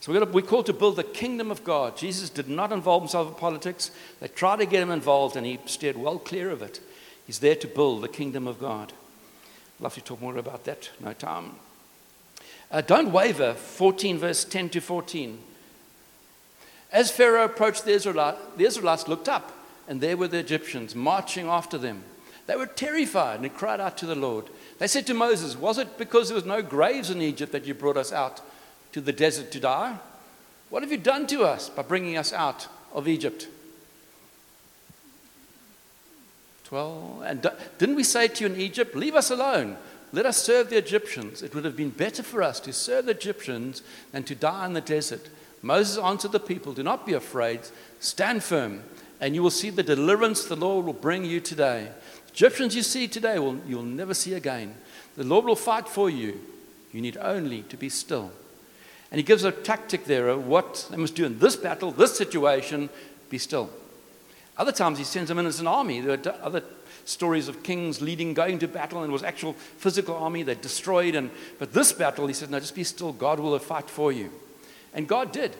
So 0.00 0.12
we're, 0.12 0.24
we 0.26 0.42
call 0.42 0.62
to 0.64 0.72
build 0.72 0.96
the 0.96 1.04
kingdom 1.04 1.50
of 1.50 1.64
God. 1.64 1.96
Jesus 1.96 2.28
did 2.28 2.48
not 2.48 2.72
involve 2.72 3.02
himself 3.02 3.28
in 3.28 3.34
politics. 3.34 3.90
They 4.20 4.28
tried 4.28 4.58
to 4.58 4.66
get 4.66 4.82
him 4.82 4.90
involved, 4.90 5.34
and 5.34 5.46
he 5.46 5.58
steered 5.64 5.96
well 5.96 6.18
clear 6.18 6.50
of 6.50 6.62
it. 6.62 6.80
He's 7.26 7.38
there 7.38 7.56
to 7.56 7.66
build 7.66 8.02
the 8.02 8.08
kingdom 8.08 8.46
of 8.46 8.60
God. 8.60 8.92
Love 9.84 9.92
to 9.92 10.00
talk 10.00 10.22
more 10.22 10.38
about 10.38 10.64
that. 10.64 10.88
No 10.98 11.12
time. 11.12 11.56
Uh, 12.70 12.80
don't 12.80 13.12
waver. 13.12 13.52
14, 13.52 14.16
verse 14.16 14.42
10 14.42 14.70
to 14.70 14.80
14. 14.80 15.38
As 16.90 17.10
Pharaoh 17.10 17.44
approached 17.44 17.84
the, 17.84 17.90
Israelites, 17.90 18.40
the 18.56 18.64
Israelites 18.64 19.08
looked 19.08 19.28
up, 19.28 19.52
and 19.86 20.00
there 20.00 20.16
were 20.16 20.26
the 20.26 20.38
Egyptians 20.38 20.94
marching 20.94 21.48
after 21.48 21.76
them. 21.76 22.02
They 22.46 22.56
were 22.56 22.64
terrified 22.64 23.40
and 23.40 23.54
cried 23.54 23.78
out 23.78 23.98
to 23.98 24.06
the 24.06 24.14
Lord. 24.14 24.46
They 24.78 24.86
said 24.86 25.06
to 25.08 25.12
Moses, 25.12 25.54
Was 25.54 25.76
it 25.76 25.98
because 25.98 26.28
there 26.28 26.34
was 26.34 26.46
no 26.46 26.62
graves 26.62 27.10
in 27.10 27.20
Egypt 27.20 27.52
that 27.52 27.66
you 27.66 27.74
brought 27.74 27.98
us 27.98 28.10
out 28.10 28.40
to 28.92 29.02
the 29.02 29.12
desert 29.12 29.52
to 29.52 29.60
die? 29.60 29.98
What 30.70 30.82
have 30.82 30.92
you 30.92 30.96
done 30.96 31.26
to 31.26 31.42
us 31.44 31.68
by 31.68 31.82
bringing 31.82 32.16
us 32.16 32.32
out 32.32 32.68
of 32.94 33.06
Egypt? 33.06 33.48
12. 36.64 37.22
And 37.22 37.50
didn't 37.78 37.94
we 37.94 38.04
say 38.04 38.28
to 38.28 38.44
you 38.44 38.52
in 38.52 38.60
Egypt, 38.60 38.94
Leave 38.94 39.14
us 39.14 39.30
alone? 39.30 39.76
Let 40.12 40.26
us 40.26 40.36
serve 40.36 40.70
the 40.70 40.78
Egyptians. 40.78 41.42
It 41.42 41.54
would 41.54 41.64
have 41.64 41.76
been 41.76 41.90
better 41.90 42.22
for 42.22 42.42
us 42.42 42.60
to 42.60 42.72
serve 42.72 43.06
the 43.06 43.10
Egyptians 43.10 43.82
than 44.12 44.22
to 44.24 44.34
die 44.34 44.64
in 44.66 44.72
the 44.72 44.80
desert. 44.80 45.28
Moses 45.60 45.98
answered 45.98 46.32
the 46.32 46.40
people, 46.40 46.72
Do 46.72 46.82
not 46.82 47.06
be 47.06 47.14
afraid, 47.14 47.60
stand 47.98 48.44
firm, 48.44 48.82
and 49.20 49.34
you 49.34 49.42
will 49.42 49.50
see 49.50 49.70
the 49.70 49.82
deliverance 49.82 50.44
the 50.44 50.56
Lord 50.56 50.86
will 50.86 50.92
bring 50.92 51.24
you 51.24 51.40
today. 51.40 51.88
Egyptians 52.28 52.76
you 52.76 52.82
see 52.82 53.08
today, 53.08 53.38
will, 53.38 53.58
you'll 53.66 53.82
never 53.82 54.14
see 54.14 54.34
again. 54.34 54.74
The 55.16 55.24
Lord 55.24 55.44
will 55.46 55.56
fight 55.56 55.88
for 55.88 56.10
you. 56.10 56.40
You 56.92 57.00
need 57.00 57.16
only 57.16 57.62
to 57.62 57.76
be 57.76 57.88
still. 57.88 58.30
And 59.10 59.18
he 59.18 59.22
gives 59.24 59.44
a 59.44 59.52
tactic 59.52 60.04
there 60.04 60.28
of 60.28 60.46
what 60.46 60.86
they 60.90 60.96
must 60.96 61.14
do 61.14 61.24
in 61.24 61.38
this 61.38 61.56
battle, 61.56 61.90
this 61.90 62.16
situation 62.16 62.88
be 63.30 63.38
still. 63.38 63.70
Other 64.56 64.72
times 64.72 64.98
he 64.98 65.04
sends 65.04 65.28
them 65.28 65.38
in 65.38 65.46
as 65.46 65.60
an 65.60 65.66
army. 65.66 66.00
There 66.00 66.18
are 66.18 66.34
other 66.42 66.62
stories 67.04 67.48
of 67.48 67.62
kings 67.62 68.00
leading, 68.00 68.34
going 68.34 68.58
to 68.60 68.68
battle, 68.68 69.02
and 69.02 69.10
it 69.10 69.12
was 69.12 69.22
actual 69.22 69.52
physical 69.52 70.16
army. 70.16 70.42
They 70.42 70.54
destroyed. 70.54 71.14
And, 71.14 71.30
but 71.58 71.72
this 71.72 71.92
battle, 71.92 72.26
he 72.26 72.34
said, 72.34 72.50
no, 72.50 72.60
just 72.60 72.74
be 72.74 72.84
still. 72.84 73.12
God 73.12 73.40
will 73.40 73.58
fight 73.58 73.90
for 73.90 74.12
you. 74.12 74.30
And 74.94 75.08
God 75.08 75.32
did. 75.32 75.56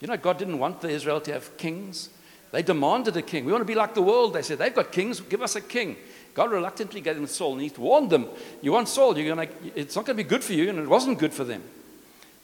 You 0.00 0.08
know, 0.08 0.16
God 0.16 0.38
didn't 0.38 0.58
want 0.58 0.80
the 0.80 0.88
Israel 0.88 1.20
to 1.20 1.32
have 1.32 1.56
kings. 1.58 2.08
They 2.52 2.62
demanded 2.62 3.16
a 3.16 3.22
king. 3.22 3.44
We 3.44 3.52
want 3.52 3.62
to 3.62 3.66
be 3.66 3.74
like 3.74 3.94
the 3.94 4.02
world. 4.02 4.32
They 4.32 4.42
said, 4.42 4.58
they've 4.58 4.74
got 4.74 4.90
kings, 4.90 5.20
give 5.20 5.42
us 5.42 5.54
a 5.54 5.60
king. 5.60 5.96
God 6.34 6.50
reluctantly 6.50 7.00
gave 7.00 7.16
them 7.16 7.26
Saul, 7.26 7.52
and 7.52 7.62
he 7.62 7.70
warned 7.76 8.10
them, 8.10 8.26
you 8.62 8.72
want 8.72 8.88
Saul, 8.88 9.18
you're 9.18 9.34
gonna, 9.34 9.48
it's 9.74 9.96
not 9.96 10.06
going 10.06 10.16
to 10.16 10.22
be 10.22 10.28
good 10.28 10.42
for 10.42 10.52
you, 10.52 10.68
and 10.70 10.78
it 10.78 10.88
wasn't 10.88 11.18
good 11.18 11.34
for 11.34 11.44
them. 11.44 11.62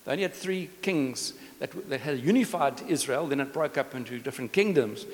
They 0.05 0.12
only 0.12 0.22
had 0.22 0.34
three 0.34 0.70
kings 0.82 1.32
that, 1.61 1.88
that 1.88 2.01
had 2.01 2.18
unified 2.18 2.82
Israel, 2.88 3.26
then 3.26 3.40
it 3.40 3.53
broke 3.53 3.78
up 3.78 3.94
into 3.94 4.18
different 4.18 4.53
kingdoms. 4.53 5.07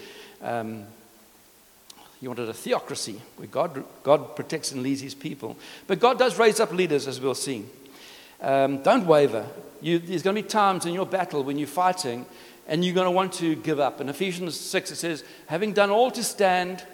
Um, 0.43 0.87
he 2.21 2.29
wanted 2.29 2.49
a 2.49 2.55
theocracy 2.55 3.21
where 3.37 3.49
God, 3.49 3.85
God 4.03 4.37
protects 4.37 4.71
and 4.71 4.83
leads 4.83 5.01
his 5.01 5.15
people. 5.15 5.57
But 5.87 5.99
God 5.99 6.19
does 6.19 6.39
raise 6.39 6.61
up 6.61 6.73
leaders, 6.73 7.09
as 7.09 7.21
we'll 7.21 7.35
see. 7.35 7.65
Um, 8.41 8.83
don't 8.83 9.07
waver. 9.07 9.47
You, 9.81 9.99
there's 9.99 10.23
going 10.23 10.37
to 10.37 10.43
be 10.43 10.49
times 10.49 10.87
in 10.87 10.95
your 10.95 11.07
battle 11.07 11.43
when 11.43 11.59
you're 11.59 11.67
fighting 11.67 12.27
and 12.69 12.85
you're 12.85 12.95
going 12.95 13.07
to 13.07 13.11
want 13.11 13.33
to 13.35 13.57
give 13.57 13.81
up. 13.81 14.01
In 14.01 14.09
Ephesians 14.09 14.59
6, 14.59 14.93
it 14.93 14.97
says, 14.97 15.25
having 15.47 15.73
done 15.73 15.91
all 15.91 16.11
to 16.13 16.23
stand, 16.23 16.85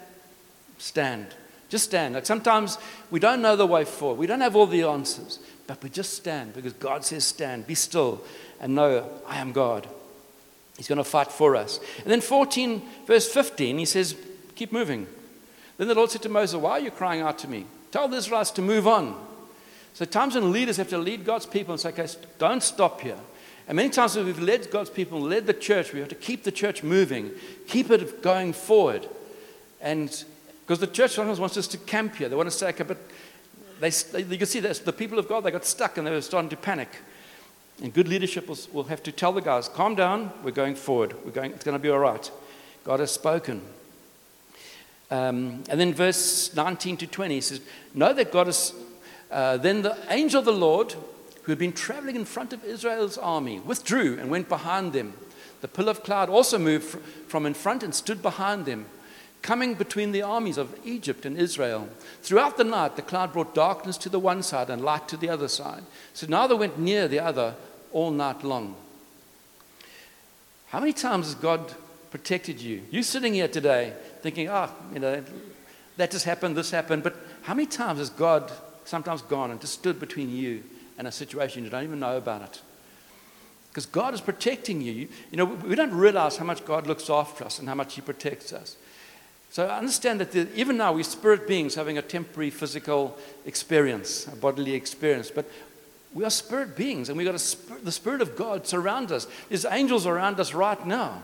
stand. 0.79 1.27
Just 1.69 1.85
stand. 1.85 2.15
Like 2.15 2.27
sometimes 2.27 2.79
we 3.11 3.21
don't 3.21 3.43
know 3.43 3.57
the 3.57 3.67
way 3.67 3.85
forward, 3.85 4.19
we 4.19 4.27
don't 4.27 4.41
have 4.41 4.57
all 4.57 4.67
the 4.67 4.85
answers, 4.85 5.39
but 5.67 5.83
we 5.83 5.91
just 5.91 6.15
stand 6.15 6.55
because 6.55 6.73
God 6.73 7.05
says, 7.05 7.25
stand, 7.25 7.67
be 7.67 7.75
still, 7.75 8.25
and 8.61 8.75
know 8.75 9.09
I 9.27 9.39
am 9.39 9.53
God. 9.53 9.87
He's 10.79 10.89
going 10.89 10.97
to 10.97 11.05
fight 11.05 11.31
for 11.31 11.57
us. 11.57 11.81
And 11.99 12.07
then 12.07 12.23
14, 12.23 12.81
verse 13.07 13.31
15, 13.31 13.79
he 13.79 13.85
says, 13.85 14.17
keep 14.55 14.73
moving. 14.73 15.07
Then 15.77 15.89
the 15.89 15.95
Lord 15.95 16.11
said 16.11 16.23
to 16.23 16.29
Moses, 16.29 16.61
Why 16.61 16.73
are 16.73 16.81
you 16.81 16.91
crying 16.91 17.21
out 17.21 17.39
to 17.41 17.49
me? 17.49 17.67
Tell 17.91 18.09
the 18.09 18.17
Israelites 18.17 18.51
to 18.53 18.63
move 18.63 18.87
on. 18.87 19.17
So, 19.95 20.05
times 20.05 20.35
when 20.35 20.53
leaders 20.53 20.77
have 20.77 20.89
to 20.91 20.99
lead 20.99 21.25
God's 21.25 21.47
people 21.47 21.73
and 21.73 21.81
say, 21.81 21.89
okay, 21.89 22.07
don't 22.39 22.63
stop 22.63 23.01
here. 23.01 23.19
And 23.67 23.77
many 23.77 23.91
times 23.91 24.17
when 24.17 24.27
we've 24.27 24.39
led 24.39 24.71
God's 24.71 24.91
people, 24.91 25.19
and 25.19 25.29
led 25.29 25.47
the 25.47 25.55
church, 25.55 25.93
we 25.93 26.01
have 26.01 26.09
to 26.09 26.15
keep 26.15 26.45
the 26.45 26.53
church 26.53 26.83
moving, 26.83 27.31
keep 27.67 27.91
it 27.91 28.23
going 28.23 28.53
forward. 28.53 29.09
And 29.81 30.25
because 30.65 30.79
the 30.81 30.87
church 30.87 31.13
sometimes 31.13 31.41
wants 31.41 31.57
us 31.57 31.67
to 31.69 31.79
camp 31.79 32.17
here, 32.17 32.29
they 32.29 32.37
want 32.37 32.51
to 32.51 32.57
say, 32.57 32.69
okay, 32.69 32.85
but 32.85 32.99
they, 33.81 33.91
you 34.23 34.39
can 34.39 34.47
see 34.47 34.61
this, 34.61 34.79
the 34.79 34.93
people 34.93 35.19
of 35.19 35.29
God, 35.29 35.45
they 35.45 35.51
got 35.51 35.65
stuck 35.65 35.99
and 35.99 36.07
they 36.07 36.11
were 36.11 36.21
starting 36.21 36.51
to 36.51 36.57
panic. 36.57 36.89
And 37.83 37.93
good 37.95 38.09
leadership 38.09 38.49
will, 38.49 38.59
will 38.73 38.85
have 38.85 39.03
to 39.05 39.13
tell 39.13 39.33
the 39.33 39.41
guys, 39.41 39.69
calm 39.69 39.95
down, 39.95 40.33
we're 40.43 40.51
going 40.51 40.75
forward, 40.75 41.15
we're 41.25 41.31
going, 41.31 41.53
it's 41.53 41.65
going 41.65 41.77
to 41.77 41.83
be 41.83 41.91
all 41.91 41.99
right. 41.99 42.31
God 42.85 43.01
has 43.01 43.11
spoken. 43.11 43.63
Um, 45.11 45.65
and 45.69 45.81
then 45.81 45.95
verse 45.95 46.55
19 46.55 46.97
to 46.99 47.07
20 47.07 47.35
he 47.35 47.41
says, 47.41 47.61
Know 47.95 48.13
that 48.13 48.33
God 48.33 48.49
is 48.49 48.75
uh, 49.31 49.59
then 49.59 49.83
the 49.83 49.97
angel 50.09 50.41
of 50.41 50.45
the 50.45 50.53
Lord, 50.53 50.95
who 51.43 51.53
had 51.53 51.59
been 51.59 51.73
traveling 51.73 52.17
in 52.17 52.25
front 52.25 52.53
of 52.53 52.65
Israel's 52.65 53.19
army, 53.19 53.61
withdrew 53.61 54.19
and 54.19 54.31
went 54.31 54.49
behind 54.49 54.93
them. 54.93 55.15
The 55.61 55.69
pillar 55.69 55.91
of 55.91 56.03
cloud 56.03 56.29
also 56.29 56.59
moved 56.59 56.99
from 57.29 57.45
in 57.45 57.55
front 57.55 57.83
and 57.83 57.95
stood 57.95 58.23
behind 58.23 58.65
them, 58.65 58.87
coming 59.43 59.75
between 59.75 60.13
the 60.13 60.23
armies 60.23 60.59
of 60.59 60.75
Egypt 60.85 61.25
and 61.25 61.39
Israel. 61.39 61.89
Throughout 62.23 62.57
the 62.57 62.65
night, 62.65 62.97
the 62.97 63.03
cloud 63.03 63.33
brought 63.33 63.55
darkness 63.55 63.97
to 63.99 64.09
the 64.09 64.19
one 64.19 64.43
side 64.43 64.71
and 64.71 64.83
light 64.83 65.09
to 65.09 65.17
the 65.17 65.29
other 65.29 65.49
side. 65.49 65.85
So 66.15 66.27
neither 66.27 66.57
went 66.57 66.79
near 66.79 67.09
the 67.09 67.21
other 67.21 67.55
all 67.93 68.11
night 68.11 68.45
long. 68.45 68.75
How 70.69 70.81
many 70.81 70.93
times 70.93 71.27
has 71.27 71.35
God 71.35 71.73
protected 72.11 72.61
you? 72.61 72.83
You 72.91 73.03
sitting 73.03 73.35
here 73.35 73.49
today 73.49 73.95
thinking, 74.21 74.49
ah, 74.49 74.71
oh, 74.71 74.95
you 74.95 75.01
know, 75.01 75.25
that 75.97 76.11
just 76.11 76.25
happened, 76.25 76.57
this 76.57 76.71
happened. 76.71 77.03
But 77.03 77.17
how 77.43 77.55
many 77.55 77.67
times 77.67 77.99
has 78.01 78.11
God 78.11 78.53
sometimes 78.89 79.23
gone 79.23 79.51
and 79.51 79.61
just 79.61 79.75
stood 79.75 80.01
between 80.01 80.31
you 80.35 80.63
and 80.97 81.07
a 81.07 81.13
situation 81.13 81.65
you 81.65 81.71
don't 81.71 81.85
even 81.85 82.01
know 82.01 82.17
about 82.17 82.43
it. 82.43 82.61
Because 83.69 83.87
God 83.87 84.15
is 84.15 84.21
protecting 84.21 84.81
you. 84.81 85.09
You 85.31 85.37
know, 85.37 85.45
we 85.45 85.77
don't 85.77 85.95
realize 85.95 86.37
how 86.37 86.45
much 86.45 86.65
God 86.65 86.87
looks 86.87 87.09
after 87.09 87.45
us 87.45 87.59
and 87.59 87.69
how 87.69 87.75
much 87.75 87.95
He 87.95 88.01
protects 88.01 88.53
us. 88.53 88.77
So 89.51 89.67
understand 89.67 90.21
that 90.21 90.33
the, 90.33 90.49
even 90.55 90.77
now 90.77 90.93
we're 90.93 91.05
spirit 91.05 91.47
beings 91.47 91.75
having 91.75 91.99
a 91.99 92.03
temporary 92.03 92.51
physical 92.51 93.17
experience, 93.47 94.27
a 94.27 94.37
bodily 94.37 94.75
experience, 94.75 95.31
but 95.31 95.47
we 96.15 96.25
are 96.25 96.31
spirit 96.31 96.77
beings 96.77 97.09
and 97.09 97.19
we've 97.19 97.27
got 97.27 97.39
the 97.85 97.93
Spirit 97.93 98.23
of 98.23 98.37
God 98.37 98.67
surround 98.67 99.13
us. 99.13 99.27
There's 99.49 99.65
angels 99.65 100.07
around 100.07 100.41
us 100.41 100.55
right 100.55 100.87
now. 100.87 101.23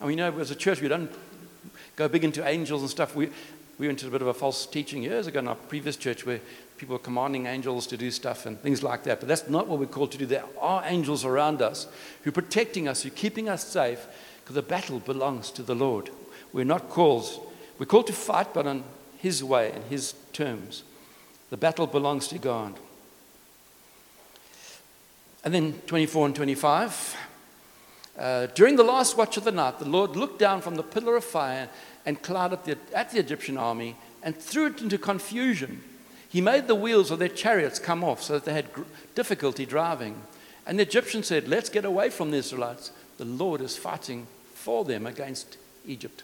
And 0.00 0.06
we 0.06 0.16
know 0.16 0.38
as 0.38 0.50
a 0.50 0.56
church 0.56 0.80
we 0.80 0.88
don't 0.88 1.10
go 1.96 2.08
big 2.08 2.24
into 2.24 2.46
angels 2.46 2.82
and 2.82 2.90
stuff. 2.90 3.14
We, 3.14 3.30
we 3.78 3.86
went 3.86 3.98
to 4.00 4.08
a 4.08 4.10
bit 4.10 4.22
of 4.22 4.28
a 4.28 4.34
false 4.34 4.66
teaching 4.66 5.02
years 5.02 5.26
ago 5.26 5.38
in 5.38 5.48
our 5.48 5.54
previous 5.54 5.96
church 5.96 6.26
where 6.26 6.40
people 6.76 6.94
were 6.94 7.02
commanding 7.02 7.46
angels 7.46 7.86
to 7.86 7.96
do 7.96 8.10
stuff 8.10 8.46
and 8.46 8.60
things 8.60 8.82
like 8.82 9.04
that. 9.04 9.20
But 9.20 9.28
that's 9.28 9.48
not 9.48 9.66
what 9.66 9.78
we're 9.78 9.86
called 9.86 10.12
to 10.12 10.18
do. 10.18 10.26
There 10.26 10.44
are 10.60 10.82
angels 10.84 11.24
around 11.24 11.62
us 11.62 11.86
who 12.22 12.30
are 12.30 12.32
protecting 12.32 12.88
us, 12.88 13.02
who 13.02 13.08
are 13.08 13.12
keeping 13.12 13.48
us 13.48 13.64
safe, 13.64 14.06
because 14.40 14.56
the 14.56 14.62
battle 14.62 15.00
belongs 15.00 15.50
to 15.52 15.62
the 15.62 15.74
Lord. 15.74 16.10
We're 16.52 16.64
not 16.64 16.90
called, 16.90 17.28
we're 17.78 17.86
called 17.86 18.06
to 18.08 18.12
fight, 18.12 18.52
but 18.52 18.66
on 18.66 18.84
His 19.18 19.42
way 19.42 19.72
and 19.72 19.84
His 19.84 20.14
terms. 20.32 20.84
The 21.50 21.56
battle 21.56 21.86
belongs 21.86 22.28
to 22.28 22.38
God. 22.38 22.74
And 25.44 25.52
then 25.52 25.74
24 25.86 26.26
and 26.26 26.36
25. 26.36 27.16
Uh, 28.18 28.46
during 28.54 28.76
the 28.76 28.84
last 28.84 29.16
watch 29.16 29.36
of 29.36 29.44
the 29.44 29.52
night, 29.52 29.78
the 29.78 29.88
Lord 29.88 30.16
looked 30.16 30.38
down 30.38 30.60
from 30.60 30.76
the 30.76 30.82
pillar 30.82 31.16
of 31.16 31.24
fire 31.24 31.68
and 32.04 32.22
cloud 32.22 32.52
at 32.52 32.64
the, 32.64 32.78
at 32.94 33.10
the 33.10 33.18
Egyptian 33.18 33.56
army 33.56 33.96
and 34.22 34.36
threw 34.36 34.66
it 34.66 34.80
into 34.80 34.98
confusion 34.98 35.82
He 36.28 36.40
made 36.40 36.66
the 36.66 36.74
wheels 36.74 37.10
of 37.10 37.18
their 37.18 37.28
chariots 37.28 37.78
come 37.78 38.02
off 38.02 38.22
so 38.22 38.34
that 38.34 38.44
they 38.44 38.54
had 38.54 38.66
difficulty 39.14 39.66
driving. 39.66 40.22
And 40.66 40.78
the 40.78 40.84
Egyptians 40.84 41.26
said, 41.26 41.46
Let's 41.46 41.68
get 41.68 41.84
away 41.84 42.08
from 42.08 42.30
the 42.30 42.38
Israelites. 42.38 42.90
The 43.18 43.26
Lord 43.26 43.60
is 43.60 43.76
fighting 43.76 44.26
for 44.54 44.84
them 44.84 45.06
against 45.06 45.58
Egypt. 45.86 46.22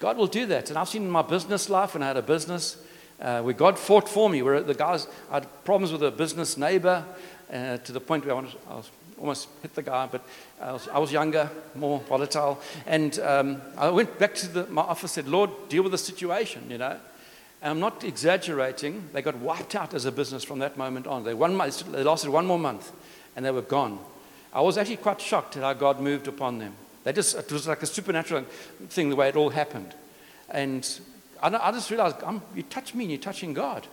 God 0.00 0.16
will 0.16 0.26
do 0.26 0.46
that. 0.46 0.68
And 0.68 0.78
I've 0.78 0.88
seen 0.88 1.02
in 1.02 1.10
my 1.10 1.22
business 1.22 1.68
life 1.68 1.94
when 1.94 2.02
I 2.02 2.08
had 2.08 2.16
a 2.16 2.22
business 2.22 2.76
uh, 3.20 3.42
where 3.42 3.54
God 3.54 3.78
fought 3.78 4.08
for 4.08 4.28
me, 4.28 4.42
where 4.42 4.60
the 4.60 4.74
guys, 4.74 5.06
I 5.30 5.34
had 5.34 5.64
problems 5.64 5.92
with 5.92 6.02
a 6.02 6.10
business 6.10 6.56
neighbor 6.56 7.04
uh, 7.52 7.78
to 7.78 7.92
the 7.92 8.00
point 8.00 8.24
where 8.24 8.34
I, 8.34 8.34
wanted, 8.34 8.54
I 8.68 8.74
was 8.74 8.90
almost 9.18 9.48
hit 9.62 9.74
the 9.74 9.82
guy, 9.82 10.06
but 10.06 10.26
I 10.60 10.72
was, 10.72 10.88
I 10.88 10.98
was 10.98 11.12
younger, 11.12 11.50
more 11.74 12.00
volatile. 12.00 12.60
And 12.86 13.18
um, 13.20 13.62
I 13.76 13.88
went 13.88 14.18
back 14.18 14.34
to 14.36 14.48
the, 14.48 14.66
my 14.66 14.82
office 14.82 15.16
and 15.16 15.24
said, 15.24 15.32
Lord, 15.32 15.50
deal 15.68 15.82
with 15.82 15.92
the 15.92 15.98
situation, 15.98 16.70
you 16.70 16.78
know. 16.78 16.98
And 17.62 17.70
I'm 17.70 17.80
not 17.80 18.04
exaggerating. 18.04 19.08
They 19.12 19.22
got 19.22 19.36
wiped 19.38 19.74
out 19.74 19.94
as 19.94 20.04
a 20.04 20.12
business 20.12 20.44
from 20.44 20.58
that 20.58 20.76
moment 20.76 21.06
on. 21.06 21.24
They, 21.24 21.34
one 21.34 21.56
they 21.56 22.04
lasted 22.04 22.30
one 22.30 22.46
more 22.46 22.58
month 22.58 22.92
and 23.34 23.44
they 23.44 23.50
were 23.50 23.62
gone. 23.62 23.98
I 24.52 24.60
was 24.60 24.78
actually 24.78 24.98
quite 24.98 25.20
shocked 25.20 25.56
at 25.56 25.62
how 25.62 25.72
God 25.72 26.00
moved 26.00 26.28
upon 26.28 26.58
them. 26.58 26.74
They 27.06 27.12
just, 27.12 27.36
it 27.36 27.52
was 27.52 27.68
like 27.68 27.84
a 27.84 27.86
supernatural 27.86 28.42
thing, 28.88 29.10
the 29.10 29.14
way 29.14 29.28
it 29.28 29.36
all 29.36 29.50
happened. 29.50 29.94
And 30.50 30.84
I, 31.40 31.54
I 31.56 31.70
just 31.70 31.88
realized 31.88 32.16
I'm, 32.24 32.42
you 32.52 32.64
touch 32.64 32.96
me 32.96 33.04
and 33.04 33.12
you're 33.12 33.20
touching 33.20 33.54
God. 33.54 33.86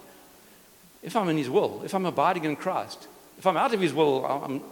If 1.04 1.16
I'm 1.16 1.30
in 1.30 1.38
His 1.38 1.48
will, 1.48 1.84
if 1.86 1.94
I'm 1.94 2.08
abiding 2.08 2.44
in 2.44 2.56
Christ, 2.56 3.08
if 3.38 3.46
I'm 3.46 3.56
out 3.56 3.72
of 3.72 3.80
His 3.80 3.94
will, 3.94 4.26
I'm, 4.26 4.64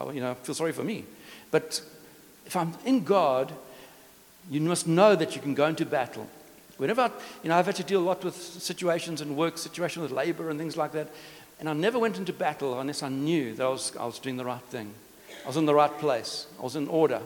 I, 0.00 0.12
you 0.12 0.22
know, 0.22 0.32
feel 0.36 0.54
sorry 0.54 0.72
for 0.72 0.82
me. 0.82 1.04
But 1.50 1.82
if 2.46 2.56
I'm 2.56 2.72
in 2.86 3.04
God, 3.04 3.52
you 4.50 4.62
must 4.62 4.86
know 4.86 5.14
that 5.14 5.36
you 5.36 5.42
can 5.42 5.52
go 5.52 5.66
into 5.66 5.84
battle. 5.84 6.26
Whenever, 6.78 7.02
I, 7.02 7.10
you 7.42 7.50
know, 7.50 7.56
I've 7.56 7.66
had 7.66 7.76
to 7.76 7.84
deal 7.84 8.00
a 8.00 8.02
lot 8.02 8.24
with 8.24 8.34
situations 8.34 9.20
and 9.20 9.36
work, 9.36 9.58
situations 9.58 10.02
with 10.02 10.10
labor 10.10 10.48
and 10.48 10.58
things 10.58 10.78
like 10.78 10.92
that. 10.92 11.08
And 11.60 11.68
I 11.68 11.74
never 11.74 11.98
went 11.98 12.16
into 12.16 12.32
battle 12.32 12.80
unless 12.80 13.02
I 13.02 13.10
knew 13.10 13.54
that 13.56 13.66
I 13.66 13.68
was, 13.68 13.94
I 13.94 14.06
was 14.06 14.18
doing 14.18 14.38
the 14.38 14.44
right 14.46 14.64
thing. 14.70 14.94
I 15.44 15.48
was 15.48 15.58
in 15.58 15.66
the 15.66 15.74
right 15.74 15.92
place. 15.98 16.46
I 16.58 16.62
was 16.62 16.76
in 16.76 16.88
order. 16.88 17.20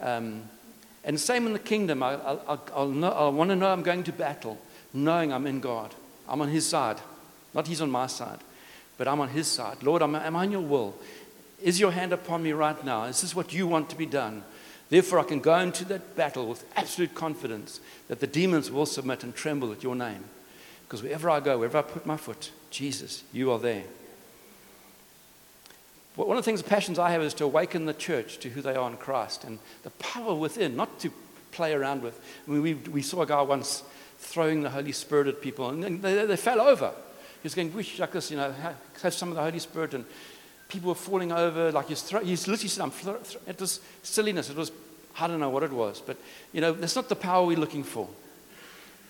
Um, 0.00 0.42
and 1.04 1.18
same 1.20 1.46
in 1.46 1.52
the 1.52 1.58
kingdom. 1.58 2.02
I, 2.02 2.14
I, 2.14 2.58
I 2.74 2.82
want 2.82 3.50
to 3.50 3.56
know 3.56 3.72
I'm 3.72 3.82
going 3.82 4.02
to 4.04 4.12
battle, 4.12 4.58
knowing 4.92 5.32
I'm 5.32 5.46
in 5.46 5.60
God. 5.60 5.94
I'm 6.28 6.40
on 6.40 6.48
His 6.48 6.66
side. 6.66 6.98
Not 7.54 7.68
He's 7.68 7.80
on 7.80 7.90
my 7.90 8.06
side, 8.06 8.40
but 8.98 9.08
I'm 9.08 9.20
on 9.20 9.28
His 9.28 9.46
side. 9.46 9.82
Lord, 9.82 10.02
I'm, 10.02 10.14
am 10.14 10.36
I 10.36 10.44
in 10.44 10.52
your 10.52 10.60
will? 10.60 10.94
Is 11.62 11.80
your 11.80 11.92
hand 11.92 12.12
upon 12.12 12.42
me 12.42 12.52
right 12.52 12.84
now? 12.84 13.04
Is 13.04 13.22
this 13.22 13.34
what 13.34 13.54
you 13.54 13.66
want 13.66 13.88
to 13.90 13.96
be 13.96 14.06
done? 14.06 14.42
Therefore, 14.88 15.18
I 15.18 15.24
can 15.24 15.40
go 15.40 15.58
into 15.58 15.84
that 15.86 16.14
battle 16.14 16.46
with 16.46 16.64
absolute 16.76 17.14
confidence 17.14 17.80
that 18.08 18.20
the 18.20 18.26
demons 18.26 18.70
will 18.70 18.86
submit 18.86 19.24
and 19.24 19.34
tremble 19.34 19.72
at 19.72 19.82
your 19.82 19.96
name. 19.96 20.24
Because 20.86 21.02
wherever 21.02 21.28
I 21.28 21.40
go, 21.40 21.58
wherever 21.58 21.78
I 21.78 21.82
put 21.82 22.06
my 22.06 22.16
foot, 22.16 22.52
Jesus, 22.70 23.24
you 23.32 23.50
are 23.50 23.58
there. 23.58 23.84
One 26.16 26.36
of 26.36 26.42
the 26.42 26.48
things, 26.48 26.62
the 26.62 26.68
passions 26.68 26.98
I 26.98 27.10
have 27.10 27.20
is 27.20 27.34
to 27.34 27.44
awaken 27.44 27.84
the 27.84 27.92
church 27.92 28.38
to 28.38 28.48
who 28.48 28.62
they 28.62 28.74
are 28.74 28.90
in 28.90 28.96
Christ 28.96 29.44
and 29.44 29.58
the 29.82 29.90
power 29.90 30.34
within, 30.34 30.74
not 30.74 30.98
to 31.00 31.10
play 31.52 31.74
around 31.74 32.02
with. 32.02 32.18
I 32.46 32.50
mean, 32.50 32.62
we, 32.62 32.74
we 32.74 33.02
saw 33.02 33.22
a 33.22 33.26
guy 33.26 33.42
once 33.42 33.82
throwing 34.18 34.62
the 34.62 34.70
Holy 34.70 34.92
Spirit 34.92 35.26
at 35.26 35.42
people, 35.42 35.68
and 35.68 36.02
they, 36.02 36.24
they 36.24 36.36
fell 36.36 36.60
over. 36.60 36.88
He 36.88 37.46
was 37.46 37.54
going, 37.54 37.72
wish 37.74 37.98
like 37.98 38.12
this, 38.12 38.30
you 38.30 38.38
know, 38.38 38.52
have 39.02 39.12
some 39.12 39.28
of 39.28 39.34
the 39.34 39.42
Holy 39.42 39.58
Spirit, 39.58 39.92
and 39.92 40.06
people 40.68 40.88
were 40.88 40.94
falling 40.94 41.32
over, 41.32 41.70
like 41.70 41.88
he's, 41.88 42.08
he's 42.22 42.48
literally 42.48 42.68
said, 42.68 42.82
I'm 42.82 42.90
throw. 42.90 43.18
it 43.46 43.60
was 43.60 43.80
silliness. 44.02 44.48
It 44.48 44.56
was, 44.56 44.72
I 45.20 45.26
don't 45.26 45.38
know 45.38 45.50
what 45.50 45.62
it 45.62 45.72
was, 45.72 46.00
but, 46.04 46.16
you 46.52 46.62
know, 46.62 46.72
that's 46.72 46.96
not 46.96 47.10
the 47.10 47.16
power 47.16 47.46
we're 47.46 47.58
looking 47.58 47.84
for. 47.84 48.08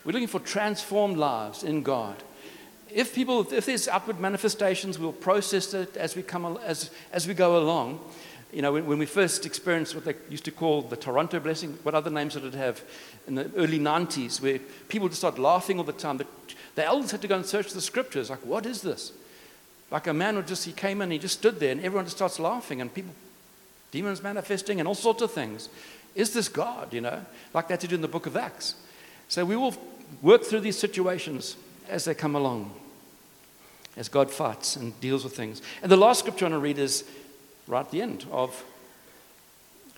We're 0.04 0.12
looking 0.12 0.28
for 0.28 0.40
transformed 0.40 1.16
lives 1.16 1.62
in 1.62 1.82
God. 1.82 2.16
If 2.90 3.14
people, 3.14 3.52
if 3.52 3.66
there's 3.66 3.88
upward 3.88 4.20
manifestations, 4.20 4.98
we'll 4.98 5.12
process 5.12 5.74
it 5.74 5.96
as 5.96 6.16
we 6.16 6.22
come, 6.22 6.58
as, 6.64 6.90
as 7.12 7.26
we 7.26 7.34
go 7.34 7.58
along. 7.58 8.00
You 8.52 8.62
know, 8.62 8.72
when, 8.72 8.86
when 8.86 8.98
we 8.98 9.06
first 9.06 9.44
experienced 9.44 9.94
what 9.94 10.04
they 10.04 10.14
used 10.30 10.44
to 10.44 10.50
call 10.50 10.82
the 10.82 10.96
Toronto 10.96 11.40
blessing, 11.40 11.78
what 11.82 11.94
other 11.94 12.10
names 12.10 12.34
did 12.34 12.44
it 12.44 12.54
have 12.54 12.82
in 13.26 13.34
the 13.34 13.50
early 13.56 13.78
90s, 13.78 14.40
where 14.40 14.60
people 14.88 15.08
just 15.08 15.20
start 15.20 15.38
laughing 15.38 15.78
all 15.78 15.84
the 15.84 15.92
time. 15.92 16.18
The, 16.18 16.26
the 16.74 16.84
elders 16.84 17.10
had 17.10 17.22
to 17.22 17.28
go 17.28 17.36
and 17.36 17.44
search 17.44 17.72
the 17.72 17.80
scriptures, 17.80 18.30
like, 18.30 18.44
what 18.46 18.64
is 18.66 18.82
this? 18.82 19.12
Like 19.90 20.06
a 20.06 20.14
man 20.14 20.36
would 20.36 20.46
just, 20.46 20.64
he 20.64 20.72
came 20.72 21.02
in, 21.02 21.10
he 21.10 21.18
just 21.18 21.38
stood 21.38 21.60
there, 21.60 21.72
and 21.72 21.80
everyone 21.80 22.06
just 22.06 22.16
starts 22.16 22.38
laughing, 22.38 22.80
and 22.80 22.92
people, 22.92 23.14
demons 23.90 24.22
manifesting, 24.22 24.78
and 24.78 24.88
all 24.88 24.94
sorts 24.94 25.22
of 25.22 25.32
things. 25.32 25.68
Is 26.14 26.32
this 26.32 26.48
God, 26.48 26.94
you 26.94 27.00
know? 27.00 27.24
Like 27.52 27.68
that 27.68 27.80
to 27.80 27.88
do 27.88 27.94
in 27.94 28.00
the 28.00 28.08
book 28.08 28.26
of 28.26 28.36
Acts. 28.36 28.74
So 29.28 29.44
we 29.44 29.56
will 29.56 29.74
work 30.22 30.44
through 30.44 30.60
these 30.60 30.78
situations 30.78 31.56
as 31.88 32.04
they 32.04 32.14
come 32.14 32.34
along, 32.34 32.74
as 33.96 34.08
God 34.08 34.30
fights 34.30 34.76
and 34.76 34.98
deals 35.00 35.24
with 35.24 35.36
things. 35.36 35.62
And 35.82 35.90
the 35.90 35.96
last 35.96 36.20
scripture 36.20 36.46
I 36.46 36.50
want 36.50 36.60
to 36.60 36.64
read 36.64 36.78
is 36.78 37.04
right 37.66 37.80
at 37.80 37.90
the 37.90 38.02
end 38.02 38.26
of 38.30 38.64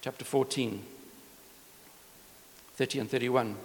chapter 0.01 0.25
14, 0.25 0.83
30 2.77 2.99
and 3.01 3.11
31. 3.11 3.57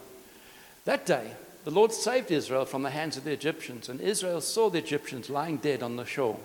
That 0.86 1.06
day, 1.06 1.32
the 1.64 1.72
Lord 1.72 1.94
saved 1.94 2.32
Israel 2.32 2.66
from 2.66 2.84
the 2.84 2.90
hands 2.90 3.16
of 3.16 3.24
the 3.24 3.32
Egyptians, 3.32 3.88
and 3.88 4.02
Israel 4.02 4.42
saw 4.42 4.70
the 4.70 4.80
Egyptians 4.80 5.30
lying 5.30 5.58
dead 5.58 5.82
on 5.82 5.96
the 5.96 6.06
shore. 6.06 6.40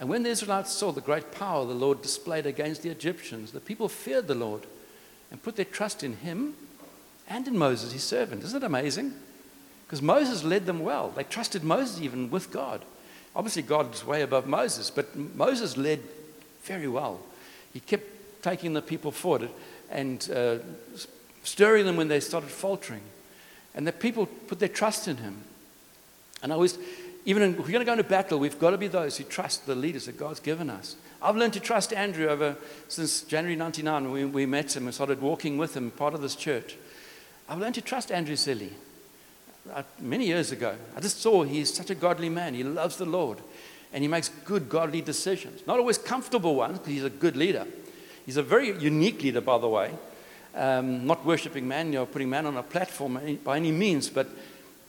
And 0.00 0.08
when 0.08 0.22
the 0.22 0.30
Israelites 0.30 0.72
saw 0.72 0.92
the 0.92 1.00
great 1.00 1.32
power 1.32 1.66
the 1.66 1.74
Lord 1.74 2.02
displayed 2.02 2.46
against 2.46 2.82
the 2.82 2.90
Egyptians, 2.90 3.52
the 3.52 3.60
people 3.60 3.88
feared 3.88 4.28
the 4.28 4.34
Lord 4.34 4.62
and 5.30 5.42
put 5.42 5.56
their 5.56 5.64
trust 5.64 6.02
in 6.02 6.16
him 6.16 6.54
and 7.28 7.46
in 7.46 7.58
Moses, 7.58 7.92
his 7.92 8.04
servant. 8.04 8.44
Isn't 8.44 8.62
it 8.62 8.66
amazing? 8.66 9.12
Because 9.88 10.02
Moses 10.02 10.44
led 10.44 10.66
them 10.66 10.80
well. 10.80 11.08
They 11.08 11.24
trusted 11.24 11.64
Moses 11.64 12.02
even 12.02 12.28
with 12.28 12.50
God. 12.50 12.84
Obviously, 13.34 13.62
God's 13.62 14.04
way 14.04 14.20
above 14.20 14.46
Moses, 14.46 14.90
but 14.90 15.16
Moses 15.16 15.78
led 15.78 16.00
very 16.64 16.86
well. 16.86 17.20
He 17.72 17.80
kept 17.80 18.42
taking 18.42 18.74
the 18.74 18.82
people 18.82 19.10
forward 19.10 19.48
and 19.90 20.30
uh, 20.30 20.56
stirring 21.42 21.86
them 21.86 21.96
when 21.96 22.08
they 22.08 22.20
started 22.20 22.50
faltering. 22.50 23.00
And 23.74 23.86
the 23.86 23.92
people 23.92 24.26
put 24.26 24.58
their 24.58 24.68
trust 24.68 25.08
in 25.08 25.16
him. 25.16 25.38
And 26.42 26.52
I 26.52 26.54
always, 26.54 26.78
even 27.24 27.42
in, 27.42 27.52
if 27.52 27.60
we're 27.60 27.68
going 27.68 27.78
to 27.78 27.84
go 27.86 27.92
into 27.92 28.04
battle, 28.04 28.38
we've 28.38 28.58
got 28.58 28.72
to 28.72 28.78
be 28.78 28.88
those 28.88 29.16
who 29.16 29.24
trust 29.24 29.64
the 29.64 29.74
leaders 29.74 30.04
that 30.04 30.18
God's 30.18 30.40
given 30.40 30.68
us. 30.68 30.96
I've 31.22 31.36
learned 31.36 31.54
to 31.54 31.60
trust 31.60 31.94
Andrew 31.94 32.28
over 32.28 32.56
since 32.88 33.22
January 33.22 33.56
99 33.56 34.04
when 34.04 34.12
we, 34.12 34.24
we 34.26 34.44
met 34.44 34.76
him 34.76 34.84
and 34.84 34.94
started 34.94 35.22
walking 35.22 35.56
with 35.56 35.74
him, 35.74 35.90
part 35.90 36.12
of 36.12 36.20
this 36.20 36.36
church. 36.36 36.76
I've 37.48 37.58
learned 37.58 37.76
to 37.76 37.82
trust 37.82 38.12
Andrew 38.12 38.36
Selley. 38.36 38.72
Uh, 39.72 39.82
many 40.00 40.26
years 40.26 40.52
ago, 40.52 40.74
I 40.96 41.00
just 41.00 41.20
saw 41.20 41.42
he's 41.42 41.72
such 41.72 41.90
a 41.90 41.94
godly 41.94 42.28
man. 42.28 42.54
He 42.54 42.64
loves 42.64 42.96
the 42.96 43.04
Lord 43.04 43.38
and 43.92 44.02
he 44.02 44.08
makes 44.08 44.28
good 44.44 44.68
godly 44.68 45.00
decisions. 45.00 45.66
Not 45.66 45.78
always 45.78 45.98
comfortable 45.98 46.54
ones 46.54 46.78
because 46.78 46.92
he's 46.92 47.04
a 47.04 47.10
good 47.10 47.36
leader. 47.36 47.66
He's 48.26 48.36
a 48.36 48.42
very 48.42 48.78
unique 48.78 49.22
leader, 49.22 49.40
by 49.40 49.58
the 49.58 49.68
way. 49.68 49.92
Um, 50.54 51.06
not 51.06 51.24
worshiping 51.24 51.66
man, 51.68 51.90
know, 51.90 52.04
putting 52.04 52.28
man 52.28 52.46
on 52.46 52.56
a 52.56 52.62
platform 52.62 53.38
by 53.44 53.56
any 53.56 53.72
means, 53.72 54.08
but 54.10 54.28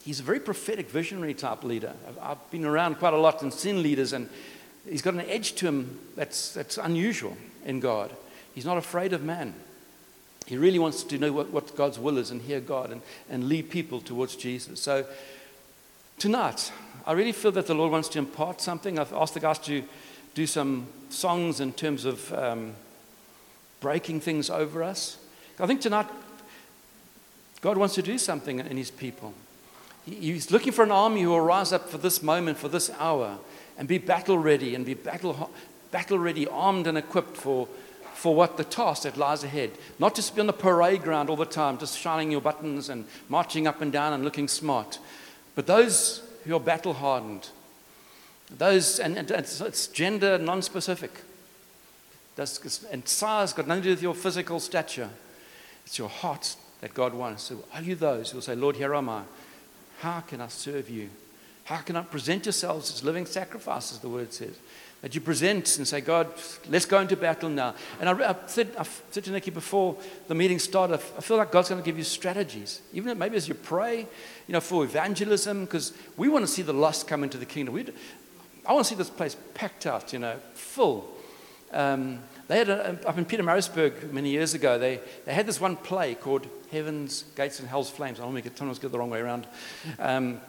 he's 0.04 0.20
a 0.20 0.24
very 0.24 0.40
prophetic, 0.40 0.90
visionary 0.90 1.34
type 1.34 1.64
leader. 1.64 1.94
I've, 2.08 2.18
I've 2.20 2.52
been 2.52 2.66
around 2.66 2.96
quite 2.96 3.14
a 3.14 3.18
lot 3.18 3.42
and 3.42 3.54
seen 3.54 3.84
leaders, 3.84 4.14
and 4.14 4.30
he's 4.90 5.02
got 5.02 5.14
an 5.14 5.22
edge 5.22 5.54
to 5.56 5.68
him 5.68 6.00
that's, 6.16 6.54
that's 6.54 6.78
unusual 6.78 7.38
in 7.66 7.80
God. 7.80 8.16
He's 8.56 8.66
not 8.66 8.78
afraid 8.78 9.14
of 9.14 9.24
man. 9.24 9.54
He 10.50 10.58
really 10.58 10.80
wants 10.80 11.04
to 11.04 11.18
know 11.20 11.32
what, 11.32 11.52
what 11.52 11.76
God's 11.76 12.00
will 12.00 12.18
is 12.18 12.32
and 12.32 12.42
hear 12.42 12.60
God 12.60 12.90
and, 12.90 13.04
and 13.30 13.48
lead 13.48 13.70
people 13.70 14.02
towards 14.02 14.36
Jesus. 14.36 14.82
So 14.82 15.06
tonight, 16.18 16.72
I 17.06 17.12
really 17.12 17.34
feel 17.34 17.52
that 17.52 17.68
the 17.68 17.76
Lord 17.76 17.92
wants 17.92 18.10
to 18.10 18.18
impart 18.18 18.60
something. 18.60 18.98
I've 18.98 19.14
asked 19.14 19.36
the 19.36 19.42
guys 19.42 19.60
to 19.60 19.84
do 20.34 20.48
some 20.48 20.88
songs 21.12 21.60
in 21.60 21.72
terms 21.72 22.04
of 22.04 22.34
um, 22.34 22.74
breaking 23.80 24.22
things 24.22 24.50
over 24.50 24.82
us. 24.82 25.20
I 25.60 25.68
think 25.68 25.82
tonight, 25.82 26.08
God 27.62 27.78
wants 27.78 27.94
to 27.94 28.02
do 28.02 28.18
something 28.18 28.58
in 28.58 28.76
His 28.76 28.90
people. 28.90 29.36
He's 30.04 30.50
looking 30.50 30.72
for 30.72 30.84
an 30.84 30.92
army 30.92 31.22
who 31.22 31.30
will 31.30 31.42
rise 31.42 31.72
up 31.72 31.90
for 31.90 32.00
this 32.00 32.24
moment, 32.24 32.58
for 32.58 32.70
this 32.70 32.90
hour, 32.98 33.38
and 33.78 33.88
be 33.88 34.00
battle 34.00 34.40
ready 34.40 34.74
and 34.74 34.84
be 34.84 34.96
battle, 34.96 35.52
battle 35.92 36.18
ready, 36.18 36.48
armed 36.48 36.88
and 36.88 36.98
equipped 36.98 37.38
for 37.38 37.68
for 38.20 38.36
what 38.36 38.58
the 38.58 38.66
task 38.66 39.04
that 39.04 39.16
lies 39.16 39.46
ahead. 39.46 39.72
Not 39.98 40.14
just 40.14 40.36
be 40.36 40.42
on 40.42 40.48
the 40.48 40.54
parade 40.54 41.04
ground 41.04 41.30
all 41.30 41.38
the 41.38 41.46
time, 41.46 41.78
just 41.78 41.98
shining 41.98 42.30
your 42.32 42.42
buttons 42.42 42.90
and 42.90 43.06
marching 43.30 43.66
up 43.66 43.82
and 43.82 43.94
down 43.94 44.12
and 44.12 44.26
looking 44.26 44.50
smart. 44.50 45.00
But 45.56 45.68
those 45.68 46.22
who 46.44 46.54
are 46.54 46.60
battle 46.60 46.92
hardened, 46.92 47.48
those, 48.50 49.00
and, 49.00 49.18
and 49.18 49.32
it's, 49.32 49.62
it's, 49.62 49.88
gender 49.88 50.38
non 50.38 50.62
specific. 50.62 51.22
And 52.92 53.08
size 53.08 53.54
got 53.54 53.68
nothing 53.68 53.84
to 53.84 53.88
do 53.88 53.94
with 53.94 54.04
your 54.04 54.14
physical 54.14 54.60
stature. 54.60 55.10
It's 55.86 55.98
your 55.98 56.10
heart 56.10 56.58
that 56.82 56.94
God 56.94 57.14
wants. 57.14 57.44
So, 57.44 57.64
are 57.74 57.82
you 57.82 57.96
those 57.96 58.32
who 58.32 58.38
will 58.38 58.42
say, 58.42 58.56
Lord, 58.56 58.76
here 58.76 58.96
am 58.96 59.08
I? 59.08 59.22
How 60.00 60.20
can 60.20 60.42
I 60.42 60.48
serve 60.48 60.90
you? 60.90 61.10
How 61.64 61.78
can 61.78 61.96
I 61.96 62.02
present 62.02 62.46
yourselves 62.46 62.92
as 62.94 63.02
living 63.02 63.26
sacrifices, 63.26 64.00
the 64.00 64.10
word 64.10 64.34
says? 64.34 64.58
That 65.02 65.16
you 65.16 65.22
present 65.22 65.78
and 65.78 65.88
say, 65.88 66.02
God, 66.02 66.28
let's 66.70 66.86
go 66.86 67.00
into 67.00 67.16
battle 67.16 67.50
now. 67.50 67.74
And 68.02 68.10
I, 68.10 68.32
I, 68.32 68.36
said, 68.48 68.76
I 68.78 68.86
said 69.12 69.24
to 69.24 69.32
Nikki 69.32 69.50
before 69.50 69.96
the 70.28 70.36
meeting 70.36 70.60
started, 70.60 70.96
I 70.96 71.22
feel 71.22 71.38
like 71.38 71.52
God's 71.52 71.70
going 71.70 71.82
to 71.82 71.86
give 71.86 71.98
you 71.98 72.04
strategies. 72.04 72.82
Even 72.92 73.18
maybe 73.18 73.38
as 73.38 73.48
you 73.48 73.54
pray, 73.54 74.00
you 74.48 74.54
know, 74.54 74.60
for 74.60 74.84
evangelism, 74.84 75.64
because 75.64 75.94
we 76.18 76.28
want 76.28 76.46
to 76.46 76.52
see 76.52 76.64
the 76.64 76.74
lost 76.74 77.08
come 77.08 77.24
into 77.24 77.38
the 77.38 77.46
kingdom. 77.46 77.76
We, 77.76 77.86
I 78.66 78.74
want 78.74 78.86
to 78.86 78.90
see 78.90 78.96
this 78.96 79.10
place 79.10 79.38
packed 79.54 79.86
out, 79.86 80.12
you 80.12 80.20
know, 80.20 80.36
full. 80.54 81.10
Um, 81.72 82.20
they 82.50 82.58
had 82.58 82.70
a, 82.70 83.00
up 83.08 83.18
in 83.18 83.26
Pietermaritzburg 83.26 84.12
many 84.12 84.32
years 84.32 84.54
ago, 84.54 84.78
they, 84.78 85.00
they 85.26 85.34
had 85.34 85.46
this 85.46 85.62
one 85.62 85.76
play 85.76 86.16
called 86.16 86.48
Heaven's 86.72 87.24
Gates 87.36 87.60
and 87.60 87.70
Hell's 87.70 87.90
Flames. 87.90 88.20
I 88.20 88.30
to 88.30 88.42
get, 88.42 88.58
sometimes 88.58 88.80
get 88.80 88.92
the 88.92 89.00
wrong 89.00 89.12
way 89.12 89.20
around. 89.20 89.48
Um, 89.98 90.42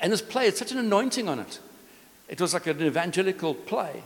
and 0.00 0.12
this 0.12 0.20
play 0.20 0.46
had 0.46 0.56
such 0.56 0.72
an 0.72 0.78
anointing 0.78 1.28
on 1.28 1.38
it. 1.38 1.60
It 2.28 2.40
was 2.40 2.54
like 2.54 2.66
an 2.66 2.82
evangelical 2.82 3.54
play. 3.54 4.02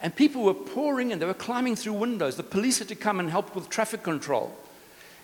And 0.00 0.14
people 0.14 0.42
were 0.42 0.54
pouring 0.54 1.10
in, 1.10 1.20
they 1.20 1.26
were 1.26 1.34
climbing 1.34 1.76
through 1.76 1.94
windows. 1.94 2.36
The 2.36 2.42
police 2.42 2.80
had 2.80 2.88
to 2.88 2.96
come 2.96 3.20
and 3.20 3.30
help 3.30 3.54
with 3.54 3.68
traffic 3.68 4.02
control. 4.02 4.54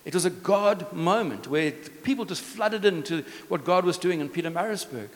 It 0.05 0.15
was 0.15 0.25
a 0.25 0.31
God 0.31 0.93
moment 0.93 1.49
where 1.49 1.73
people 1.73 2.25
just 2.25 2.43
flooded 2.43 2.85
into 2.85 3.25
what 3.49 3.65
God 3.65 3.85
was 3.85 3.99
doing 3.99 4.21
in 4.21 4.29
Pietermaritzburg. 4.29 5.09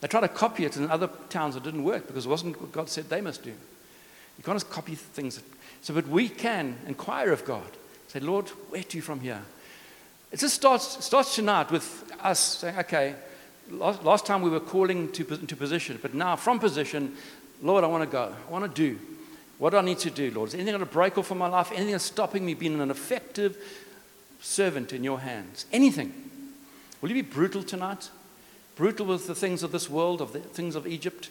They 0.00 0.08
tried 0.08 0.20
to 0.20 0.28
copy 0.28 0.64
it 0.64 0.76
in 0.76 0.90
other 0.90 1.08
towns, 1.30 1.56
it 1.56 1.62
didn't 1.62 1.84
work 1.84 2.06
because 2.06 2.26
it 2.26 2.28
wasn't 2.28 2.60
what 2.60 2.72
God 2.72 2.88
said 2.88 3.08
they 3.08 3.22
must 3.22 3.42
do. 3.42 3.50
You 3.50 4.44
can't 4.44 4.56
just 4.56 4.70
copy 4.70 4.94
things. 4.94 5.40
So, 5.80 5.94
but 5.94 6.06
we 6.06 6.28
can 6.28 6.76
inquire 6.86 7.32
of 7.32 7.44
God. 7.44 7.66
Say, 8.08 8.20
Lord, 8.20 8.48
where 8.68 8.82
to 8.82 9.00
from 9.00 9.20
here? 9.20 9.42
It 10.30 10.40
just 10.40 10.54
starts, 10.54 11.04
starts 11.04 11.34
tonight 11.34 11.70
with 11.70 12.12
us 12.20 12.38
saying, 12.38 12.78
okay, 12.80 13.14
last, 13.70 14.04
last 14.04 14.26
time 14.26 14.42
we 14.42 14.50
were 14.50 14.60
calling 14.60 15.10
to, 15.12 15.24
to 15.24 15.56
position, 15.56 15.98
but 16.00 16.14
now 16.14 16.36
from 16.36 16.58
position, 16.58 17.14
Lord, 17.62 17.84
I 17.84 17.86
want 17.86 18.04
to 18.04 18.10
go. 18.10 18.34
I 18.48 18.50
want 18.50 18.64
to 18.64 18.92
do. 18.92 18.98
What 19.58 19.70
do 19.70 19.78
I 19.78 19.82
need 19.82 19.98
to 20.00 20.10
do, 20.10 20.30
Lord? 20.30 20.48
Is 20.48 20.54
anything 20.54 20.72
going 20.72 20.84
to 20.84 20.92
break 20.92 21.16
off 21.16 21.30
in 21.30 21.38
my 21.38 21.48
life? 21.48 21.72
Anything 21.72 21.92
that's 21.92 22.04
stopping 22.04 22.44
me 22.44 22.54
being 22.54 22.78
an 22.80 22.90
effective 22.90 23.56
servant 24.40 24.92
in 24.92 25.02
your 25.02 25.20
hands? 25.20 25.66
Anything? 25.72 26.12
Will 27.00 27.08
you 27.08 27.14
be 27.14 27.22
brutal 27.22 27.62
tonight? 27.62 28.10
Brutal 28.76 29.06
with 29.06 29.26
the 29.26 29.34
things 29.34 29.62
of 29.62 29.72
this 29.72 29.88
world, 29.88 30.20
of 30.20 30.32
the 30.32 30.40
things 30.40 30.74
of 30.74 30.86
Egypt? 30.86 31.30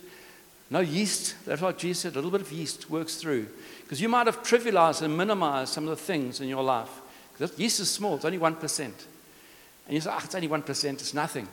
No 0.71 0.79
yeast. 0.79 1.35
That's 1.45 1.61
what 1.61 1.77
Jesus 1.77 2.01
said. 2.01 2.13
A 2.13 2.15
little 2.15 2.31
bit 2.31 2.41
of 2.41 2.51
yeast 2.51 2.89
works 2.89 3.17
through. 3.17 3.47
Because 3.83 4.01
you 4.01 4.09
might 4.09 4.25
have 4.25 4.41
trivialized 4.41 5.03
and 5.03 5.15
minimized 5.15 5.71
some 5.71 5.87
of 5.87 5.91
the 5.91 6.03
things 6.03 6.41
in 6.41 6.47
your 6.47 6.63
life. 6.63 6.89
Because 7.33 7.57
yeast 7.59 7.79
is 7.79 7.91
small, 7.91 8.15
it's 8.15 8.25
only 8.25 8.39
1%. 8.39 8.79
And 8.79 8.93
you 9.89 10.01
say, 10.01 10.09
ah, 10.11 10.21
it's 10.23 10.33
only 10.33 10.47
1%, 10.47 10.93
it's 10.93 11.13
nothing. 11.13 11.47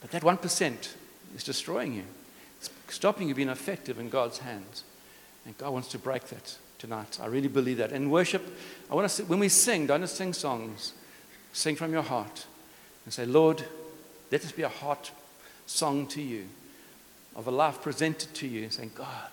But 0.00 0.10
that 0.12 0.22
1% 0.22 0.88
is 1.36 1.44
destroying 1.44 1.94
you, 1.94 2.04
it's 2.58 2.70
stopping 2.88 3.28
you 3.28 3.34
being 3.34 3.48
effective 3.48 3.98
in 3.98 4.08
God's 4.08 4.38
hands. 4.38 4.84
And 5.46 5.56
God 5.56 5.72
wants 5.72 5.88
to 5.88 5.98
break 5.98 6.24
that 6.28 6.56
tonight. 6.78 7.18
I 7.20 7.26
really 7.26 7.48
believe 7.48 7.78
that. 7.78 7.92
In 7.92 8.10
worship, 8.10 8.42
I 8.90 8.94
want 8.94 9.08
to, 9.08 9.24
when 9.24 9.38
we 9.38 9.48
sing, 9.48 9.86
don't 9.86 10.00
just 10.00 10.16
sing 10.16 10.32
songs, 10.32 10.92
sing 11.52 11.76
from 11.76 11.92
your 11.92 12.02
heart 12.02 12.46
and 13.04 13.12
say, 13.12 13.26
Lord, 13.26 13.64
let 14.30 14.42
this 14.42 14.52
be 14.52 14.62
a 14.62 14.68
heart 14.68 15.10
song 15.66 16.06
to 16.08 16.22
you 16.22 16.46
of 17.36 17.46
a 17.46 17.50
life 17.50 17.80
presented 17.80 18.34
to 18.34 18.46
you, 18.46 18.68
saying, 18.70 18.90
God, 18.94 19.30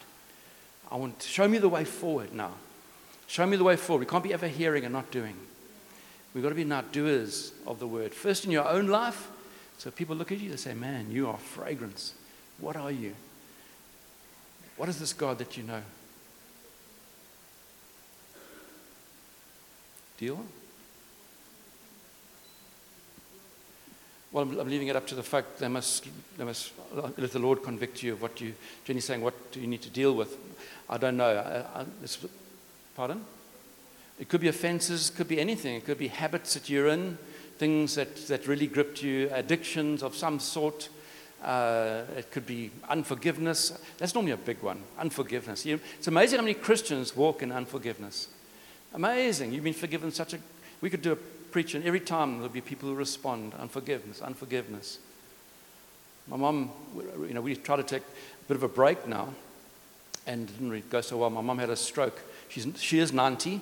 I 0.92 0.96
want 0.96 1.20
to 1.20 1.28
show 1.28 1.48
me 1.48 1.58
the 1.58 1.70
way 1.70 1.84
forward 1.84 2.34
now. 2.34 2.54
Show 3.28 3.46
me 3.46 3.58
the 3.58 3.64
way 3.64 3.76
forward. 3.76 4.02
We 4.02 4.10
can't 4.10 4.24
be 4.24 4.34
ever 4.34 4.48
hearing 4.48 4.86
and 4.86 4.94
not 4.94 5.12
doing. 5.12 5.36
We've 6.34 6.44
got 6.44 6.50
to 6.50 6.56
be 6.56 6.64
now 6.64 6.82
doers 6.82 7.52
of 7.66 7.80
the 7.80 7.88
word. 7.88 8.14
First 8.14 8.46
in 8.46 8.52
your 8.52 8.68
own 8.68 8.88
life, 8.88 9.28
so 9.78 9.92
people 9.92 10.16
look 10.16 10.32
at 10.32 10.40
you, 10.40 10.50
they 10.50 10.58
say, 10.58 10.74
Man, 10.74 11.12
you 11.12 11.28
are 11.28 11.38
fragrance. 11.38 12.14
What 12.60 12.76
are 12.76 12.92
you? 12.92 13.14
What 14.76 14.90
is 14.90 15.00
this 15.00 15.14
God 15.14 15.38
that 15.40 15.58
you 15.58 15.64
know? 15.64 15.82
Deal? 20.18 20.44
Well, 24.32 24.44
I'm, 24.44 24.70
leaving 24.70 24.88
it 24.88 24.96
up 24.96 25.08
to 25.08 25.16
the 25.16 25.24
fact 25.24 25.60
they 25.60 25.68
must, 25.68 26.06
they 26.38 26.44
must 26.44 26.74
let 26.94 27.32
the 27.32 27.40
Lord 27.40 27.64
convict 27.64 28.04
you 28.04 28.14
of 28.14 28.22
what 28.22 28.42
you. 28.42 28.54
Jenny's 28.84 29.06
saying, 29.06 29.22
what 29.22 29.52
do 29.52 29.60
you 29.60 29.68
need 29.68 29.82
to 29.84 29.90
deal 29.90 30.14
with? 30.14 30.38
I 30.90 30.98
don't 30.98 31.18
know. 31.18 31.38
I, 31.76 31.82
I, 31.82 31.86
pardon? 32.96 33.24
It 34.20 34.30
could 34.30 34.42
be 34.42 34.48
offenses, 34.48 35.10
it 35.10 35.16
could 35.16 35.28
be 35.28 35.40
anything. 35.40 35.76
It 35.76 35.86
could 35.86 36.00
be 36.00 36.08
habits 36.08 36.56
that 36.56 36.70
you're 36.70 36.88
in 36.88 37.18
things 37.58 37.96
that, 37.96 38.16
that 38.28 38.48
really 38.48 38.68
gripped 38.68 39.02
you, 39.02 39.30
addictions 39.34 40.04
of 40.04 40.16
some 40.16 40.40
sort. 40.40 40.90
Uh, 41.44 42.04
it 42.18 42.32
could 42.32 42.46
be 42.46 42.72
unforgiveness. 42.90 43.78
That's 43.98 44.14
normally 44.16 44.34
a 44.34 44.38
big 44.38 44.62
one, 44.62 44.84
unforgiveness. 44.98 45.66
You, 45.66 45.80
it's 45.98 46.08
amazing 46.08 46.40
how 46.40 46.44
many 46.44 46.56
Christians 46.56 47.16
walk 47.16 47.44
in 47.44 47.52
unforgiveness. 47.52 48.28
Amazing. 48.94 49.54
You've 49.54 49.64
been 49.64 49.74
forgiven 49.74 50.12
such 50.12 50.34
a. 50.34 50.40
We 50.82 50.90
could 50.90 51.02
do 51.02 51.12
a 51.12 51.16
preach, 51.16 51.76
and 51.76 51.86
every 51.86 52.00
time 52.00 52.36
there'll 52.36 52.50
be 52.50 52.62
people 52.62 52.90
who 52.90 52.96
respond 52.96 53.54
unforgiveness, 53.56 54.22
unforgiveness. 54.22 55.00
My 56.28 56.38
mom, 56.38 56.72
you 57.28 57.34
know, 57.34 57.42
we 57.42 57.56
try 57.56 57.78
to 57.78 57.84
take 57.84 58.02
a 58.02 58.48
bit 58.48 58.58
of 58.58 58.64
a 58.64 58.68
break 58.68 59.08
now, 59.08 59.34
and 60.26 60.50
it 60.50 60.54
didn't 60.54 60.70
really 60.70 60.84
go 60.90 61.02
so 61.02 61.18
well. 61.18 61.30
My 61.30 61.42
mom 61.42 61.60
had 61.60 61.70
a 61.70 61.76
stroke. 61.76 62.20
She's, 62.50 62.68
she 62.78 63.00
is 63.00 63.14
90. 63.14 63.62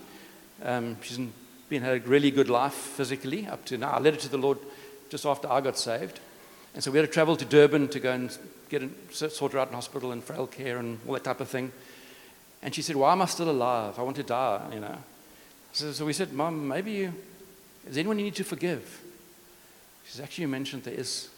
Um, 0.64 0.98
she's 1.02 1.18
in 1.18 1.32
been 1.70 1.82
had 1.82 2.03
a 2.03 2.07
really 2.07 2.32
good 2.32 2.49
life 2.49 2.74
physically 2.74 3.47
up 3.47 3.66
to 3.66 3.78
now. 3.78 3.91
I 3.91 3.99
led 3.99 4.16
her 4.16 4.20
to 4.22 4.30
the 4.30 4.38
Lord 4.38 4.59
just 5.09 5.26
after 5.26 5.51
I 5.51 5.61
got 5.61 5.78
saved. 5.78 6.20
And 6.74 6.84
so 6.84 6.91
we 6.91 6.99
had 6.99 7.07
to 7.07 7.11
travel 7.11 7.36
to 7.38 7.45
Durban 7.45 7.88
to 7.89 7.99
go 7.99 8.11
and 8.11 8.38
get 8.70 8.84
in, 8.84 8.93
sort 9.11 9.53
her 9.53 9.59
out 9.59 9.70
in 9.70 9.74
hospital 9.74 10.11
and 10.11 10.24
frail 10.24 10.47
care 10.47 10.78
and 10.78 10.99
all 11.07 11.13
that 11.13 11.24
type 11.24 11.39
of 11.39 11.47
thing. 11.47 11.72
And 12.61 12.74
she 12.74 12.82
said, 12.82 12.95
Why 12.95 13.13
am 13.13 13.22
I 13.22 13.26
still 13.26 13.49
alive? 13.49 13.97
I 13.97 14.01
want 14.01 14.16
to 14.18 14.24
die, 14.24 14.61
you 14.74 14.80
know. 14.80 14.97
So, 15.72 15.91
so 15.91 16.05
we 16.05 16.13
said, 16.13 16.34
Mom, 16.34 16.68
maybe 16.68 16.91
you, 16.91 17.13
is 17.88 17.97
anyone 17.97 18.20
you 18.20 18.26
need 18.26 18.36
to 18.36 18.43
forgive? 18.43 19.01
She 20.05 20.11
says, 20.11 20.22
Actually, 20.22 20.43
you 20.43 20.47
mentioned 20.49 20.84
there 20.84 20.93
is. 20.93 21.30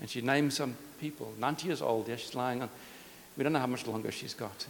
And 0.00 0.08
she 0.08 0.22
named 0.22 0.52
some 0.52 0.76
people, 0.98 1.32
90 1.38 1.66
years 1.66 1.82
old, 1.82 2.08
yeah, 2.08 2.16
she's 2.16 2.34
lying 2.34 2.62
on. 2.62 2.70
We 3.36 3.44
don't 3.44 3.52
know 3.52 3.58
how 3.58 3.66
much 3.66 3.86
longer 3.86 4.10
she's 4.10 4.34
got. 4.34 4.66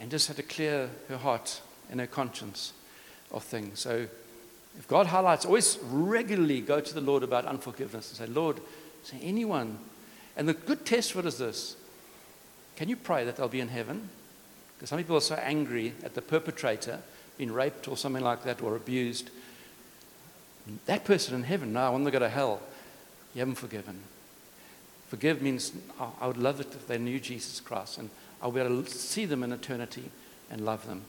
And 0.00 0.10
just 0.10 0.28
had 0.28 0.36
to 0.36 0.42
clear 0.42 0.90
her 1.08 1.16
heart 1.16 1.60
and 1.90 1.98
her 1.98 2.06
conscience 2.06 2.72
of 3.32 3.42
things. 3.42 3.80
So 3.80 4.06
if 4.78 4.88
God 4.88 5.06
highlights, 5.06 5.44
always 5.44 5.78
regularly 5.82 6.60
go 6.60 6.80
to 6.80 6.94
the 6.94 7.00
Lord 7.00 7.22
about 7.22 7.44
unforgiveness 7.44 8.10
and 8.10 8.28
say, 8.28 8.32
Lord, 8.32 8.60
is 9.04 9.10
there 9.10 9.20
anyone? 9.22 9.78
And 10.36 10.48
the 10.48 10.54
good 10.54 10.86
test 10.86 11.12
for 11.12 11.20
it 11.20 11.26
is 11.26 11.38
this 11.38 11.76
can 12.76 12.88
you 12.88 12.96
pray 12.96 13.24
that 13.24 13.36
they'll 13.36 13.48
be 13.48 13.60
in 13.60 13.68
heaven? 13.68 14.08
Because 14.76 14.90
some 14.90 14.98
people 14.98 15.16
are 15.16 15.20
so 15.20 15.34
angry 15.34 15.94
at 16.04 16.14
the 16.14 16.22
perpetrator 16.22 17.00
being 17.36 17.50
raped 17.50 17.88
or 17.88 17.96
something 17.96 18.22
like 18.22 18.44
that 18.44 18.62
or 18.62 18.76
abused. 18.76 19.30
That 20.86 21.04
person 21.04 21.34
in 21.34 21.42
heaven, 21.42 21.72
no, 21.72 21.80
I 21.80 21.88
want 21.88 22.04
to 22.04 22.12
go 22.12 22.20
to 22.20 22.28
hell. 22.28 22.60
You 23.34 23.40
haven't 23.40 23.56
forgiven. 23.56 24.00
Forgive 25.08 25.42
means 25.42 25.72
I 26.20 26.28
would 26.28 26.36
love 26.36 26.60
it 26.60 26.68
if 26.68 26.86
they 26.86 26.98
knew 26.98 27.18
Jesus 27.18 27.58
Christ 27.58 27.98
and 27.98 28.10
I'll 28.40 28.52
be 28.52 28.60
able 28.60 28.84
to 28.84 28.90
see 28.90 29.24
them 29.24 29.42
in 29.42 29.52
eternity 29.52 30.10
and 30.50 30.64
love 30.64 30.86
them. 30.86 31.02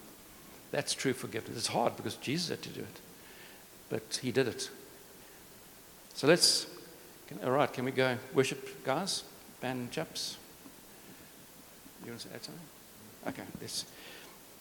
That's 0.71 0.93
true 0.93 1.13
forgiveness. 1.13 1.57
It's 1.57 1.67
hard 1.67 1.95
because 1.95 2.15
Jesus 2.15 2.49
had 2.49 2.61
to 2.61 2.69
do 2.69 2.81
it, 2.81 2.99
but 3.89 4.19
he 4.21 4.31
did 4.31 4.47
it. 4.47 4.69
So 6.13 6.27
let's, 6.27 6.67
can, 7.27 7.39
all 7.43 7.51
right, 7.51 7.71
can 7.71 7.85
we 7.85 7.91
go 7.91 8.17
worship, 8.33 8.83
guys? 8.83 9.23
Band 9.61 9.91
chaps? 9.91 10.37
You 12.03 12.11
want 12.11 12.21
to 12.21 12.27
say 12.27 12.33
something? 12.41 12.63
Okay, 13.27 13.43
let's. 13.61 13.85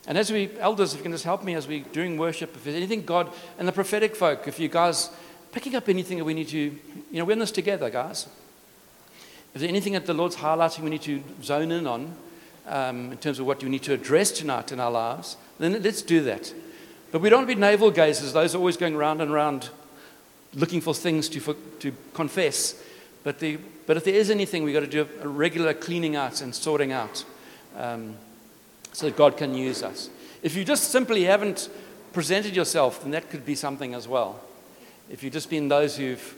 And 0.06 0.16
as 0.16 0.32
we, 0.32 0.50
elders, 0.58 0.92
if 0.92 0.98
you 0.98 1.02
can 1.02 1.12
just 1.12 1.24
help 1.24 1.44
me 1.44 1.54
as 1.54 1.68
we're 1.68 1.84
doing 1.92 2.16
worship, 2.16 2.54
if 2.56 2.64
there's 2.64 2.76
anything 2.76 3.04
God, 3.04 3.30
and 3.58 3.68
the 3.68 3.72
prophetic 3.72 4.16
folk, 4.16 4.48
if 4.48 4.58
you 4.58 4.68
guys 4.68 5.10
picking 5.52 5.74
up 5.74 5.88
anything 5.88 6.18
that 6.18 6.24
we 6.24 6.34
need 6.34 6.48
to, 6.48 6.58
you 6.58 6.78
know, 7.12 7.24
we're 7.24 7.32
in 7.32 7.38
this 7.38 7.50
together, 7.50 7.90
guys. 7.90 8.26
If 9.54 9.60
there's 9.60 9.68
anything 9.68 9.94
that 9.94 10.06
the 10.06 10.14
Lord's 10.14 10.36
highlighting 10.36 10.80
we 10.80 10.90
need 10.90 11.02
to 11.02 11.22
zone 11.42 11.70
in 11.72 11.86
on 11.86 12.14
um, 12.68 13.12
in 13.12 13.18
terms 13.18 13.38
of 13.38 13.46
what 13.46 13.62
you 13.62 13.68
need 13.68 13.82
to 13.84 13.92
address 13.92 14.30
tonight 14.30 14.72
in 14.72 14.80
our 14.80 14.90
lives, 14.90 15.36
then 15.58 15.82
let's 15.82 16.02
do 16.02 16.22
that. 16.22 16.52
But 17.10 17.22
we 17.22 17.30
don't 17.30 17.46
be 17.46 17.54
navel 17.54 17.90
gazers, 17.90 18.32
those 18.32 18.54
always 18.54 18.76
going 18.76 18.96
round 18.96 19.22
and 19.22 19.32
round 19.32 19.70
looking 20.54 20.80
for 20.80 20.94
things 20.94 21.28
to, 21.30 21.40
for, 21.40 21.54
to 21.80 21.92
confess. 22.14 22.82
But, 23.24 23.38
the, 23.40 23.58
but 23.86 23.96
if 23.96 24.04
there 24.04 24.14
is 24.14 24.30
anything, 24.30 24.62
we've 24.62 24.74
got 24.74 24.80
to 24.80 24.86
do 24.86 25.08
a 25.22 25.28
regular 25.28 25.74
cleaning 25.74 26.16
out 26.16 26.40
and 26.40 26.54
sorting 26.54 26.92
out 26.92 27.24
um, 27.76 28.14
so 28.92 29.06
that 29.06 29.16
God 29.16 29.36
can 29.36 29.54
use 29.54 29.82
us. 29.82 30.10
If 30.42 30.54
you 30.54 30.64
just 30.64 30.90
simply 30.90 31.24
haven't 31.24 31.68
presented 32.12 32.54
yourself, 32.54 33.02
then 33.02 33.10
that 33.12 33.30
could 33.30 33.44
be 33.44 33.54
something 33.54 33.94
as 33.94 34.06
well. 34.06 34.40
If 35.10 35.22
you've 35.22 35.32
just 35.32 35.50
been 35.50 35.68
those 35.68 35.96
who've 35.96 36.36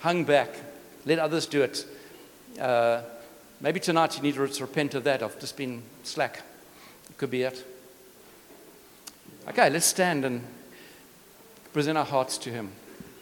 hung 0.00 0.24
back, 0.24 0.54
let 1.04 1.18
others 1.18 1.46
do 1.46 1.62
it. 1.62 1.84
Uh, 2.60 3.02
maybe 3.62 3.80
tonight 3.80 4.16
you 4.16 4.22
need 4.22 4.34
to 4.34 4.60
repent 4.60 4.94
of 4.94 5.04
that, 5.04 5.22
of 5.22 5.38
just 5.38 5.56
being 5.56 5.82
slack. 6.02 6.42
It 7.08 7.16
could 7.16 7.30
be 7.30 7.42
it. 7.42 7.64
Okay, 9.48 9.70
let's 9.70 9.86
stand 9.86 10.24
and 10.24 10.44
present 11.72 11.96
our 11.96 12.04
hearts 12.04 12.36
to 12.38 12.50
Him. 12.50 12.72